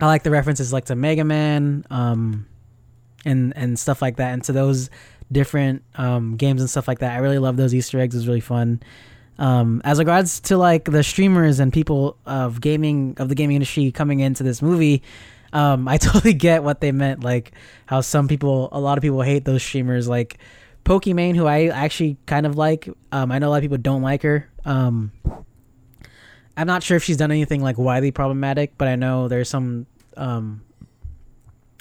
I 0.00 0.06
like 0.06 0.22
the 0.22 0.30
references 0.30 0.72
like 0.72 0.86
to 0.86 0.96
Mega 0.96 1.22
Man, 1.22 1.84
um, 1.90 2.46
and 3.26 3.52
and 3.56 3.78
stuff 3.78 4.00
like 4.00 4.16
that, 4.16 4.32
and 4.32 4.42
to 4.44 4.52
those 4.52 4.88
different 5.32 5.82
um 5.96 6.36
games 6.36 6.60
and 6.60 6.70
stuff 6.70 6.88
like 6.88 7.00
that. 7.00 7.12
I 7.12 7.18
really 7.18 7.38
love 7.38 7.56
those 7.56 7.74
Easter 7.74 8.00
eggs. 8.00 8.14
It 8.14 8.18
was 8.18 8.28
really 8.28 8.40
fun. 8.40 8.80
Um, 9.38 9.82
as 9.84 9.98
regards 9.98 10.40
to 10.40 10.56
like 10.56 10.84
the 10.84 11.02
streamers 11.02 11.58
and 11.58 11.72
people 11.72 12.16
of 12.24 12.60
gaming 12.60 13.16
of 13.18 13.28
the 13.28 13.34
gaming 13.34 13.56
industry 13.56 13.90
coming 13.90 14.20
into 14.20 14.42
this 14.42 14.62
movie, 14.62 15.02
um, 15.52 15.88
I 15.88 15.96
totally 15.96 16.34
get 16.34 16.62
what 16.62 16.80
they 16.80 16.92
meant. 16.92 17.24
Like 17.24 17.52
how 17.86 18.00
some 18.00 18.28
people, 18.28 18.68
a 18.72 18.80
lot 18.80 18.98
of 18.98 19.02
people 19.02 19.22
hate 19.22 19.44
those 19.44 19.62
streamers. 19.62 20.08
Like 20.08 20.38
Pokimane, 20.84 21.36
who 21.36 21.46
I 21.46 21.68
actually 21.68 22.18
kind 22.26 22.46
of 22.46 22.56
like. 22.56 22.88
Um, 23.10 23.32
I 23.32 23.38
know 23.38 23.48
a 23.48 23.50
lot 23.50 23.56
of 23.56 23.62
people 23.62 23.78
don't 23.78 24.02
like 24.02 24.22
her. 24.22 24.50
Um, 24.64 25.12
I'm 26.56 26.66
not 26.66 26.82
sure 26.82 26.96
if 26.96 27.02
she's 27.02 27.16
done 27.16 27.30
anything 27.30 27.62
like 27.62 27.78
widely 27.78 28.12
problematic, 28.12 28.78
but 28.78 28.86
I 28.86 28.96
know 28.96 29.28
there's 29.28 29.48
some 29.48 29.86
um, 30.16 30.62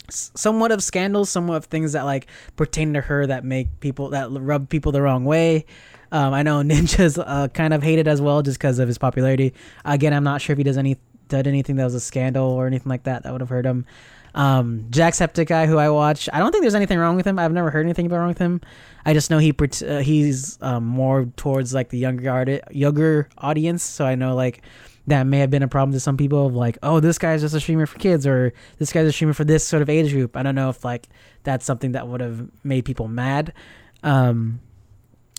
somewhat 0.09 0.71
of 0.71 0.83
scandals, 0.83 1.29
somewhat 1.29 1.57
of 1.57 1.65
things 1.65 1.93
that 1.93 2.03
like 2.03 2.27
pertain 2.55 2.93
to 2.93 3.01
her 3.01 3.25
that 3.27 3.43
make 3.43 3.79
people 3.79 4.09
that 4.09 4.29
rub 4.31 4.69
people 4.69 4.91
the 4.91 5.01
wrong 5.01 5.25
way. 5.25 5.65
Um, 6.11 6.33
I 6.33 6.43
know 6.43 6.57
Ninja's 6.63 7.17
uh, 7.17 7.47
kind 7.53 7.73
of 7.73 7.83
hated 7.83 8.07
as 8.07 8.21
well 8.21 8.41
just 8.41 8.57
because 8.57 8.79
of 8.79 8.87
his 8.87 8.97
popularity. 8.97 9.53
Again, 9.85 10.13
I'm 10.13 10.23
not 10.23 10.41
sure 10.41 10.53
if 10.53 10.57
he 10.57 10.63
does 10.63 10.77
any 10.77 10.97
did 11.29 11.47
anything 11.47 11.77
that 11.77 11.85
was 11.85 11.95
a 11.95 11.99
scandal 11.99 12.45
or 12.45 12.67
anything 12.67 12.89
like 12.89 13.03
that 13.03 13.23
that 13.23 13.31
would 13.31 13.41
have 13.41 13.49
hurt 13.49 13.65
him. 13.65 13.85
Um, 14.35 14.87
Jacksepticeye, 14.89 15.67
who 15.67 15.77
I 15.77 15.89
watch, 15.89 16.27
I 16.33 16.39
don't 16.39 16.51
think 16.51 16.63
there's 16.63 16.75
anything 16.75 16.97
wrong 16.97 17.15
with 17.15 17.25
him. 17.27 17.37
I've 17.37 17.51
never 17.51 17.69
heard 17.69 17.85
anything 17.85 18.07
about 18.07 18.17
wrong 18.17 18.29
with 18.29 18.39
him. 18.39 18.61
I 19.05 19.13
just 19.13 19.29
know 19.29 19.37
he 19.37 19.53
uh, 19.53 19.99
he's 19.99 20.57
um, 20.61 20.85
more 20.85 21.25
towards 21.35 21.73
like 21.73 21.89
the 21.89 21.97
younger 21.97 22.29
art- 22.29 22.73
younger 22.73 23.29
audience, 23.37 23.83
so 23.83 24.05
I 24.05 24.15
know 24.15 24.35
like 24.35 24.63
that 25.07 25.23
may 25.23 25.39
have 25.39 25.49
been 25.49 25.63
a 25.63 25.67
problem 25.67 25.93
to 25.93 25.99
some 25.99 26.17
people 26.17 26.47
of 26.47 26.55
like, 26.55 26.77
oh, 26.81 26.99
this 26.99 27.17
guy's 27.17 27.41
just 27.41 27.53
a 27.53 27.59
streamer 27.59 27.85
for 27.85 27.97
kids, 27.99 28.25
or 28.25 28.53
this 28.77 28.93
guy's 28.93 29.07
a 29.07 29.11
streamer 29.11 29.33
for 29.33 29.43
this 29.43 29.67
sort 29.67 29.81
of 29.81 29.89
age 29.89 30.11
group. 30.11 30.37
I 30.37 30.43
don't 30.43 30.55
know 30.55 30.69
if 30.69 30.85
like 30.85 31.09
that's 31.43 31.65
something 31.65 31.91
that 31.93 32.07
would 32.07 32.21
have 32.21 32.49
made 32.63 32.85
people 32.85 33.07
mad. 33.07 33.53
Um, 34.01 34.61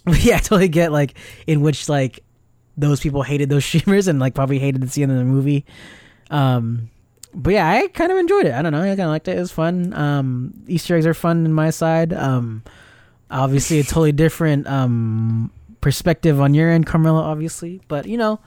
yeah, 0.21 0.37
I 0.37 0.39
totally 0.39 0.69
get 0.69 0.93
like 0.93 1.17
in 1.47 1.61
which 1.63 1.89
like 1.89 2.21
those 2.77 3.01
people 3.01 3.23
hated 3.23 3.49
those 3.49 3.65
streamers 3.65 4.09
and 4.09 4.19
like 4.19 4.35
probably 4.35 4.59
hated 4.59 4.83
to 4.83 4.89
see 4.89 5.03
them 5.03 5.11
in 5.11 5.19
the 5.19 5.25
movie. 5.25 5.65
Um, 6.31 6.91
but 7.35 7.55
yeah, 7.55 7.69
I 7.69 7.89
kind 7.89 8.13
of 8.13 8.19
enjoyed 8.19 8.47
it. 8.47 8.53
I 8.53 8.63
don't 8.63 8.73
know, 8.73 8.83
I 8.83 8.89
kind 8.89 9.01
of 9.01 9.09
liked 9.09 9.29
it. 9.29 9.37
It 9.37 9.41
was 9.41 9.51
fun. 9.51 9.93
Um, 9.95 10.55
Easter 10.69 10.97
eggs 10.97 11.07
are 11.07 11.15
fun 11.15 11.45
in 11.45 11.53
my 11.53 11.71
side. 11.71 12.13
Um, 12.13 12.63
obviously, 13.31 13.81
a 13.81 13.83
totally 13.83 14.13
different 14.13 14.67
um 14.67 15.51
perspective 15.81 16.41
on 16.41 16.55
your 16.55 16.71
end, 16.71 16.87
Carmela. 16.87 17.23
Obviously, 17.23 17.81
but 17.89 18.07
you 18.07 18.17
know, 18.17 18.41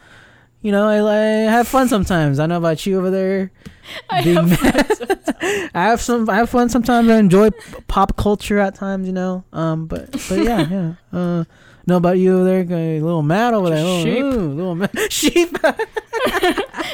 you 0.61 0.71
know, 0.71 0.87
I, 0.87 1.15
I 1.15 1.51
have 1.51 1.67
fun 1.67 1.87
sometimes. 1.87 2.39
I 2.39 2.45
know 2.45 2.57
about 2.57 2.85
you 2.85 2.97
over 2.97 3.09
there. 3.09 3.51
I 4.09 4.21
have. 4.21 5.71
I 5.73 5.83
have 5.83 6.01
some. 6.01 6.29
I 6.29 6.35
have 6.37 6.49
fun 6.49 6.69
sometimes. 6.69 7.09
I 7.09 7.17
enjoy 7.17 7.49
pop 7.87 8.17
culture 8.17 8.59
at 8.59 8.75
times. 8.75 9.07
You 9.07 9.13
know. 9.13 9.43
Um. 9.53 9.87
But 9.87 10.11
but 10.11 10.39
yeah 10.39 10.67
yeah. 11.11 11.17
Uh. 11.17 11.43
Know 11.85 11.95
about 11.95 12.17
you 12.17 12.35
over 12.35 12.43
there? 12.43 12.97
A 12.97 12.99
little 12.99 13.21
mad 13.21 13.53
over 13.53 13.69
there. 13.69 13.85
Oh, 13.85 14.03
sheep. 14.03 14.21
ooh, 14.21 14.51
little 14.51 14.75
mad. 14.75 14.91
Sheep. 15.09 15.57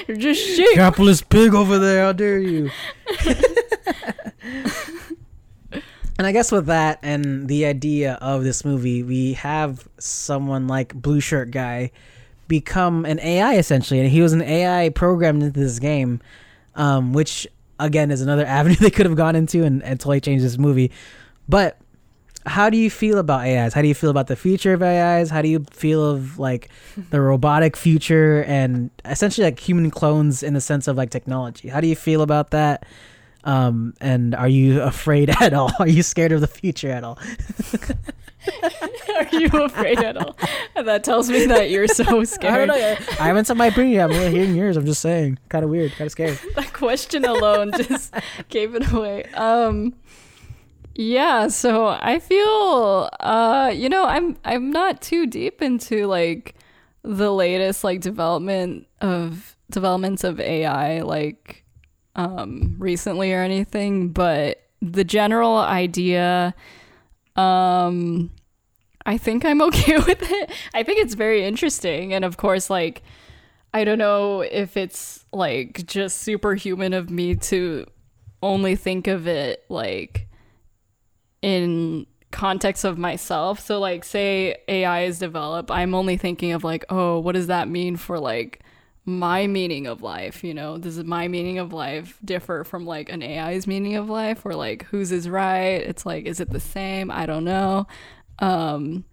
You're 0.08 0.18
just 0.18 0.40
sheep. 0.40 0.76
Capitalist 0.76 1.30
pig 1.30 1.56
over 1.56 1.80
there. 1.80 2.06
How 2.06 2.14
dare 2.14 2.38
you? 2.38 2.70
and 6.20 6.28
I 6.28 6.32
guess 6.32 6.52
with 6.52 6.68
that 6.68 7.00
and 7.02 7.48
the 7.48 7.66
idea 7.66 8.20
of 8.22 8.44
this 8.44 8.64
movie, 8.64 9.02
we 9.02 9.34
have 9.34 9.88
someone 9.98 10.68
like 10.68 10.94
Blue 10.94 11.20
Shirt 11.20 11.50
Guy 11.50 11.90
become 12.48 13.06
an 13.06 13.20
AI 13.20 13.56
essentially, 13.56 14.00
and 14.00 14.10
he 14.10 14.22
was 14.22 14.34
an 14.34 14.42
AI 14.42 14.90
programmed 14.90 15.44
into 15.44 15.60
this 15.60 15.80
game, 15.80 16.22
um, 16.76 17.14
which 17.14 17.48
again 17.80 18.12
is 18.12 18.22
another 18.22 18.46
avenue 18.48 18.76
they 18.76 18.92
could 18.92 19.06
have 19.06 19.16
gone 19.16 19.36
into 19.36 19.64
and, 19.64 19.84
and 19.84 20.00
totally 20.00 20.22
changed 20.22 20.44
this 20.44 20.58
movie. 20.58 20.92
But 21.48 21.78
how 22.46 22.70
do 22.70 22.78
you 22.78 22.90
feel 22.90 23.20
about 23.20 23.42
AIs? 23.42 23.74
How 23.74 23.82
do 23.82 23.88
you 23.88 23.94
feel 23.94 24.10
about 24.10 24.28
the 24.28 24.36
future 24.36 24.74
of 24.74 24.84
AIs? 24.84 25.30
How 25.30 25.42
do 25.42 25.48
you 25.48 25.66
feel 25.72 26.04
of 26.04 26.40
like 26.40 26.70
the 27.10 27.22
robotic 27.22 27.78
future 27.78 28.44
and 28.44 28.90
essentially 29.06 29.46
like 29.46 29.60
human 29.60 29.90
clones 29.92 30.44
in 30.44 30.54
the 30.54 30.62
sense 30.62 30.88
of 30.88 30.98
like 30.98 31.10
technology? 31.10 31.70
How 31.70 31.82
do 31.82 31.88
you 31.88 31.96
feel 31.96 32.22
about 32.22 32.52
that? 32.52 32.86
Um, 33.46 33.94
and 34.00 34.36
are 34.36 34.48
you 34.48 34.82
afraid 34.84 35.30
at 35.30 35.54
all? 35.54 35.72
Are 35.80 35.88
you 35.88 36.04
scared 36.04 36.32
of 36.32 36.42
the 36.42 36.48
future 36.48 36.90
at 36.90 37.04
all? 37.04 37.18
Are 39.16 39.40
you 39.40 39.48
afraid 39.64 40.00
at 40.00 40.18
all? 40.18 40.36
That 40.76 41.04
tells 41.04 41.30
me 41.30 41.46
that 41.48 41.70
you're 41.70 41.88
so 41.88 42.04
I 42.08 42.12
don't 42.12 42.26
scared. 42.26 42.68
know. 42.70 42.76
I 42.76 43.28
haven't 43.28 43.46
said 43.46 43.58
my 43.58 43.68
opinion. 43.68 44.02
I'm 44.02 44.10
really 44.10 44.32
hearing 44.32 44.56
yours. 44.56 44.78
I'm 44.78 44.86
just 44.86 45.02
saying. 45.02 45.40
Kind 45.50 45.64
of 45.64 45.70
weird. 45.70 45.92
Kind 45.94 46.08
of 46.08 46.12
scary. 46.12 46.38
that 46.56 46.74
question 46.74 47.26
alone 47.26 47.72
just 47.76 48.14
gave 48.50 48.76
it 48.76 48.92
away. 48.92 49.24
Um 49.34 49.94
yeah, 50.96 51.48
so 51.48 51.88
I 51.88 52.20
feel 52.20 53.10
uh 53.20 53.72
you 53.74 53.90
know, 53.90 54.06
I'm 54.06 54.38
I'm 54.46 54.72
not 54.72 55.02
too 55.02 55.26
deep 55.28 55.62
into 55.62 56.08
like 56.08 56.56
the 57.04 57.34
latest 57.34 57.84
like 57.84 58.02
development 58.02 58.88
of 59.02 59.56
developments 59.70 60.24
of 60.24 60.40
AI 60.40 61.02
like 61.02 61.64
um, 62.16 62.76
recently 62.78 63.34
or 63.34 63.42
anything, 63.42 64.10
but 64.10 64.62
the 64.82 65.04
general 65.04 65.58
idea, 65.58 66.54
um, 67.36 68.32
I 69.06 69.18
think 69.18 69.46
I'm 69.46 69.62
okay 69.62 69.98
with 70.08 70.22
it. 70.22 70.52
I 70.74 70.84
think 70.84 71.00
it's 71.00 71.14
very 71.14 71.46
interesting. 71.46 72.14
And 72.14 72.26
of 72.26 72.38
course, 72.38 72.70
like, 72.70 73.04
I 73.74 73.84
don't 73.84 73.98
know 73.98 74.42
if 74.42 74.78
it's 74.78 75.26
like 75.34 75.86
just 75.88 76.20
superhuman 76.20 76.94
of 76.94 77.10
me 77.10 77.36
to 77.36 77.86
only 78.44 78.76
think 78.76 79.08
of 79.08 79.26
it 79.26 79.64
like 79.70 80.28
in 81.42 82.06
context 82.32 82.84
of 82.84 82.98
myself. 82.98 83.60
So 83.60 83.80
like 83.80 84.04
say 84.04 84.58
AI 84.68 85.04
is 85.04 85.18
developed, 85.20 85.72
I'm 85.72 85.96
only 85.96 86.18
thinking 86.18 86.52
of 86.52 86.64
like, 86.64 86.86
oh, 86.90 87.20
what 87.20 87.34
does 87.34 87.48
that 87.48 87.68
mean 87.68 87.96
for 87.96 88.20
like 88.20 88.62
my 89.06 89.48
meaning 89.48 89.88
of 89.88 90.02
life, 90.02 90.44
you 90.44 90.54
know? 90.54 90.78
Does 90.78 91.04
my 91.04 91.28
meaning 91.28 91.60
of 91.60 91.74
life 91.74 92.18
differ 92.24 92.64
from 92.64 92.86
like 92.86 93.10
an 93.10 93.22
AI's 93.22 93.68
meaning 93.68 93.96
of 93.96 94.10
life 94.10 94.46
or 94.46 94.56
like 94.56 94.84
whose 94.86 95.12
is 95.12 95.28
right? 95.28 95.82
It's 95.82 96.06
like 96.06 96.26
is 96.26 96.40
it 96.40 96.50
the 96.50 96.60
same? 96.60 97.12
I 97.12 97.26
don't 97.26 97.44
know. 97.44 97.88
Um 98.40 99.06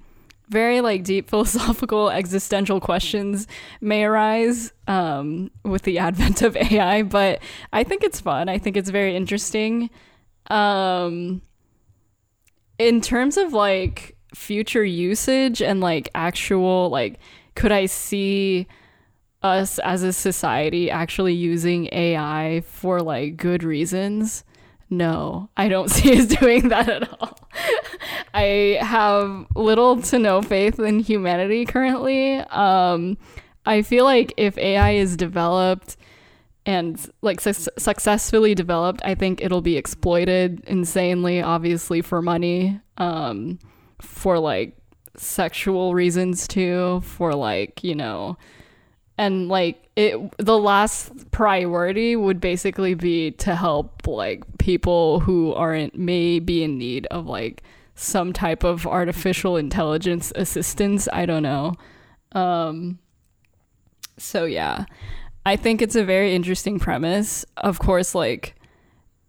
very 0.51 0.81
like 0.81 1.05
deep 1.05 1.31
philosophical 1.31 2.11
existential 2.11 2.81
questions 2.81 3.47
may 3.81 4.05
arise 4.05 4.73
um, 4.87 5.51
with 5.65 5.83
the 5.83 5.99
advent 5.99 6.43
of 6.43 6.57
AI, 6.57 7.03
but 7.03 7.41
I 7.73 7.85
think 7.85 8.03
it's 8.03 8.21
fun. 8.21 8.49
I 8.49 8.59
think 8.59 8.77
it's 8.77 8.91
very 8.91 9.17
interesting. 9.17 9.89
Um, 10.49 11.41
in 12.79 13.01
terms 13.01 13.37
of 13.37 13.53
like 13.53 14.17
future 14.35 14.85
usage 14.85 15.63
and 15.63 15.81
like 15.81 16.09
actual 16.15 16.89
like 16.89 17.19
could 17.55 17.73
I 17.73 17.87
see 17.87 18.67
us 19.43 19.79
as 19.81 20.03
a 20.03 20.13
society 20.13 20.91
actually 20.91 21.35
using 21.35 21.89
AI 21.93 22.63
for 22.67 23.01
like 23.01 23.37
good 23.37 23.63
reasons? 23.63 24.45
No, 24.91 25.49
I 25.57 25.69
don't 25.69 25.89
see 25.91 26.19
us 26.19 26.27
doing 26.27 26.69
that 26.69 26.89
at 26.89 27.21
all. 27.21 27.39
I 28.35 28.79
have 28.81 29.47
little 29.55 30.03
to 30.03 30.19
no 30.19 30.43
faith 30.43 30.79
in 30.79 31.01
humanity 31.01 31.65
currently. 31.65 32.39
Um, 32.39 33.17
I 33.65 33.83
feel 33.83 34.05
like 34.05 34.35
if 34.37 34.59
AI 34.59 34.93
is 34.93 35.17
developed 35.17 35.97
and 36.67 37.11
like 37.23 37.41
su- 37.41 37.71
successfully 37.79 38.55
developed, 38.55 39.01
I 39.05 39.15
think 39.15 39.43
it'll 39.43 39.63
be 39.63 39.77
exploited 39.77 40.63
insanely, 40.67 41.41
obviously 41.41 42.03
for 42.03 42.21
money, 42.21 42.81
um, 42.99 43.59
for 44.01 44.39
like 44.39 44.77
sexual 45.17 45.95
reasons 45.95 46.47
too, 46.47 47.01
for 47.05 47.35
like 47.35 47.83
you 47.85 47.95
know 47.95 48.37
and 49.21 49.49
like 49.51 49.87
it 49.97 50.17
the 50.39 50.59
last 50.59 51.31
priority 51.31 52.17
would 52.17 52.41
basically 52.41 52.95
be 52.95 53.33
to 53.33 53.55
help 53.55 54.07
like 54.07 54.43
people 54.59 55.21
who 55.21 55.53
aren't 55.53 55.95
may 55.95 56.39
be 56.39 56.65
in 56.65 56.79
need 56.79 57.07
of 57.11 57.27
like 57.27 57.63
some 57.95 58.33
type 58.33 58.65
of 58.65 58.87
artificial 58.87 59.59
intelligence 59.59 60.33
assistance. 60.37 61.07
I 61.13 61.27
don't 61.27 61.43
know. 61.43 61.75
Um 62.33 62.99
so 64.17 64.47
yeah. 64.47 64.87
I 65.45 65.57
think 65.57 65.83
it's 65.83 65.97
a 65.97 66.05
very 66.05 66.35
interesting 66.35 66.79
premise. 66.79 67.45
Of 67.59 67.79
course 67.79 68.15
like 68.15 68.55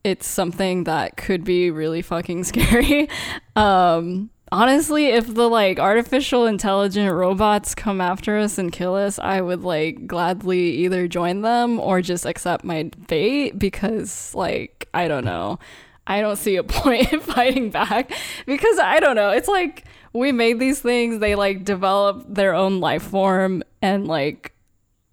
it's 0.06 0.26
something 0.26 0.86
that 0.86 1.18
could 1.18 1.44
be 1.44 1.70
really 1.70 2.02
fucking 2.02 2.44
scary. 2.52 3.10
Um 3.58 4.30
honestly, 4.52 5.08
if 5.08 5.34
the 5.34 5.50
like 5.50 5.80
artificial 5.80 6.46
intelligent 6.46 7.12
robots 7.14 7.74
come 7.74 8.02
after 8.02 8.38
us 8.38 8.58
and 8.58 8.72
kill 8.72 8.96
us, 8.96 9.18
I 9.20 9.42
would 9.42 9.64
like 9.64 10.08
gladly 10.08 10.72
either 10.84 11.08
join 11.08 11.42
them 11.42 11.80
or 11.80 12.02
just 12.02 12.26
accept 12.26 12.64
my 12.64 12.92
fate 13.08 13.58
because 13.58 14.36
like 14.36 14.88
I 14.94 15.08
don't 15.08 15.26
know. 15.26 15.60
I 16.08 16.22
don't 16.22 16.36
see 16.36 16.56
a 16.58 16.64
point 16.64 17.14
in 17.14 17.20
fighting 17.22 17.70
back 17.70 18.12
because 18.46 18.80
I 18.80 19.00
don't 19.00 19.16
know. 19.16 19.30
It's 19.30 19.48
like 19.48 19.86
we 20.14 20.32
made 20.32 20.60
these 20.60 20.82
things, 20.82 21.20
they 21.20 21.36
like 21.36 21.64
develop 21.64 22.26
their 22.28 22.54
own 22.54 22.80
life 22.80 23.04
form 23.04 23.64
and 23.82 24.08
like 24.08 24.54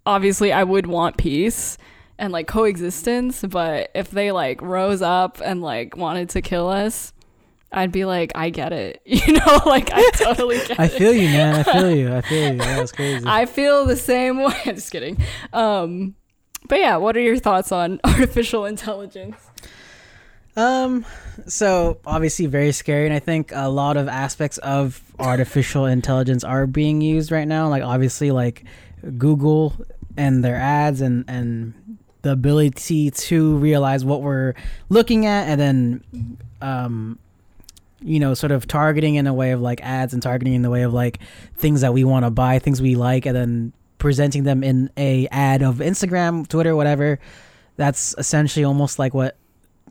obviously 0.05 0.51
I 0.51 0.63
would 0.63 0.87
want 0.87 1.17
peace 1.17 1.77
and 2.17 2.33
like 2.33 2.47
coexistence, 2.47 3.43
but 3.43 3.91
if 3.95 4.11
they 4.11 4.31
like 4.31 4.61
rose 4.61 5.01
up 5.01 5.39
and 5.43 5.61
like 5.61 5.95
wanted 5.95 6.29
to 6.31 6.41
kill 6.41 6.67
us, 6.67 7.13
I'd 7.71 7.91
be 7.91 8.05
like, 8.05 8.31
I 8.35 8.49
get 8.49 8.73
it. 8.73 9.01
You 9.05 9.33
know, 9.33 9.61
like 9.65 9.91
I 9.93 10.09
totally 10.11 10.57
get 10.67 10.79
I 10.79 10.85
it. 10.85 10.93
I 10.93 10.97
feel 10.97 11.13
you, 11.13 11.27
man. 11.27 11.55
I 11.55 11.63
feel 11.63 11.91
you. 11.95 12.15
I 12.15 12.21
feel 12.21 12.53
you. 12.53 12.57
That 12.59 12.81
was 12.81 12.91
crazy. 12.91 13.25
I 13.27 13.45
feel 13.45 13.85
the 13.85 13.95
same 13.95 14.37
way. 14.39 14.55
I'm 14.65 14.75
just 14.75 14.91
kidding. 14.91 15.17
Um, 15.53 16.15
but 16.67 16.79
yeah, 16.79 16.97
what 16.97 17.15
are 17.15 17.21
your 17.21 17.37
thoughts 17.37 17.71
on 17.71 17.99
artificial 18.03 18.65
intelligence? 18.65 19.35
Um, 20.55 21.05
so 21.47 21.99
obviously 22.05 22.45
very 22.47 22.71
scary, 22.71 23.05
and 23.05 23.13
I 23.13 23.19
think 23.19 23.51
a 23.53 23.69
lot 23.69 23.97
of 23.97 24.07
aspects 24.07 24.57
of 24.59 25.01
artificial 25.19 25.85
intelligence 25.85 26.43
are 26.43 26.67
being 26.67 27.01
used 27.01 27.31
right 27.31 27.47
now. 27.47 27.69
Like 27.69 27.83
obviously, 27.83 28.31
like 28.31 28.65
Google 29.17 29.73
and 30.17 30.43
their 30.43 30.57
ads, 30.57 31.01
and 31.01 31.23
and 31.27 31.97
the 32.23 32.31
ability 32.33 33.11
to 33.11 33.55
realize 33.57 34.03
what 34.03 34.21
we're 34.21 34.53
looking 34.89 35.25
at, 35.25 35.47
and 35.47 35.61
then 35.61 36.37
um 36.61 37.19
you 38.01 38.19
know, 38.19 38.33
sort 38.33 38.51
of 38.51 38.67
targeting 38.67 39.15
in 39.15 39.27
a 39.27 39.33
way 39.33 39.51
of 39.51 39.61
like 39.61 39.81
ads 39.81 40.13
and 40.13 40.21
targeting 40.21 40.53
in 40.53 40.61
the 40.61 40.69
way 40.69 40.83
of 40.83 40.93
like 40.93 41.19
things 41.55 41.81
that 41.81 41.93
we 41.93 42.03
want 42.03 42.25
to 42.25 42.31
buy, 42.31 42.59
things 42.59 42.81
we 42.81 42.95
like, 42.95 43.25
and 43.25 43.35
then 43.35 43.73
presenting 43.97 44.43
them 44.43 44.63
in 44.63 44.89
a 44.97 45.27
ad 45.27 45.61
of 45.61 45.77
Instagram, 45.77 46.47
Twitter, 46.47 46.75
whatever. 46.75 47.19
That's 47.75 48.15
essentially 48.17 48.63
almost 48.63 48.99
like 48.99 49.13
what 49.13 49.37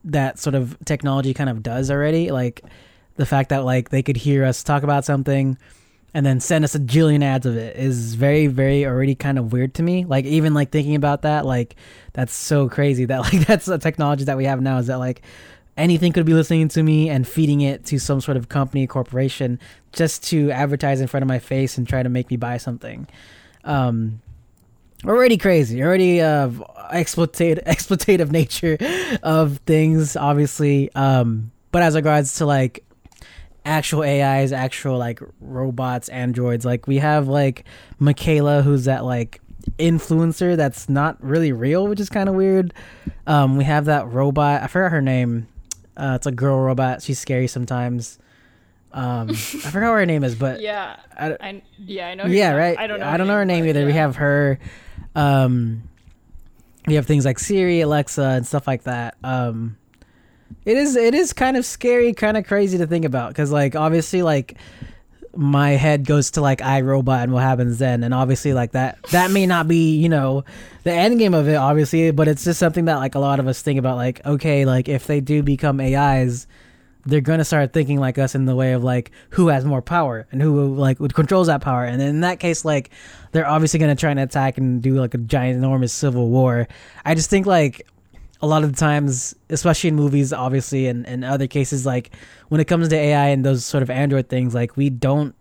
that 0.04 0.38
sort 0.38 0.54
of 0.54 0.76
technology 0.84 1.34
kind 1.34 1.50
of 1.50 1.62
does 1.62 1.90
already. 1.90 2.30
Like 2.30 2.62
the 3.16 3.26
fact 3.26 3.50
that 3.50 3.64
like 3.64 3.90
they 3.90 4.02
could 4.02 4.16
hear 4.16 4.44
us 4.44 4.62
talk 4.62 4.82
about 4.82 5.04
something 5.04 5.59
and 6.14 6.24
then 6.24 6.40
send 6.40 6.64
us 6.64 6.74
a 6.74 6.80
jillion 6.80 7.22
ads 7.22 7.46
of 7.46 7.56
it 7.56 7.76
is 7.76 8.14
very, 8.14 8.46
very 8.46 8.86
already 8.86 9.14
kind 9.14 9.38
of 9.38 9.52
weird 9.52 9.74
to 9.74 9.82
me. 9.82 10.04
Like 10.04 10.24
even 10.24 10.54
like 10.54 10.70
thinking 10.70 10.94
about 10.94 11.22
that, 11.22 11.44
like 11.44 11.76
that's 12.14 12.34
so 12.34 12.68
crazy 12.68 13.04
that 13.04 13.20
like 13.32 13.46
that's 13.46 13.68
a 13.68 13.78
technology 13.78 14.24
that 14.24 14.36
we 14.36 14.44
have 14.44 14.61
now 14.62 14.78
is 14.78 14.86
that 14.86 14.98
like 14.98 15.22
anything 15.79 16.12
could 16.12 16.26
be 16.26 16.35
listening 16.35 16.68
to 16.68 16.83
me 16.83 17.09
and 17.09 17.26
feeding 17.26 17.61
it 17.61 17.87
to 17.87 17.99
some 17.99 18.20
sort 18.20 18.37
of 18.37 18.49
company 18.49 18.87
corporation 18.87 19.59
just 19.93 20.24
to 20.24 20.51
advertise 20.51 21.01
in 21.01 21.07
front 21.07 21.22
of 21.22 21.29
my 21.29 21.39
face 21.39 21.79
and 21.79 21.89
try 21.89 22.03
to 22.03 22.09
make 22.09 22.31
me 22.31 22.37
buy 22.37 22.59
something. 22.59 23.07
Um 23.64 24.20
already 25.05 25.37
crazy 25.37 25.81
already 25.81 26.20
uh 26.20 26.49
exploitative 26.93 27.62
exploitative 27.66 28.33
nature 28.33 28.76
of 29.22 29.59
things 29.59 30.16
obviously. 30.16 30.93
Um 30.95 31.53
but 31.70 31.83
as 31.83 31.95
regards 31.95 32.35
to 32.37 32.47
like 32.47 32.85
actual 33.64 34.03
ais 34.03 34.51
actual 34.53 34.99
like 34.99 35.20
robots 35.41 36.09
androids 36.09 36.64
like 36.64 36.87
we 36.87 36.97
have 36.97 37.29
like 37.29 37.64
Miquela 38.01 38.62
who's 38.62 38.87
that 38.87 39.05
like 39.05 39.41
influencer 39.79 40.57
that's 40.57 40.89
not 40.89 41.22
really 41.22 41.53
real 41.53 41.87
which 41.87 42.01
is 42.01 42.09
kind 42.09 42.29
of 42.29 42.35
weird. 42.35 42.74
Um 43.29 43.57
we 43.57 43.64
have 43.64 43.85
that 43.85 44.09
robot 44.09 44.62
i 44.62 44.66
forgot 44.66 44.91
her 44.91 45.03
name 45.03 45.47
uh, 45.99 46.14
it's 46.16 46.26
a 46.26 46.32
girl 46.32 46.59
robot. 46.59 47.03
She's 47.03 47.18
scary 47.18 47.46
sometimes. 47.49 48.18
Um, 48.92 49.28
I 49.30 49.34
forgot 49.34 49.90
what 49.90 49.99
her 49.99 50.07
name 50.07 50.24
is, 50.24 50.34
but 50.34 50.61
Yeah, 50.61 50.96
I, 51.18 51.36
I 51.40 51.62
yeah 51.78 52.09
I 52.09 52.14
know. 52.14 52.24
yeah, 52.26 52.53
her- 52.53 52.57
right. 52.59 52.78
I 52.78 52.86
don't 52.86 53.01
know. 53.01 53.07
I 53.09 53.16
don't 53.16 53.26
know 53.26 53.34
her 53.34 53.44
name 53.44 53.66
either. 53.66 53.84
We 53.84 53.92
have 53.92 54.16
her. 54.16 54.59
Um, 55.14 55.82
we 56.86 56.94
have 56.94 57.07
things 57.07 57.24
like 57.26 57.38
Siri, 57.38 57.80
Alexa, 57.82 58.22
and 58.22 58.46
stuff 58.46 58.66
like 58.66 58.84
that. 58.84 59.16
Um, 59.22 59.76
it 60.64 60.76
is 60.78 60.96
it 60.96 61.14
is 61.14 61.32
kind 61.34 61.57
of 61.57 61.66
scary, 61.66 62.14
kind 62.14 62.36
of 62.36 62.46
crazy 62.46 62.78
to 62.78 62.86
think 62.86 63.05
about 63.05 63.28
because 63.28 63.53
like 63.53 63.76
obviously 63.76 64.22
like 64.22 64.57
my 65.39 65.70
head 65.70 66.05
goes 66.05 66.32
to 66.32 66.41
like 66.41 66.59
iRobot 66.59 67.22
and 67.22 67.32
what 67.32 67.45
happens 67.45 67.78
then, 67.78 68.03
and 68.03 68.12
obviously 68.12 68.53
like 68.53 68.72
that 68.72 69.01
that 69.12 69.30
may 69.30 69.47
not 69.47 69.68
be 69.68 69.97
you 69.97 70.09
know 70.09 70.45
the 70.82 70.93
end 70.93 71.18
game 71.20 71.32
of 71.32 71.49
it, 71.49 71.55
obviously, 71.55 72.11
but 72.11 72.26
it's 72.26 72.43
just 72.43 72.59
something 72.59 72.86
that 72.86 72.97
like 72.97 73.14
a 73.14 73.20
lot 73.20 73.39
of 73.39 73.47
us 73.47 73.62
think 73.62 73.78
about. 73.78 73.97
Like 73.97 74.24
okay, 74.26 74.64
like 74.64 74.89
if 74.89 75.07
they 75.07 75.20
do 75.20 75.45
become 75.45 75.80
AIs 75.80 76.49
they're 77.07 77.20
gonna 77.20 77.45
start 77.45 77.72
thinking 77.72 77.99
like 77.99 78.18
us 78.18 78.34
in 78.34 78.45
the 78.45 78.55
way 78.55 78.72
of 78.72 78.84
like 78.84 79.11
who 79.30 79.49
has 79.49 79.64
more 79.64 79.80
power 79.80 80.26
and 80.30 80.43
who 80.43 80.74
like 80.74 80.99
controls 81.14 81.47
that 81.47 81.62
power 81.62 81.84
and 81.84 82.03
in 82.03 82.20
that 82.20 82.39
case 82.39 82.64
like 82.64 82.91
they're 83.32 83.49
obviously 83.49 83.78
gonna 83.78 83.97
try 83.97 84.11
and 84.11 84.20
attack 84.20 84.59
and 84.59 84.82
do 84.82 84.95
like 84.95 85.14
a 85.14 85.18
giant 85.18 85.57
enormous 85.57 85.93
civil 85.93 86.28
war 86.28 86.68
i 87.07 87.14
just 87.14 87.30
think 87.30 87.47
like 87.47 87.86
a 88.41 88.47
lot 88.47 88.62
of 88.62 88.72
the 88.72 88.78
times 88.78 89.34
especially 89.51 89.89
in 89.89 89.97
movies 89.97 90.32
obviously 90.32 90.86
and, 90.86 91.07
and 91.07 91.24
other 91.24 91.47
cases 91.47 91.84
like 91.84 92.14
when 92.49 92.61
it 92.61 92.66
comes 92.66 92.89
to 92.89 92.97
ai 92.97 93.28
and 93.28 93.45
those 93.45 93.64
sort 93.64 93.82
of 93.82 93.91
android 93.91 94.28
things 94.28 94.55
like 94.55 94.76
we 94.76 94.91
don't 94.91 95.34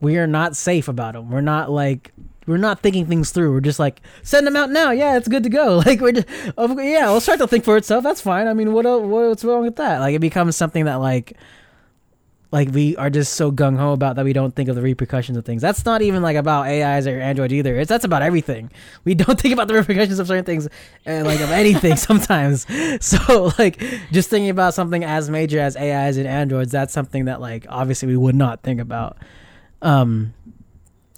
we 0.00 0.16
are 0.16 0.26
not 0.26 0.56
safe 0.56 0.88
about 0.88 1.14
them 1.14 1.30
we're 1.30 1.40
not 1.40 1.70
like 1.70 2.12
we're 2.46 2.56
not 2.56 2.80
thinking 2.80 3.06
things 3.06 3.30
through. 3.30 3.52
We're 3.52 3.60
just 3.60 3.78
like 3.78 4.02
send 4.22 4.46
them 4.46 4.56
out 4.56 4.70
now. 4.70 4.90
Yeah, 4.90 5.16
it's 5.16 5.28
good 5.28 5.42
to 5.44 5.48
go. 5.48 5.74
Like 5.84 6.00
we're 6.00 6.12
just, 6.12 6.28
oh, 6.56 6.78
yeah, 6.80 7.04
it'll 7.04 7.20
start 7.20 7.38
to 7.40 7.46
think 7.46 7.64
for 7.64 7.76
itself. 7.76 8.04
That's 8.04 8.20
fine. 8.20 8.46
I 8.46 8.54
mean, 8.54 8.72
what 8.72 8.84
what's 8.84 9.44
wrong 9.44 9.62
with 9.62 9.76
that? 9.76 10.00
Like 10.00 10.14
it 10.14 10.20
becomes 10.20 10.56
something 10.56 10.86
that 10.86 10.96
like 10.96 11.36
like 12.52 12.70
we 12.70 12.96
are 12.96 13.10
just 13.10 13.34
so 13.34 13.50
gung 13.50 13.76
ho 13.76 13.92
about 13.92 14.16
that 14.16 14.24
we 14.24 14.32
don't 14.32 14.54
think 14.54 14.68
of 14.68 14.76
the 14.76 14.82
repercussions 14.82 15.36
of 15.36 15.44
things. 15.44 15.60
That's 15.60 15.84
not 15.84 16.02
even 16.02 16.22
like 16.22 16.36
about 16.36 16.66
AIs 16.66 17.06
or 17.06 17.18
Android 17.20 17.50
either. 17.50 17.76
It's 17.76 17.88
that's 17.88 18.04
about 18.04 18.22
everything. 18.22 18.70
We 19.04 19.14
don't 19.14 19.40
think 19.40 19.52
about 19.52 19.68
the 19.68 19.74
repercussions 19.74 20.18
of 20.18 20.28
certain 20.28 20.44
things, 20.44 20.68
uh, 21.06 21.22
like 21.24 21.40
of 21.40 21.50
anything 21.50 21.96
sometimes. 22.08 22.66
So 23.00 23.52
like 23.58 23.82
just 24.12 24.30
thinking 24.30 24.50
about 24.50 24.74
something 24.74 25.04
as 25.04 25.28
major 25.28 25.58
as 25.58 25.76
AIs 25.76 26.16
and 26.16 26.26
Androids, 26.26 26.70
that's 26.70 26.92
something 26.92 27.24
that 27.24 27.40
like 27.40 27.66
obviously 27.68 28.08
we 28.08 28.16
would 28.16 28.34
not 28.34 28.62
think 28.62 28.80
about. 28.80 29.16
Um, 29.82 30.32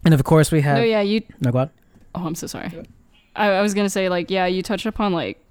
and 0.05 0.15
of 0.15 0.25
course 0.25 0.51
we 0.51 0.63
have 0.63 0.79
no, 0.79 0.85
yeah, 0.85 1.03
you. 1.03 1.23
no 1.41 1.53
go 1.53 1.59
on. 1.59 1.71
Oh, 2.15 2.25
I'm 2.25 2.35
so 2.35 2.47
sorry. 2.47 2.73
I, 3.35 3.51
I 3.51 3.63
was 3.63 3.75
gonna 3.75 3.91
say 3.91 4.09
like 4.09 4.31
yeah, 4.31 4.47
you 4.47 4.63
touched 4.63 4.87
upon 4.87 5.13
like, 5.13 5.43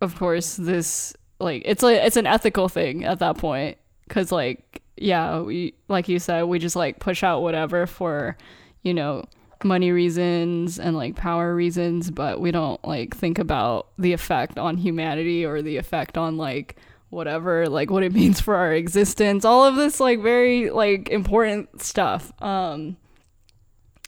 of 0.00 0.16
course 0.16 0.56
this 0.56 1.14
like 1.38 1.62
it's 1.66 1.82
like 1.82 1.98
it's 1.98 2.16
an 2.16 2.26
ethical 2.26 2.68
thing 2.68 3.04
at 3.04 3.18
that 3.18 3.36
point 3.36 3.76
because 4.08 4.32
like 4.32 4.82
yeah 4.96 5.40
we 5.40 5.74
like 5.88 6.08
you 6.08 6.18
said 6.18 6.42
we 6.42 6.58
just 6.58 6.76
like 6.76 6.98
push 7.00 7.22
out 7.22 7.42
whatever 7.42 7.86
for 7.86 8.36
you 8.82 8.94
know 8.94 9.24
money 9.62 9.90
reasons 9.90 10.78
and 10.78 10.96
like 10.96 11.16
power 11.16 11.54
reasons 11.54 12.10
but 12.10 12.40
we 12.40 12.50
don't 12.50 12.84
like 12.84 13.16
think 13.16 13.38
about 13.38 13.88
the 13.98 14.12
effect 14.12 14.58
on 14.58 14.76
humanity 14.76 15.44
or 15.44 15.62
the 15.62 15.76
effect 15.76 16.18
on 16.18 16.36
like 16.36 16.76
whatever 17.14 17.68
like 17.68 17.90
what 17.90 18.02
it 18.02 18.12
means 18.20 18.40
for 18.40 18.56
our 18.56 18.72
existence. 18.74 19.44
All 19.44 19.64
of 19.64 19.76
this 19.76 20.00
like 20.00 20.20
very 20.20 20.70
like 20.70 21.08
important 21.08 21.80
stuff. 21.80 22.32
Um 22.42 22.96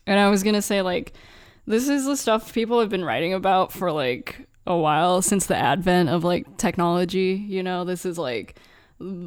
and 0.09 0.21
i 0.21 0.29
was 0.29 0.45
gonna 0.45 0.63
say 0.63 0.83
like 0.83 1.15
this 1.67 1.89
is 1.89 2.05
the 2.05 2.17
stuff 2.17 2.53
people 2.53 2.79
have 2.79 2.89
been 2.89 3.05
writing 3.05 3.35
about 3.35 3.73
for 3.73 3.91
like 3.91 4.47
a 4.65 4.77
while 4.77 5.21
since 5.21 5.47
the 5.47 5.57
advent 5.57 6.09
of 6.09 6.23
like 6.23 6.57
technology 6.59 7.45
you 7.49 7.63
know? 7.63 7.85
This 7.85 8.05
is 8.05 8.19
like 8.19 8.59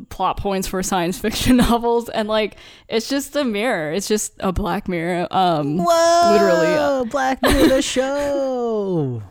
plot 0.10 0.38
points 0.38 0.68
for 0.68 0.82
science 0.82 1.20
fiction 1.20 1.58
novels 1.70 2.10
and 2.10 2.28
like 2.28 2.56
it's 2.88 3.08
just 3.08 3.36
a 3.36 3.44
mirror. 3.44 3.92
It's 3.92 4.08
just 4.08 4.34
a 4.40 4.52
black 4.52 4.88
mirror 4.88 5.28
um 5.32 5.78
Whoa, 5.78 6.30
literally, 6.32 6.74
uh, 6.74 7.04
Black 7.06 7.42
Mirror 7.42 7.68
the 7.68 7.82
show. 7.84 9.22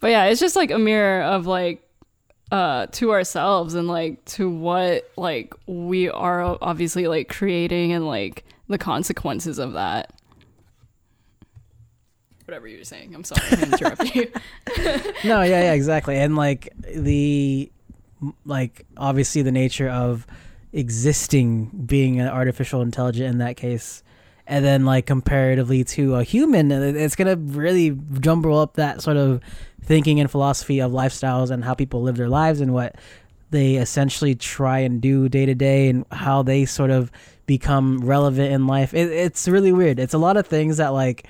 but 0.00 0.08
yeah 0.10 0.24
it's 0.24 0.40
just 0.40 0.54
like 0.56 0.70
a 0.70 0.78
mirror 0.78 1.22
of 1.22 1.46
like 1.46 1.82
uh 2.52 2.86
to 2.92 3.10
ourselves 3.12 3.74
and 3.74 3.88
like 3.88 4.22
to 4.26 4.48
what 4.50 5.10
like 5.16 5.54
we 5.66 6.08
are 6.10 6.58
obviously 6.60 7.06
like 7.08 7.28
creating 7.28 7.92
and 7.92 8.06
like 8.06 8.44
the 8.68 8.78
consequences 8.78 9.58
of 9.58 9.72
that. 9.72 10.12
Whatever 12.44 12.68
you 12.68 12.78
were 12.78 12.84
saying. 12.84 13.12
I'm 13.14 13.24
sorry. 13.24 13.42
I 13.50 13.62
interrupted 13.62 14.14
you. 14.14 14.32
No, 15.24 15.42
yeah, 15.42 15.62
yeah, 15.62 15.72
exactly. 15.72 16.16
And 16.16 16.36
like 16.36 16.72
the 16.94 17.72
like 18.44 18.86
obviously 18.96 19.42
the 19.42 19.52
nature 19.52 19.88
of 19.88 20.26
existing 20.72 21.66
being 21.86 22.20
an 22.20 22.28
artificial 22.28 22.82
intelligence 22.82 23.30
in 23.30 23.38
that 23.38 23.56
case 23.56 24.02
and 24.46 24.64
then 24.64 24.84
like 24.84 25.06
comparatively 25.06 25.82
to 25.84 26.16
a 26.16 26.22
human 26.22 26.70
it's 26.70 27.16
going 27.16 27.28
to 27.28 27.58
really 27.58 27.90
jumble 28.20 28.58
up 28.58 28.74
that 28.74 29.00
sort 29.00 29.16
of 29.16 29.40
thinking 29.82 30.20
and 30.20 30.30
philosophy 30.30 30.80
of 30.80 30.92
lifestyles 30.92 31.50
and 31.50 31.64
how 31.64 31.74
people 31.74 32.02
live 32.02 32.16
their 32.16 32.28
lives 32.28 32.60
and 32.60 32.72
what 32.72 32.96
they 33.50 33.76
essentially 33.76 34.34
try 34.34 34.80
and 34.80 35.00
do 35.00 35.28
day 35.28 35.46
to 35.46 35.54
day 35.54 35.88
and 35.88 36.04
how 36.10 36.42
they 36.42 36.64
sort 36.64 36.90
of 36.90 37.10
become 37.46 37.98
relevant 38.04 38.52
in 38.52 38.66
life. 38.66 38.92
It, 38.92 39.10
it's 39.10 39.46
really 39.46 39.72
weird. 39.72 39.98
It's 39.98 40.14
a 40.14 40.18
lot 40.18 40.36
of 40.36 40.46
things 40.46 40.78
that 40.78 40.88
like 40.88 41.26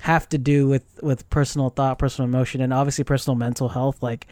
have 0.00 0.28
to 0.28 0.38
do 0.38 0.68
with 0.68 0.84
with 1.02 1.28
personal 1.30 1.70
thought 1.70 1.98
personal 1.98 2.28
emotion 2.28 2.60
and 2.60 2.72
obviously 2.72 3.04
personal 3.04 3.36
mental 3.36 3.70
health. 3.70 4.02
Like 4.02 4.26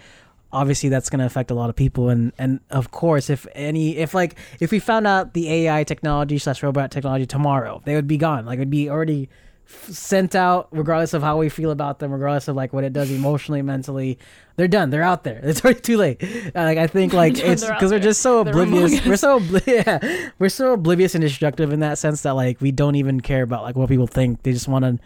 obviously 0.52 0.88
that's 0.88 1.10
going 1.10 1.18
to 1.20 1.26
affect 1.26 1.50
a 1.50 1.54
lot 1.54 1.68
of 1.68 1.76
people 1.76 2.08
and 2.08 2.32
and 2.38 2.60
of 2.70 2.90
course 2.90 3.28
if 3.28 3.46
any 3.54 3.96
if 3.98 4.14
like 4.14 4.34
if 4.60 4.70
we 4.70 4.78
found 4.78 5.06
out 5.06 5.34
the 5.34 5.50
ai 5.52 5.84
technology 5.84 6.38
slash 6.38 6.62
robot 6.62 6.90
technology 6.90 7.26
tomorrow 7.26 7.82
they 7.84 7.94
would 7.94 8.06
be 8.06 8.16
gone. 8.16 8.46
Like 8.46 8.56
it 8.56 8.60
would 8.60 8.70
be 8.70 8.88
already 8.88 9.28
f- 9.66 9.90
sent 9.90 10.34
out 10.34 10.68
regardless 10.70 11.12
of 11.12 11.22
how 11.22 11.36
we 11.36 11.50
feel 11.50 11.70
about 11.70 11.98
them 11.98 12.10
regardless 12.12 12.48
of 12.48 12.56
like 12.56 12.72
what 12.72 12.82
it 12.84 12.92
does 12.94 13.10
emotionally 13.10 13.60
mentally 13.62 14.18
they're 14.56 14.66
done. 14.68 14.90
They're 14.90 15.02
out 15.02 15.22
there. 15.22 15.40
It's 15.44 15.62
already 15.62 15.80
too 15.80 15.96
late. 15.98 16.22
Uh, 16.24 16.50
like 16.54 16.78
i 16.78 16.86
think 16.86 17.12
like 17.12 17.38
it's 17.38 17.64
because 17.64 17.92
we're 17.92 17.98
just 18.00 18.22
so 18.22 18.40
oblivious. 18.40 19.04
we're 19.06 19.16
so 19.16 19.38
obli- 19.40 19.66
yeah, 19.86 20.30
we're 20.38 20.48
so 20.48 20.72
oblivious 20.72 21.14
and 21.14 21.22
destructive 21.22 21.72
in 21.72 21.80
that 21.80 21.98
sense 21.98 22.22
that 22.22 22.32
like 22.32 22.60
we 22.60 22.72
don't 22.72 22.94
even 22.96 23.20
care 23.20 23.42
about 23.42 23.62
like 23.64 23.76
what 23.76 23.88
people 23.88 24.06
think. 24.06 24.42
They 24.42 24.52
just 24.52 24.66
want 24.66 24.84
to 24.84 24.98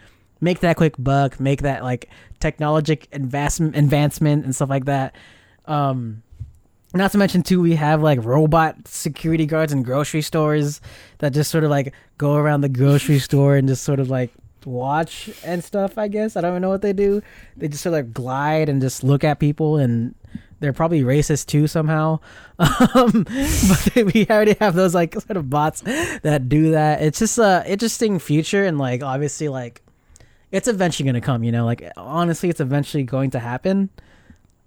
make 0.43 0.59
that 0.59 0.75
quick 0.75 0.95
buck, 0.99 1.39
make 1.39 1.61
that 1.61 1.83
like 1.83 2.09
technologic 2.39 3.07
advancement, 3.13 3.75
advancement 3.75 4.43
and 4.43 4.53
stuff 4.53 4.69
like 4.69 4.85
that. 4.85 5.15
Um, 5.65 6.21
not 6.93 7.11
to 7.13 7.17
mention 7.17 7.41
too, 7.41 7.61
we 7.61 7.75
have 7.75 8.03
like 8.03 8.23
robot 8.23 8.87
security 8.87 9.45
guards 9.45 9.73
in 9.73 9.81
grocery 9.81 10.21
stores 10.21 10.81
that 11.19 11.33
just 11.33 11.49
sort 11.49 11.63
of 11.63 11.71
like 11.71 11.93
go 12.17 12.35
around 12.35 12.61
the 12.61 12.69
grocery 12.69 13.19
store 13.19 13.55
and 13.55 13.67
just 13.67 13.83
sort 13.83 13.99
of 13.99 14.09
like 14.09 14.31
watch 14.65 15.31
and 15.43 15.63
stuff. 15.63 15.97
I 15.97 16.07
guess 16.07 16.35
I 16.35 16.41
don't 16.41 16.51
even 16.51 16.61
know 16.61 16.69
what 16.69 16.81
they 16.81 16.93
do. 16.93 17.21
They 17.57 17.67
just 17.69 17.81
sort 17.81 17.95
of 17.95 18.13
glide 18.13 18.69
and 18.69 18.81
just 18.81 19.03
look 19.03 19.23
at 19.23 19.39
people 19.39 19.77
and. 19.77 20.15
They're 20.59 20.71
probably 20.71 21.01
racist 21.01 21.47
too 21.47 21.67
somehow, 21.67 22.21
um, 22.57 23.25
but 23.25 23.91
we 24.13 24.25
already 24.29 24.55
have 24.61 24.75
those 24.75 24.95
like 24.95 25.13
sort 25.13 25.35
of 25.35 25.49
bots 25.49 25.81
that 25.81 26.47
do 26.47 26.71
that. 26.71 27.01
It's 27.01 27.19
just 27.19 27.37
a 27.37 27.65
interesting 27.67 28.17
future, 28.17 28.63
and 28.63 28.77
like 28.77 29.03
obviously 29.03 29.49
like 29.49 29.81
it's 30.53 30.67
eventually 30.67 31.03
going 31.05 31.19
to 31.19 31.25
come 31.25 31.43
you 31.43 31.51
know 31.51 31.65
like 31.65 31.83
honestly 31.97 32.47
it's 32.47 32.61
eventually 32.61 33.03
going 33.03 33.31
to 33.31 33.39
happen. 33.39 33.89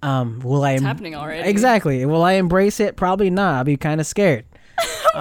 Um 0.03 0.41
will 0.41 0.63
i 0.65 0.73
it's 0.73 0.83
happening 0.83 1.15
already. 1.15 1.49
exactly. 1.49 2.05
Will 2.05 2.23
i 2.23 2.33
embrace 2.33 2.81
it? 2.81 2.97
Probably 2.97 3.31
not. 3.31 3.55
I'll 3.55 3.65
be 3.65 3.79
kind 3.79 4.01
of 4.01 4.07
scared. 4.07 4.45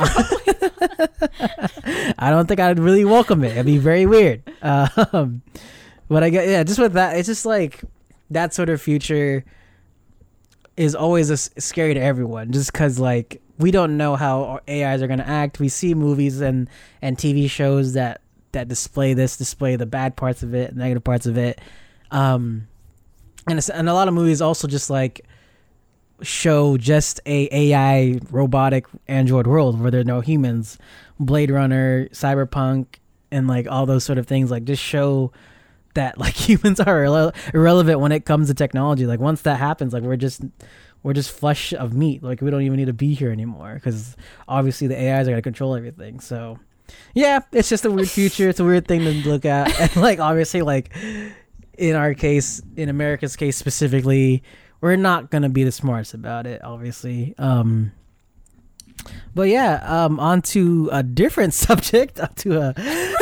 I 2.18 2.30
don't 2.30 2.48
think 2.48 2.60
i'd 2.60 2.80
really 2.80 3.06
welcome 3.06 3.44
it. 3.46 3.52
It'd 3.52 3.66
be 3.66 3.78
very 3.78 4.06
weird. 4.06 4.44
Um 4.62 5.42
but 6.10 6.24
i 6.24 6.30
get 6.30 6.48
yeah 6.48 6.64
just 6.64 6.78
with 6.80 6.94
that 6.94 7.18
it's 7.18 7.28
just 7.28 7.46
like 7.46 7.82
that 8.30 8.54
sort 8.54 8.70
of 8.70 8.82
future 8.82 9.44
is 10.78 10.94
always 10.94 11.30
a 11.30 11.38
scary 11.38 11.94
to 11.94 12.00
everyone 12.00 12.52
just 12.52 12.72
because 12.72 13.00
like 13.00 13.42
we 13.58 13.72
don't 13.72 13.96
know 13.98 14.16
how 14.16 14.44
our 14.44 14.62
ais 14.68 15.02
are 15.02 15.08
going 15.08 15.20
to 15.20 15.28
act. 15.28 15.60
We 15.60 15.70
see 15.70 15.94
movies 15.94 16.42
and 16.42 16.70
and 17.02 17.18
tv 17.18 17.50
shows 17.50 17.94
that 17.94 18.22
that 18.56 18.68
display 18.68 19.14
this 19.14 19.38
display 19.38 19.76
the 19.76 19.86
bad 19.86 20.16
parts 20.16 20.44
of 20.44 20.54
it 20.54 20.76
negative 20.76 21.04
parts 21.04 21.26
of 21.26 21.38
it. 21.38 21.62
Um 22.12 22.68
and 23.48 23.70
and 23.74 23.88
a 23.88 23.94
lot 23.94 24.08
of 24.08 24.14
movies 24.14 24.42
also 24.42 24.68
just 24.68 24.90
like 24.90 25.26
show 26.22 26.78
just 26.78 27.20
a 27.26 27.50
ai 27.52 28.20
robotic 28.32 28.86
android 29.08 29.46
world 29.48 29.80
where 29.80 29.92
there 29.92 30.02
are 30.02 30.06
no 30.06 30.22
humans. 30.22 30.78
Blade 31.20 31.52
runner 31.52 32.08
cyberpunk 32.10 32.88
and 33.32 33.48
like 33.48 33.68
all 33.70 33.86
those 33.86 34.04
sort 34.04 34.18
of 34.18 34.28
things 34.28 34.50
like 34.52 34.64
just 34.64 34.82
show 34.82 35.32
that 35.94 36.18
like 36.20 36.34
humans 36.34 36.80
are 36.80 37.04
irre- 37.04 37.54
irrelevant 37.54 38.00
when 38.00 38.12
it 38.12 38.26
comes 38.26 38.48
to 38.48 38.54
technology. 38.54 39.06
Like 39.06 39.20
once 39.20 39.42
that 39.42 39.60
happens 39.60 39.94
like 39.94 40.04
we're 40.04 40.16
just 40.16 40.42
we're 41.04 41.14
just 41.14 41.32
flesh 41.32 41.74
of 41.74 41.94
meat. 41.94 42.24
Like 42.24 42.42
we 42.42 42.50
don't 42.50 42.64
even 42.64 42.78
need 42.78 42.86
to 42.86 42.94
be 42.94 43.14
here 43.14 43.32
anymore 43.32 43.76
because 43.76 44.16
obviously 44.48 44.88
the 44.88 44.96
ais 44.96 45.28
are 45.28 45.36
to 45.36 45.42
control 45.42 45.76
everything. 45.76 46.20
So 46.20 46.60
yeah 47.14 47.40
it's 47.52 47.70
just 47.70 47.86
a 47.86 47.92
weird 47.92 48.10
future. 48.10 48.50
It's 48.50 48.60
a 48.60 48.64
weird 48.64 48.88
thing 48.88 49.02
to 49.02 49.12
look 49.30 49.46
at. 49.46 49.78
And 49.80 49.96
like 49.98 50.20
obviously 50.20 50.62
like 50.62 50.96
in 51.78 51.96
our 51.96 52.14
case 52.14 52.62
in 52.78 52.90
america's 52.90 53.36
case 53.36 53.58
specifically 53.58 54.44
we're 54.82 54.96
not 54.96 55.30
going 55.30 55.44
to 55.44 55.50
be 55.50 55.64
the 55.64 55.72
smartest 55.72 56.14
about 56.14 56.48
it 56.48 56.64
obviously. 56.64 57.36
Um 57.38 57.92
but 59.34 59.50
yeah 59.50 59.84
um 59.86 60.20
on 60.20 60.42
to 60.54 60.90
a 60.92 61.04
different 61.04 61.54
subject 61.66 62.20
to 62.38 62.60
a 62.60 62.74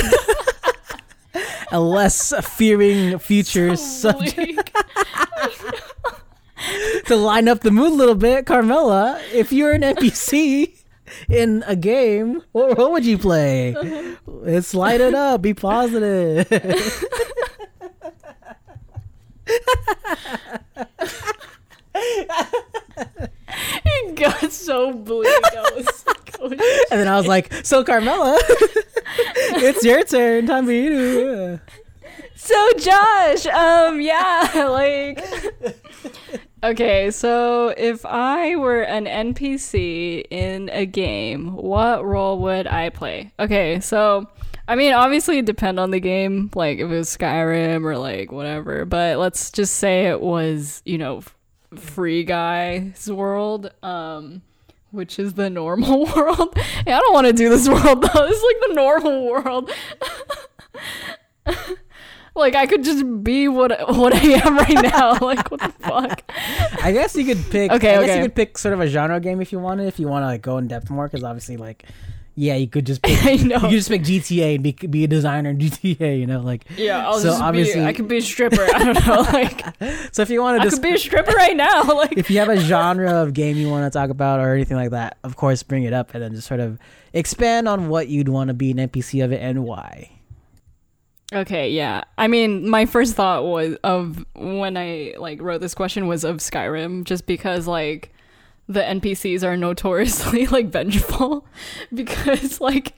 a 1.71 1.79
less 1.79 2.33
fearing 2.45 3.17
future 3.19 3.75
So 3.75 4.11
subject. 4.11 4.71
To 7.07 7.17
line 7.17 7.49
up 7.49 7.59
the 7.59 7.71
mood 7.71 7.91
a 7.91 7.95
little 7.95 8.15
bit, 8.15 8.45
Carmela, 8.45 9.19
if 9.33 9.51
you're 9.51 9.73
an 9.73 9.81
NPC 9.81 10.82
in 11.29 11.63
a 11.67 11.75
game, 11.75 12.43
what 12.51 12.77
role 12.77 12.91
would 12.93 13.05
you 13.05 13.17
play? 13.17 13.75
Let's 14.25 14.73
light 14.73 15.01
it 15.01 15.13
up. 15.13 15.41
Be 15.41 15.53
positive. 15.53 16.47
it 23.85 24.15
got 24.15 24.51
so 24.51 24.93
bleak 24.93 25.27
I 25.27 25.71
was 25.75 26.05
like, 26.07 26.35
oh, 26.39 26.49
and 26.91 26.99
then 26.99 27.07
I 27.07 27.17
was 27.17 27.27
like, 27.27 27.53
"So, 27.63 27.83
Carmela, 27.83 28.37
it's 28.39 29.83
your 29.83 30.03
turn. 30.03 30.47
Time 30.47 30.65
for 30.65 30.71
you 30.71 30.89
to." 30.89 31.61
So 32.35 32.69
Josh, 32.77 33.45
um, 33.47 34.01
yeah, 34.01 34.49
like, 34.69 35.23
okay, 36.63 37.11
so 37.11 37.69
if 37.69 38.05
I 38.05 38.55
were 38.55 38.81
an 38.81 39.05
NPC 39.05 40.25
in 40.29 40.69
a 40.71 40.85
game, 40.85 41.53
what 41.55 42.03
role 42.05 42.39
would 42.39 42.67
I 42.67 42.89
play? 42.89 43.31
Okay, 43.39 43.79
so 43.79 44.27
I 44.67 44.75
mean, 44.75 44.93
obviously, 44.93 45.39
it 45.39 45.45
depend 45.45 45.79
on 45.79 45.91
the 45.91 45.99
game, 45.99 46.49
like 46.55 46.79
if 46.79 46.85
it 46.85 46.95
was 46.95 47.15
Skyrim 47.15 47.83
or 47.83 47.97
like 47.97 48.31
whatever. 48.31 48.85
But 48.85 49.17
let's 49.17 49.51
just 49.51 49.75
say 49.75 50.07
it 50.07 50.21
was, 50.21 50.81
you 50.85 50.97
know, 50.97 51.21
Free 51.75 52.23
Guy's 52.23 53.11
world. 53.11 53.71
Um, 53.83 54.41
which 54.93 55.17
is 55.17 55.33
the 55.33 55.49
normal 55.49 56.05
world. 56.15 56.53
I 56.55 56.83
don't 56.85 57.13
want 57.13 57.27
to 57.27 57.33
do 57.33 57.49
this 57.49 57.67
world 57.67 58.03
though. 58.03 58.27
This 58.27 58.37
is 58.37 58.43
like 58.43 58.69
the 58.69 58.75
normal 58.75 59.25
world. 59.27 59.71
like 62.35 62.55
I 62.55 62.65
could 62.65 62.83
just 62.83 63.03
be 63.23 63.47
what 63.47 63.71
what 63.95 64.13
I 64.13 64.19
am 64.45 64.57
right 64.57 64.81
now. 64.83 65.17
like 65.21 65.49
what 65.51 65.59
the 65.61 65.69
fuck? 65.79 66.23
I 66.83 66.91
guess 66.91 67.15
you 67.15 67.25
could 67.25 67.43
pick. 67.51 67.71
Okay, 67.71 67.95
I 67.95 68.05
guess 68.05 68.17
you 68.17 68.23
could 68.23 68.35
pick 68.35 68.57
sort 68.57 68.73
of 68.73 68.79
a 68.81 68.87
genre 68.87 69.19
game 69.19 69.41
if 69.41 69.51
you 69.51 69.59
wanted. 69.59 69.87
If 69.87 69.99
you 69.99 70.07
want 70.07 70.23
to 70.23 70.27
like 70.27 70.41
go 70.41 70.57
in 70.57 70.67
depth 70.67 70.89
more, 70.89 71.07
because 71.07 71.23
obviously, 71.23 71.57
like, 71.57 71.85
yeah, 72.35 72.55
you 72.55 72.67
could 72.67 72.85
just 72.87 73.01
pick. 73.03 73.23
I 73.25 73.35
know. 73.35 73.55
You 73.55 73.61
could 73.61 73.69
just 73.71 73.89
pick 73.89 74.01
GTA 74.01 74.55
and 74.55 74.63
be 74.63 74.71
be 74.71 75.03
a 75.03 75.07
designer 75.07 75.51
in 75.51 75.59
GTA. 75.59 76.19
You 76.19 76.25
know, 76.25 76.41
like. 76.41 76.65
Yeah, 76.75 77.05
I'll 77.07 77.19
So 77.19 77.29
just 77.29 77.41
obviously- 77.41 77.81
be. 77.81 77.85
I 77.85 77.93
could 77.93 78.07
be 78.07 78.17
a 78.17 78.21
stripper. 78.21 78.63
I 78.73 78.83
don't 78.83 79.05
know. 79.07 79.21
Like 79.31 79.63
So 80.13 80.23
if 80.23 80.29
you 80.31 80.41
want 80.41 80.57
to 80.57 80.61
I 80.61 80.63
just 80.65 80.77
could 80.81 80.89
be 80.89 80.95
a 80.95 80.97
stripper 80.97 81.31
right 81.33 81.55
now. 81.55 81.83
Like 81.83 82.17
if 82.17 82.29
you 82.31 82.39
have 82.39 82.49
a 82.49 82.57
genre 82.57 83.21
of 83.21 83.33
game 83.33 83.57
you 83.57 83.69
want 83.69 83.91
to 83.91 83.95
talk 83.97 84.09
about 84.09 84.39
or 84.39 84.53
anything 84.53 84.77
like 84.77 84.89
that, 84.91 85.17
of 85.23 85.35
course, 85.35 85.61
bring 85.61 85.83
it 85.83 85.93
up 85.93 86.13
and 86.15 86.23
then 86.23 86.33
just 86.33 86.47
sort 86.47 86.59
of 86.59 86.79
expand 87.13 87.67
on 87.67 87.89
what 87.89 88.07
you'd 88.07 88.29
want 88.29 88.47
to 88.47 88.53
be 88.55 88.71
an 88.71 88.77
NPC 88.77 89.23
of 89.23 89.31
it 89.31 89.39
and 89.41 89.63
why. 89.63 90.09
Okay, 91.33 91.71
yeah. 91.71 92.03
I 92.17 92.27
mean, 92.27 92.69
my 92.69 92.85
first 92.85 93.15
thought 93.15 93.43
was 93.45 93.75
of 93.83 94.23
when 94.35 94.77
I 94.77 95.15
like 95.17 95.41
wrote 95.41 95.61
this 95.61 95.73
question 95.73 96.07
was 96.07 96.23
of 96.23 96.37
Skyrim 96.37 97.05
just 97.05 97.25
because 97.25 97.67
like 97.67 98.13
the 98.67 98.81
NPCs 98.81 99.43
are 99.43 99.57
notoriously 99.57 100.45
like 100.47 100.67
vengeful 100.67 101.45
because 101.93 102.61
like 102.61 102.93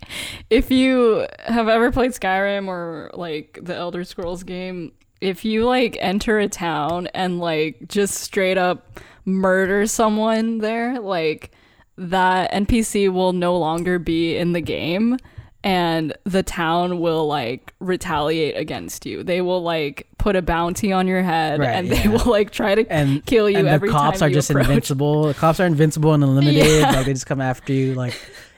if 0.50 0.70
you 0.70 1.26
have 1.46 1.70
ever 1.70 1.92
played 1.92 2.12
Skyrim 2.12 2.68
or 2.68 3.10
like 3.14 3.60
the 3.62 3.76
Elder 3.76 4.04
Scrolls 4.04 4.44
game, 4.44 4.92
if 5.22 5.46
you 5.46 5.64
like 5.64 5.98
enter 6.02 6.38
a 6.38 6.50
town 6.50 7.08
and 7.14 7.40
like 7.40 7.88
just 7.88 8.16
straight 8.16 8.58
up 8.58 9.00
murder 9.24 9.88
someone 9.88 10.58
there, 10.58 11.00
like 11.00 11.52
that 11.98 12.52
NPC 12.52 13.12
will 13.12 13.32
no 13.32 13.58
longer 13.58 13.98
be 13.98 14.36
in 14.36 14.52
the 14.52 14.62
game 14.62 15.18
and 15.66 16.16
the 16.26 16.44
town 16.44 17.00
will 17.02 17.28
like 17.28 17.74
retaliate 17.80 18.56
against 18.56 19.06
you. 19.06 19.24
They 19.24 19.42
will 19.42 19.62
like 19.64 20.08
put 20.20 20.36
a 20.36 20.42
bounty 20.42 20.94
on 20.94 21.08
your 21.08 21.24
head 21.24 21.60
Right, 21.60 21.70
and 21.70 21.90
they 21.90 22.08
will 22.08 22.24
like 22.32 22.52
try 22.52 22.76
to 22.76 22.86
And 22.90 23.26
kill 23.26 23.50
you 23.50 23.58
and 23.68 23.82
the 23.82 23.88
cops 23.90 24.22
are 24.22 24.30
just 24.30 24.50
approach. 24.52 24.68
invincible. 24.68 25.24
The 25.24 25.34
cops 25.34 25.60
are 25.60 25.66
invincible 25.66 26.14
and 26.14 26.24
unlimited. 26.24 26.64
Yeah. 26.66 26.92
Like 26.92 27.06
they 27.08 27.14
just 27.14 27.26
come 27.26 27.42
after 27.42 27.74
you. 27.74 27.96
Like 27.96 28.14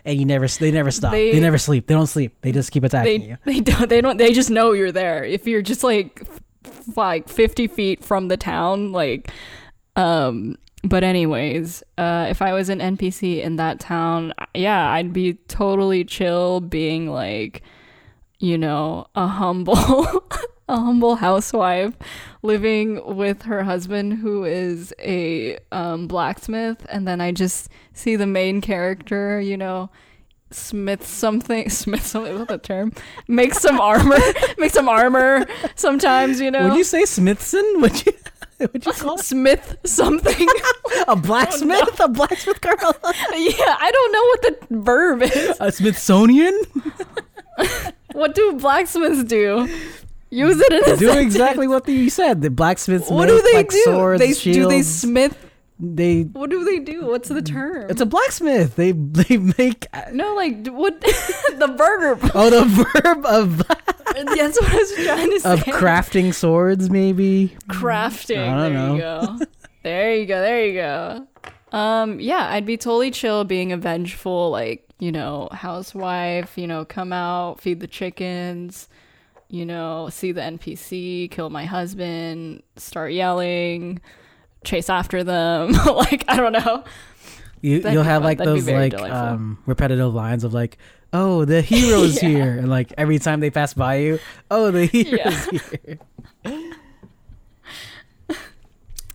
and 0.06 0.20
you 0.20 0.26
never 0.26 0.48
they 0.48 0.70
never 0.72 0.92
stop. 0.92 1.12
They, 1.14 1.32
They- 1.32 1.40
never 1.40 1.58
sleep. 1.58 1.88
They 1.88 1.94
don't 1.94 2.08
sleep. 2.08 2.36
They 2.42 2.52
just 2.52 2.72
keep 2.72 2.84
attacking 2.84 3.22
They 3.22 3.28
you. 3.28 3.38
they 3.46 3.60
don't 3.62 3.90
they 3.90 4.02
don't 4.02 4.18
they 4.18 4.34
just 4.34 4.50
know 4.52 4.74
you're 4.74 4.92
there. 4.92 5.24
If 5.24 5.48
you're 5.48 5.62
just 5.62 5.84
like 5.84 6.22
f- 6.66 6.98
like 6.98 7.30
50 7.30 7.68
feet 7.68 8.04
from 8.04 8.28
the 8.28 8.36
town 8.38 8.92
like 8.92 9.32
um 9.96 10.58
but 10.84 11.04
anyways, 11.04 11.84
uh 11.98 12.28
if 12.30 12.42
I 12.42 12.54
was 12.54 12.70
an 12.70 12.80
NPC 12.80 13.42
in 13.42 13.56
that 13.58 13.80
town, 13.80 14.34
yeah, 14.54 14.92
I'd 14.92 15.14
be 15.14 15.34
totally 15.48 16.04
chill 16.04 16.62
being 16.62 17.10
like 17.10 17.64
you 18.40 18.58
know, 18.58 19.08
a 19.16 19.28
humble 19.28 19.78
a 20.70 20.76
humble 20.78 21.16
housewife 21.16 21.94
living 22.42 23.16
with 23.16 23.44
her 23.44 23.64
husband 23.64 24.14
who 24.16 24.44
is 24.44 24.94
a 25.00 25.58
um, 25.72 26.08
blacksmith 26.08 26.86
and 26.90 27.08
then 27.08 27.22
I 27.22 27.32
just 27.32 27.70
see 27.94 28.16
the 28.16 28.28
main 28.28 28.62
character, 28.62 29.40
you 29.40 29.58
know, 29.58 29.90
smith 30.50 31.06
something 31.06 31.70
smith 31.70 32.06
something 32.06 32.38
what's 32.38 32.48
the 32.48 32.58
term 32.58 32.90
make 33.28 33.54
some 33.54 33.82
armor 33.82 34.18
make 34.58 34.72
some 34.72 34.88
armor 34.88 35.46
sometimes 35.76 36.40
you 36.40 36.50
know 36.50 36.70
Would 36.70 36.78
you 36.78 36.86
say 36.86 37.04
Smithson? 37.04 37.66
Would 37.82 38.06
you? 38.06 38.14
Would 38.74 38.86
you 38.86 38.92
call 38.94 39.18
smith 39.18 39.78
something 39.86 40.48
a 41.08 41.16
blacksmith? 41.16 42.00
A 42.00 42.08
blacksmith 42.08 42.60
girl? 42.62 42.76
yeah 43.04 43.76
i 43.80 43.92
don't 43.92 44.12
know 44.12 44.24
what 44.24 44.42
the 44.42 44.58
verb 44.78 45.22
is 45.24 45.58
a 45.60 45.72
Smithsonian? 45.72 46.60
what 48.14 48.34
do 48.36 48.54
blacksmiths 48.54 49.24
do 49.24 49.68
use 50.30 50.60
it 50.60 50.72
in 50.74 50.94
a 50.94 50.98
Do 50.98 51.08
sentence. 51.08 51.18
exactly 51.26 51.68
what 51.68 51.88
you 51.88 52.10
said. 52.10 52.42
The 52.42 52.50
blacksmiths 52.50 53.10
what 53.10 53.28
do 53.28 53.42
they 53.54 53.64
do 53.64 53.82
swords, 53.86 54.20
they 54.20 54.34
shields. 54.34 54.58
do 54.58 54.68
they 54.68 54.82
smith 54.82 55.47
they 55.80 56.24
what 56.24 56.50
do 56.50 56.64
they 56.64 56.80
do 56.80 57.06
what's 57.06 57.30
the 57.30 57.42
term 57.42 57.90
It's 57.90 58.02
a 58.02 58.06
blacksmith. 58.06 58.76
They 58.76 58.94
they 58.94 59.38
make 59.38 59.86
no 60.12 60.34
like 60.36 60.68
what 60.68 61.00
the 61.02 61.74
verb 61.78 62.32
oh 62.34 62.50
the 62.50 62.66
verb 62.66 63.26
of 63.26 63.58
that's 63.68 64.60
what 64.60 64.72
i 64.74 64.76
was 64.78 64.94
trying 65.06 65.30
to 65.32 65.40
say 65.40 65.54
of 65.54 65.60
crafting 65.60 66.34
swords 66.34 66.90
maybe. 66.90 67.56
crafting. 67.70 68.40
I 68.40 68.70
don't 68.70 68.74
there 68.74 68.74
know. 68.74 68.96
you 68.96 69.02
go. 69.02 69.46
there 69.84 70.16
you 70.16 70.26
go. 70.26 70.42
There 70.42 70.66
you 70.66 70.74
go. 70.74 71.28
Um, 71.72 72.20
yeah, 72.20 72.48
I'd 72.52 72.66
be 72.66 72.78
totally 72.78 73.12
chill 73.12 73.44
being 73.44 73.72
a 73.72 73.78
vengeful, 73.78 74.50
like, 74.50 74.86
you 75.00 75.12
know, 75.12 75.50
housewife, 75.52 76.58
you 76.58 76.66
know, 76.66 76.86
come 76.86 77.12
out, 77.12 77.60
feed 77.60 77.82
the 77.82 77.88
chickens, 77.88 78.88
you 79.50 79.66
know, 79.66 80.10
see 80.10 80.32
the 80.32 80.42
NPC, 80.42 81.30
kill 81.30 81.50
my 81.50 81.66
husband, 81.66 82.64
start 82.78 83.12
yelling, 83.12 84.00
chase 84.68 84.90
after 84.90 85.24
them. 85.24 85.72
like, 85.86 86.24
I 86.28 86.36
don't 86.38 86.52
know. 86.54 86.84
You 87.62 87.80
That'd 87.82 87.94
you'll 87.96 88.04
have 88.04 88.18
fun. 88.22 88.24
like 88.24 88.38
That'd 88.38 88.54
those 88.56 88.68
like 88.70 88.92
delightful. 88.92 89.18
um 89.20 89.58
repetitive 89.66 90.14
lines 90.14 90.44
of 90.44 90.54
like 90.54 90.78
oh 91.12 91.44
the 91.46 91.62
hero's 91.64 92.22
Yeah. 92.22 92.30
here 92.30 92.52
and 92.60 92.70
like 92.70 92.94
every 93.00 93.18
time 93.18 93.40
they 93.40 93.50
pass 93.50 93.74
by 93.74 93.96
you 93.96 94.20
oh 94.52 94.70
the 94.70 94.86
hero's 94.86 95.12
Yeah. 95.12 95.70
here. 96.46 96.74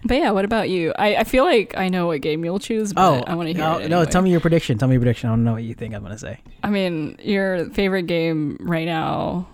But 0.05 0.15
yeah, 0.17 0.33
what 0.33 0.45
about 0.45 0.69
you? 0.69 0.93
I, 0.99 1.15
I 1.15 1.25
feel 1.25 1.45
like 1.45 1.77
I 1.77 1.89
know 1.89 2.09
what 2.09 2.23
game 2.23 2.45
you'll 2.45 2.59
choose, 2.59 2.93
but 2.93 3.03
Oh, 3.09 3.25
I 3.25 3.37
want 3.37 3.47
to 3.51 3.53
hear 3.55 3.63
no, 3.63 3.79
it. 3.79 3.89
no! 3.89 4.05
Tell 4.05 4.21
me 4.21 4.33
your 4.33 4.41
prediction. 4.41 4.77
Tell 4.77 4.89
me 4.89 4.95
your 4.95 5.01
prediction. 5.01 5.29
I 5.31 5.33
don't 5.33 5.45
know 5.45 5.53
what 5.53 5.63
you 5.63 5.75
think 5.75 5.95
I'm 5.95 6.03
gonna 6.03 6.19
say. 6.19 6.41
I 6.65 6.71
mean, 6.71 7.17
your 7.23 7.71
favorite 7.71 8.09
game 8.09 8.57
right 8.61 8.85
now 8.85 9.47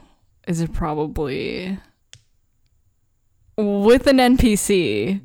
is 0.47 0.67
probably 0.73 1.79
with 3.59 4.07
an 4.07 4.17
NPC 4.17 5.21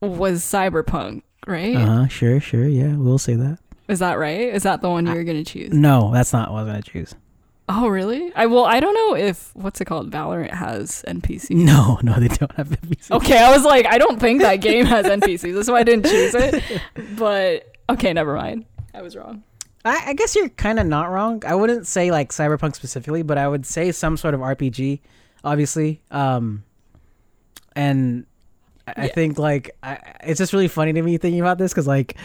was 0.00 0.42
Cyberpunk, 0.42 1.22
right? 1.46 1.76
Uh 1.76 1.86
huh. 1.86 2.08
Sure, 2.08 2.40
sure. 2.40 2.66
Yeah, 2.66 2.96
we'll 2.96 3.18
say 3.18 3.34
that. 3.34 3.58
Is 3.88 4.00
that 4.00 4.14
right? 4.18 4.40
Is 4.40 4.64
that 4.64 4.82
the 4.82 4.90
one 4.90 5.06
you're 5.06 5.24
gonna 5.24 5.44
choose? 5.44 5.72
No, 5.72 6.10
that's 6.12 6.32
not 6.32 6.50
what 6.52 6.60
I 6.60 6.62
was 6.62 6.70
gonna 6.72 6.82
choose. 6.82 7.14
Oh, 7.68 7.88
really? 7.88 8.32
I 8.34 8.46
well, 8.46 8.64
I 8.64 8.78
don't 8.78 8.94
know 8.94 9.16
if 9.16 9.54
what's 9.54 9.80
it 9.80 9.86
called. 9.86 10.10
Valorant 10.10 10.52
has 10.52 11.04
NPCs. 11.08 11.50
No, 11.66 11.98
no, 12.02 12.18
they 12.20 12.28
don't 12.28 12.52
have 12.52 12.68
NPCs. 12.68 13.10
Okay, 13.10 13.38
I 13.38 13.50
was 13.50 13.64
like, 13.64 13.86
I 13.86 13.98
don't 13.98 14.20
think 14.20 14.40
that 14.42 14.56
game 14.56 14.86
has 14.86 15.06
NPCs. 15.06 15.54
That's 15.54 15.68
why 15.68 15.80
I 15.80 15.82
didn't 15.82 16.06
choose 16.06 16.34
it. 16.34 16.62
But 17.16 17.72
okay, 17.90 18.12
never 18.12 18.34
mind. 18.36 18.66
I 18.94 19.02
was 19.02 19.16
wrong. 19.16 19.42
I, 19.84 20.02
I 20.08 20.12
guess 20.14 20.34
you're 20.36 20.48
kind 20.50 20.78
of 20.78 20.86
not 20.86 21.10
wrong. 21.10 21.42
I 21.46 21.54
wouldn't 21.54 21.86
say 21.86 22.10
like 22.10 22.30
cyberpunk 22.30 22.74
specifically, 22.76 23.22
but 23.22 23.36
I 23.38 23.48
would 23.48 23.66
say 23.66 23.90
some 23.92 24.16
sort 24.16 24.34
of 24.34 24.40
RPG, 24.40 25.00
obviously. 25.44 26.02
Um, 26.10 26.64
and 27.74 28.26
I, 28.86 28.94
I 28.96 29.04
Yeah. 29.06 29.12
think 29.14 29.38
like 29.38 29.70
I, 29.82 29.98
it's 30.24 30.38
just 30.38 30.52
really 30.52 30.68
funny 30.68 30.92
to 30.92 31.02
me 31.02 31.18
thinking 31.18 31.40
about 31.40 31.58
this 31.58 31.72
because 31.72 31.86
like 31.86 32.16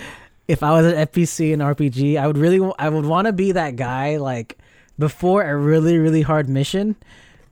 if 0.47 0.64
I 0.64 0.72
was 0.72 0.86
an 0.86 0.93
NPC 1.07 1.51
in 1.53 1.59
RPG, 1.59 2.18
I 2.18 2.28
would 2.28 2.38
really 2.38 2.59
I 2.80 2.89
would 2.89 3.05
want 3.05 3.28
to 3.28 3.34
be 3.34 3.51
that 3.53 3.76
guy 3.76 4.18
like 4.18 4.57
before 4.99 5.43
a 5.43 5.55
really 5.55 5.97
really 5.97 6.22
hard 6.24 6.49
mission, 6.49 6.95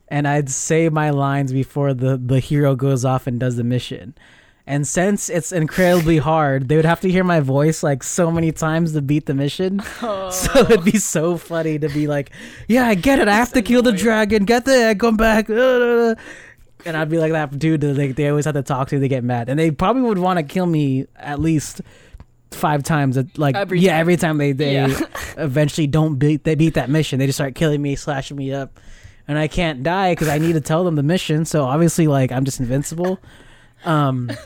and 0.10 0.28
I'd 0.28 0.50
say 0.50 0.90
my 0.90 1.10
lines 1.12 1.52
before 1.54 1.94
the 1.94 2.18
the 2.18 2.40
hero 2.40 2.76
goes 2.76 3.06
off 3.06 3.26
and 3.28 3.40
does 3.40 3.56
the 3.56 3.64
mission. 3.64 4.14
And 4.68 4.88
since 4.88 5.30
it's 5.32 5.52
incredibly 5.52 6.18
hard, 6.32 6.68
they 6.68 6.76
would 6.76 6.86
have 6.86 7.02
to 7.02 7.10
hear 7.10 7.24
my 7.24 7.40
voice 7.40 7.82
like 7.82 8.04
so 8.04 8.30
many 8.30 8.52
times 8.52 8.94
to 8.94 9.02
beat 9.02 9.26
the 9.26 9.34
mission. 9.34 9.82
So 10.32 10.60
it'd 10.60 10.84
be 10.86 11.00
so 11.00 11.38
funny 11.38 11.80
to 11.80 11.90
be 11.90 12.06
like, 12.06 12.30
"Yeah, 12.68 12.86
I 12.86 12.94
get 12.94 13.18
it. 13.18 13.28
I 13.28 13.34
have 13.36 13.52
to 13.54 13.64
kill 13.64 13.82
the 13.82 13.92
dragon. 13.92 14.46
Get 14.46 14.66
the 14.66 14.74
egg. 14.76 15.00
Come 15.00 15.18
back." 15.18 15.48
And 16.86 16.96
I'd 16.96 17.10
be 17.10 17.18
like 17.18 17.32
that 17.34 17.58
dude. 17.60 17.82
That 17.82 17.94
they, 17.94 18.12
they 18.12 18.30
always 18.30 18.46
have 18.46 18.56
to 18.56 18.64
talk 18.64 18.88
to. 18.90 19.00
They 19.00 19.08
get 19.08 19.24
mad, 19.24 19.50
and 19.50 19.60
they 19.60 19.72
probably 19.72 20.02
would 20.04 20.18
want 20.20 20.38
to 20.38 20.44
kill 20.44 20.66
me 20.66 21.06
at 21.16 21.40
least 21.40 21.82
five 22.52 22.84
times. 22.84 23.18
At, 23.18 23.38
like 23.38 23.56
Every 23.56 23.80
yeah, 23.80 23.92
time. 23.94 24.00
every 24.02 24.18
time 24.18 24.38
they 24.38 24.52
they 24.54 24.74
Yeah. 24.76 25.00
eventually 25.38 25.88
don't 25.88 26.16
beat 26.16 26.44
they 26.44 26.56
beat 26.56 26.76
that 26.76 26.90
mission. 26.90 27.20
They 27.20 27.26
just 27.26 27.38
start 27.38 27.56
killing 27.56 27.82
me, 27.82 27.96
slashing 27.96 28.38
me 28.38 28.54
up, 28.54 28.80
and 29.28 29.38
I 29.38 29.48
can't 29.48 29.84
die 29.84 30.14
because 30.14 30.30
I 30.30 30.38
need 30.38 30.54
to 30.54 30.62
tell 30.62 30.84
them 30.84 30.96
the 30.96 31.04
mission. 31.04 31.46
So 31.46 31.66
obviously, 31.66 32.08
like 32.08 32.32
I'm 32.32 32.46
just 32.46 32.60
invincible. 32.60 33.20
Um. 33.86 34.32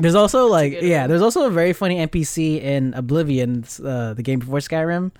There's 0.00 0.14
also 0.14 0.46
like 0.46 0.80
yeah, 0.80 1.02
one. 1.02 1.10
there's 1.10 1.22
also 1.22 1.46
a 1.46 1.50
very 1.50 1.72
funny 1.72 1.96
NPC 2.04 2.60
in 2.60 2.94
Oblivion, 2.94 3.64
uh, 3.84 4.14
the 4.14 4.22
game 4.22 4.38
before 4.40 4.58
Skyrim. 4.58 5.12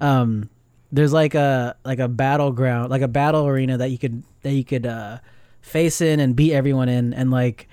Um, 0.00 0.50
there's 0.90 1.12
like 1.12 1.34
a 1.34 1.76
like 1.84 1.98
a 1.98 2.08
battleground, 2.08 2.90
like 2.90 3.02
a 3.02 3.08
battle 3.08 3.46
arena 3.46 3.78
that 3.78 3.90
you 3.90 3.98
could 3.98 4.22
that 4.42 4.52
you 4.52 4.64
could 4.64 4.86
uh, 4.86 5.18
face 5.62 6.00
in 6.00 6.20
and 6.20 6.36
beat 6.36 6.52
everyone 6.52 6.88
in, 6.88 7.14
and 7.14 7.30
like 7.30 7.68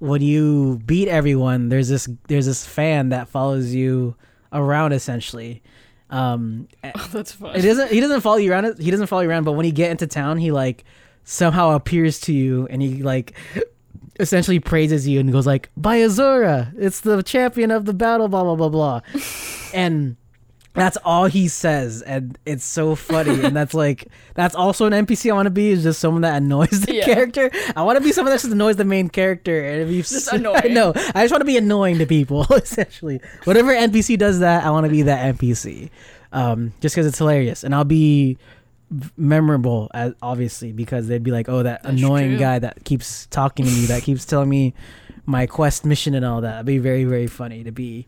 when 0.00 0.22
you 0.22 0.80
beat 0.84 1.08
everyone, 1.08 1.68
there's 1.68 1.88
this 1.88 2.08
there's 2.26 2.46
this 2.46 2.66
fan 2.66 3.10
that 3.10 3.28
follows 3.28 3.72
you 3.72 4.16
around 4.52 4.92
essentially. 4.92 5.62
Um, 6.08 6.66
That's 7.12 7.32
fun. 7.32 7.54
it 7.54 7.62
doesn't 7.62 7.92
he 7.92 8.00
doesn't 8.00 8.22
follow 8.22 8.38
you 8.38 8.50
around. 8.50 8.78
He 8.80 8.90
doesn't 8.90 9.06
follow 9.06 9.22
you 9.22 9.30
around, 9.30 9.44
but 9.44 9.52
when 9.52 9.66
you 9.66 9.72
get 9.72 9.90
into 9.92 10.06
town, 10.06 10.38
he 10.38 10.50
like 10.50 10.84
somehow 11.22 11.70
appears 11.76 12.18
to 12.22 12.32
you, 12.32 12.66
and 12.68 12.82
he 12.82 13.02
like 13.02 13.34
essentially 14.18 14.58
praises 14.58 15.06
you 15.06 15.20
and 15.20 15.30
goes 15.30 15.46
like, 15.46 15.70
"By 15.76 15.98
Azura, 15.98 16.72
it's 16.76 17.00
the 17.00 17.22
champion 17.22 17.70
of 17.70 17.84
the 17.84 17.94
battle." 17.94 18.28
Blah 18.28 18.42
blah 18.42 18.56
blah 18.56 18.68
blah, 18.68 19.00
and 19.74 20.16
that's 20.72 20.96
all 21.04 21.26
he 21.26 21.48
says, 21.48 22.00
and 22.02 22.38
it's 22.46 22.64
so 22.64 22.94
funny. 22.94 23.42
and 23.44 23.56
that's 23.56 23.74
like 23.84 24.06
that's 24.34 24.54
also 24.54 24.86
an 24.86 24.92
NPC 24.92 25.30
I 25.30 25.34
want 25.34 25.46
to 25.46 25.50
be 25.50 25.70
is 25.70 25.82
just 25.82 25.98
someone 26.00 26.22
that 26.22 26.36
annoys 26.40 26.82
the 26.82 26.94
Yeah. 26.94 27.04
character. 27.06 27.50
I 27.74 27.82
want 27.82 27.98
to 27.98 28.04
be 28.04 28.12
someone 28.12 28.30
that 28.32 28.40
just 28.40 28.52
annoys 28.52 28.76
the 28.76 28.84
main 28.84 29.08
character, 29.08 29.64
and 29.66 29.82
if 29.82 29.88
you 29.90 30.02
Just 30.02 30.28
I 30.32 30.36
annoying. 30.36 30.72
know 30.74 30.92
I 31.14 31.22
just 31.24 31.32
want 31.32 31.40
to 31.40 31.44
be 31.46 31.56
annoying 31.56 31.98
to 31.98 32.06
people. 32.06 32.44
Essentially, 32.54 33.20
whatever 33.44 33.72
NPC 33.74 34.16
does 34.16 34.38
that, 34.40 34.64
I 34.64 34.70
want 34.70 34.84
to 34.86 34.90
be 34.90 35.02
that 35.02 35.36
NPC. 35.36 35.90
Um, 36.32 36.72
just 36.80 36.94
because 36.94 37.06
it's 37.06 37.18
hilarious, 37.18 37.64
and 37.64 37.74
I'll 37.74 37.82
be 37.84 38.38
memorable 39.16 39.90
as 39.94 40.12
obviously 40.22 40.72
because 40.72 41.06
they'd 41.08 41.22
be 41.22 41.30
like, 41.30 41.48
"Oh, 41.48 41.62
that 41.62 41.82
That's 41.82 41.96
annoying 41.96 42.30
true. 42.30 42.38
guy 42.38 42.58
that 42.58 42.84
keeps 42.84 43.26
talking 43.26 43.64
to 43.66 43.70
me, 43.72 43.86
that 43.86 44.02
keeps 44.02 44.24
telling 44.24 44.48
me 44.48 44.74
my 45.26 45.46
quest 45.46 45.84
mission 45.84 46.14
and 46.14 46.24
all 46.24 46.40
that." 46.42 46.54
It'd 46.56 46.66
be 46.66 46.78
very, 46.78 47.04
very 47.04 47.26
funny 47.26 47.64
to 47.64 47.72
be 47.72 48.06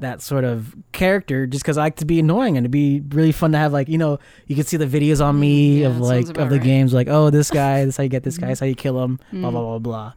that 0.00 0.22
sort 0.22 0.44
of 0.44 0.74
character 0.92 1.46
just 1.46 1.64
because 1.64 1.76
I 1.78 1.82
like 1.82 1.96
to 1.96 2.04
be 2.04 2.20
annoying 2.20 2.56
and 2.56 2.64
it'd 2.64 2.70
be 2.70 3.00
really 3.10 3.32
fun 3.32 3.52
to 3.52 3.58
have 3.58 3.72
like 3.72 3.88
you 3.88 3.98
know 3.98 4.18
you 4.46 4.54
can 4.56 4.64
see 4.64 4.76
the 4.76 4.86
videos 4.86 5.24
on 5.24 5.38
me 5.38 5.80
yeah, 5.82 5.88
of 5.88 5.98
like 6.00 6.28
of 6.28 6.50
the 6.50 6.56
right. 6.56 6.62
games 6.62 6.92
like 6.94 7.08
oh 7.08 7.30
this 7.30 7.50
guy 7.50 7.84
this 7.84 7.94
is 7.94 7.96
how 7.96 8.02
you 8.04 8.08
get 8.08 8.22
this 8.22 8.38
guy 8.38 8.48
this 8.48 8.58
is 8.58 8.60
how 8.60 8.66
you 8.66 8.74
kill 8.74 9.02
him 9.02 9.18
blah 9.32 9.50
Mm. 9.50 9.52
blah 9.52 9.78
blah 9.78 9.78
blah 9.78 10.12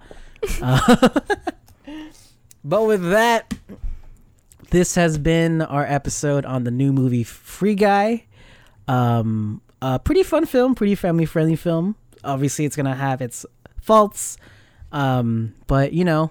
uh, 0.62 1.10
but 2.64 2.84
with 2.84 3.10
that 3.10 3.54
this 4.70 4.96
has 4.96 5.18
been 5.18 5.62
our 5.62 5.86
episode 5.86 6.46
on 6.46 6.64
the 6.64 6.72
new 6.72 6.94
movie 6.94 7.24
Free 7.24 7.76
Guy 7.76 8.26
um 8.88 9.62
a 9.82 10.00
pretty 10.00 10.24
fun 10.24 10.46
film 10.46 10.76
pretty 10.76 10.96
family 10.96 11.26
friendly 11.26 11.56
film 11.56 11.96
obviously 12.24 12.66
it's 12.66 12.76
gonna 12.76 12.96
have 12.96 13.22
its 13.22 13.46
faults 13.82 14.38
um 14.92 15.54
but 15.68 15.94
you 15.94 16.06
know 16.06 16.30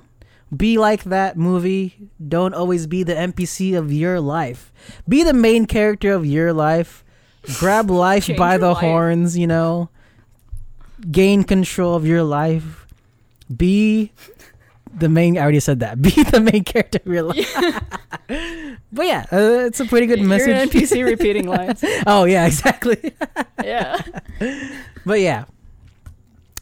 be 0.57 0.79
like 0.79 1.05
that 1.05 1.37
movie. 1.37 1.97
Don't 2.27 2.55
always 2.55 2.87
be 2.87 3.03
the 3.03 3.15
NPC 3.15 3.77
of 3.79 3.93
your 3.93 4.21
life. 4.21 4.73
Be 5.09 5.23
the 5.23 5.33
main 5.33 5.67
character 5.67 6.13
of 6.13 6.27
your 6.27 6.53
life. 6.53 7.05
Grab 7.59 7.91
life 7.91 8.27
Change 8.27 8.39
by 8.39 8.59
the 8.59 8.69
life. 8.73 8.79
horns, 8.79 9.39
you 9.39 9.47
know. 9.47 9.91
Gain 11.11 11.45
control 11.45 11.95
of 11.95 12.07
your 12.07 12.23
life. 12.23 12.87
Be 13.55 14.13
the 14.93 15.09
main 15.09 15.39
I 15.39 15.43
already 15.43 15.61
said 15.61 15.81
that. 15.81 16.03
Be 16.03 16.11
the 16.11 16.41
main 16.41 16.65
character 16.65 16.99
of 17.05 17.13
your 17.13 17.23
life. 17.23 17.55
but 18.93 19.07
yeah, 19.07 19.25
uh, 19.33 19.65
it's 19.67 19.81
a 19.81 19.87
pretty 19.87 20.07
good 20.07 20.19
You're 20.19 20.29
message. 20.29 20.49
an 20.49 20.69
NPC 20.69 21.05
repeating 21.05 21.47
lines. 21.47 21.83
oh 22.07 22.25
yeah, 22.25 22.47
exactly. 22.47 23.15
Yeah. 23.63 24.01
But 25.07 25.21
yeah. 25.21 25.45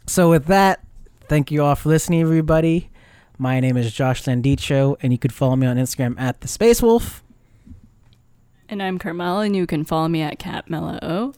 So 0.07 0.30
with 0.30 0.47
that, 0.47 0.80
thank 1.28 1.51
you 1.51 1.62
all 1.64 1.74
for 1.74 1.89
listening, 1.89 2.20
everybody. 2.20 2.91
My 3.41 3.61
name 3.61 3.76
is 3.76 3.93
Josh 3.93 4.24
Landicho, 4.24 4.97
and 5.01 5.12
you 5.12 5.18
could 5.18 5.32
follow 5.32 5.55
me 5.55 5.64
on 5.64 5.76
Instagram 5.76 6.18
at 6.18 6.41
the 6.41 6.49
Space 6.49 6.82
Wolf. 6.82 7.22
And 8.68 8.82
I'm 8.82 8.99
Carmela, 8.99 9.45
and 9.45 9.55
you 9.55 9.64
can 9.64 9.84
follow 9.84 10.09
me 10.09 10.22
at 10.22 10.41
CatMela 10.41 11.34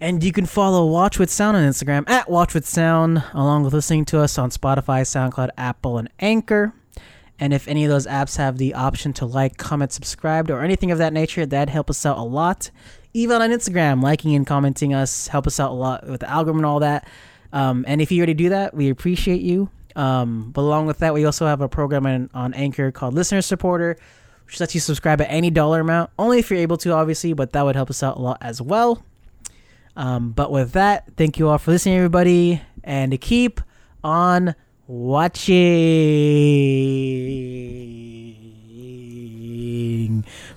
And 0.00 0.24
you 0.24 0.32
can 0.32 0.46
follow 0.46 0.86
Watch 0.86 1.18
with 1.18 1.30
Sound 1.30 1.58
on 1.58 1.62
Instagram 1.62 2.08
at 2.08 2.30
Watch 2.30 2.54
with 2.54 2.66
Sound, 2.66 3.22
along 3.34 3.64
with 3.64 3.74
listening 3.74 4.06
to 4.06 4.18
us 4.18 4.38
on 4.38 4.48
Spotify, 4.48 5.02
SoundCloud, 5.02 5.50
Apple, 5.58 5.98
and 5.98 6.08
Anchor. 6.20 6.72
And 7.38 7.52
if 7.52 7.68
any 7.68 7.84
of 7.84 7.90
those 7.90 8.06
apps 8.06 8.38
have 8.38 8.56
the 8.56 8.72
option 8.72 9.12
to 9.14 9.26
like, 9.26 9.58
comment, 9.58 9.92
subscribe, 9.92 10.50
or 10.50 10.62
anything 10.62 10.90
of 10.90 10.96
that 10.96 11.12
nature, 11.12 11.44
that'd 11.44 11.68
help 11.68 11.90
us 11.90 12.06
out 12.06 12.16
a 12.16 12.22
lot. 12.22 12.70
Even 13.12 13.42
on 13.42 13.50
Instagram, 13.50 14.02
liking 14.02 14.34
and 14.34 14.46
commenting 14.46 14.94
us 14.94 15.26
help 15.26 15.46
us 15.46 15.60
out 15.60 15.70
a 15.70 15.74
lot 15.74 16.06
with 16.06 16.20
the 16.20 16.30
algorithm 16.30 16.60
and 16.60 16.66
all 16.66 16.80
that. 16.80 17.06
Um, 17.52 17.84
and 17.86 18.00
if 18.00 18.10
you 18.10 18.20
already 18.20 18.32
do 18.32 18.48
that, 18.48 18.72
we 18.72 18.88
appreciate 18.88 19.42
you. 19.42 19.68
Um, 19.96 20.50
but 20.52 20.62
along 20.62 20.86
with 20.86 20.98
that, 20.98 21.14
we 21.14 21.24
also 21.24 21.46
have 21.46 21.60
a 21.60 21.68
program 21.68 22.06
on, 22.06 22.30
on 22.34 22.54
Anchor 22.54 22.90
called 22.90 23.14
Listener 23.14 23.42
Supporter, 23.42 23.96
which 24.46 24.60
lets 24.60 24.74
you 24.74 24.80
subscribe 24.80 25.20
at 25.20 25.30
any 25.30 25.50
dollar 25.50 25.80
amount, 25.80 26.10
only 26.18 26.38
if 26.38 26.50
you're 26.50 26.60
able 26.60 26.76
to, 26.78 26.92
obviously, 26.92 27.32
but 27.32 27.52
that 27.52 27.64
would 27.64 27.76
help 27.76 27.90
us 27.90 28.02
out 28.02 28.16
a 28.16 28.20
lot 28.20 28.38
as 28.40 28.60
well. 28.60 29.04
Um, 29.96 30.32
but 30.32 30.50
with 30.50 30.72
that, 30.72 31.04
thank 31.16 31.38
you 31.38 31.48
all 31.48 31.58
for 31.58 31.72
listening, 31.72 31.96
everybody, 31.96 32.62
and 32.84 33.10
to 33.12 33.18
keep 33.18 33.60
on 34.02 34.54
watching 34.86 35.44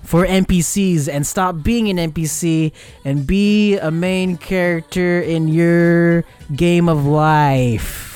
for 0.02 0.26
NPCs 0.26 1.08
and 1.08 1.26
stop 1.26 1.62
being 1.62 1.88
an 1.88 2.12
NPC 2.12 2.72
and 3.04 3.26
be 3.26 3.76
a 3.78 3.90
main 3.90 4.36
character 4.36 5.20
in 5.20 5.48
your 5.48 6.24
game 6.54 6.88
of 6.88 7.06
life. 7.06 8.13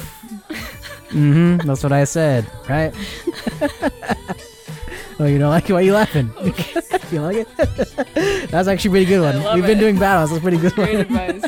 Mm-hmm. 1.10 1.66
That's 1.66 1.82
what 1.82 1.92
I 1.92 2.04
said, 2.04 2.46
right? 2.68 2.92
oh, 5.18 5.24
you 5.24 5.38
don't 5.38 5.50
like 5.50 5.68
it? 5.68 5.72
Why 5.72 5.80
are 5.80 5.82
you 5.82 5.94
laughing? 5.94 6.30
Okay. 6.36 6.82
you 7.12 7.20
like 7.22 7.36
it? 7.38 7.48
That's 8.50 8.68
actually 8.68 8.88
a 8.88 8.92
pretty 8.92 9.06
good 9.06 9.20
one. 9.20 9.54
We've 9.54 9.64
it. 9.64 9.68
been 9.68 9.78
doing 9.78 9.98
battles. 9.98 10.30
That's 10.30 10.42
pretty 10.42 10.58
good 10.58 10.74
Great 10.74 11.08
one. 11.08 11.18
advice. 11.18 11.44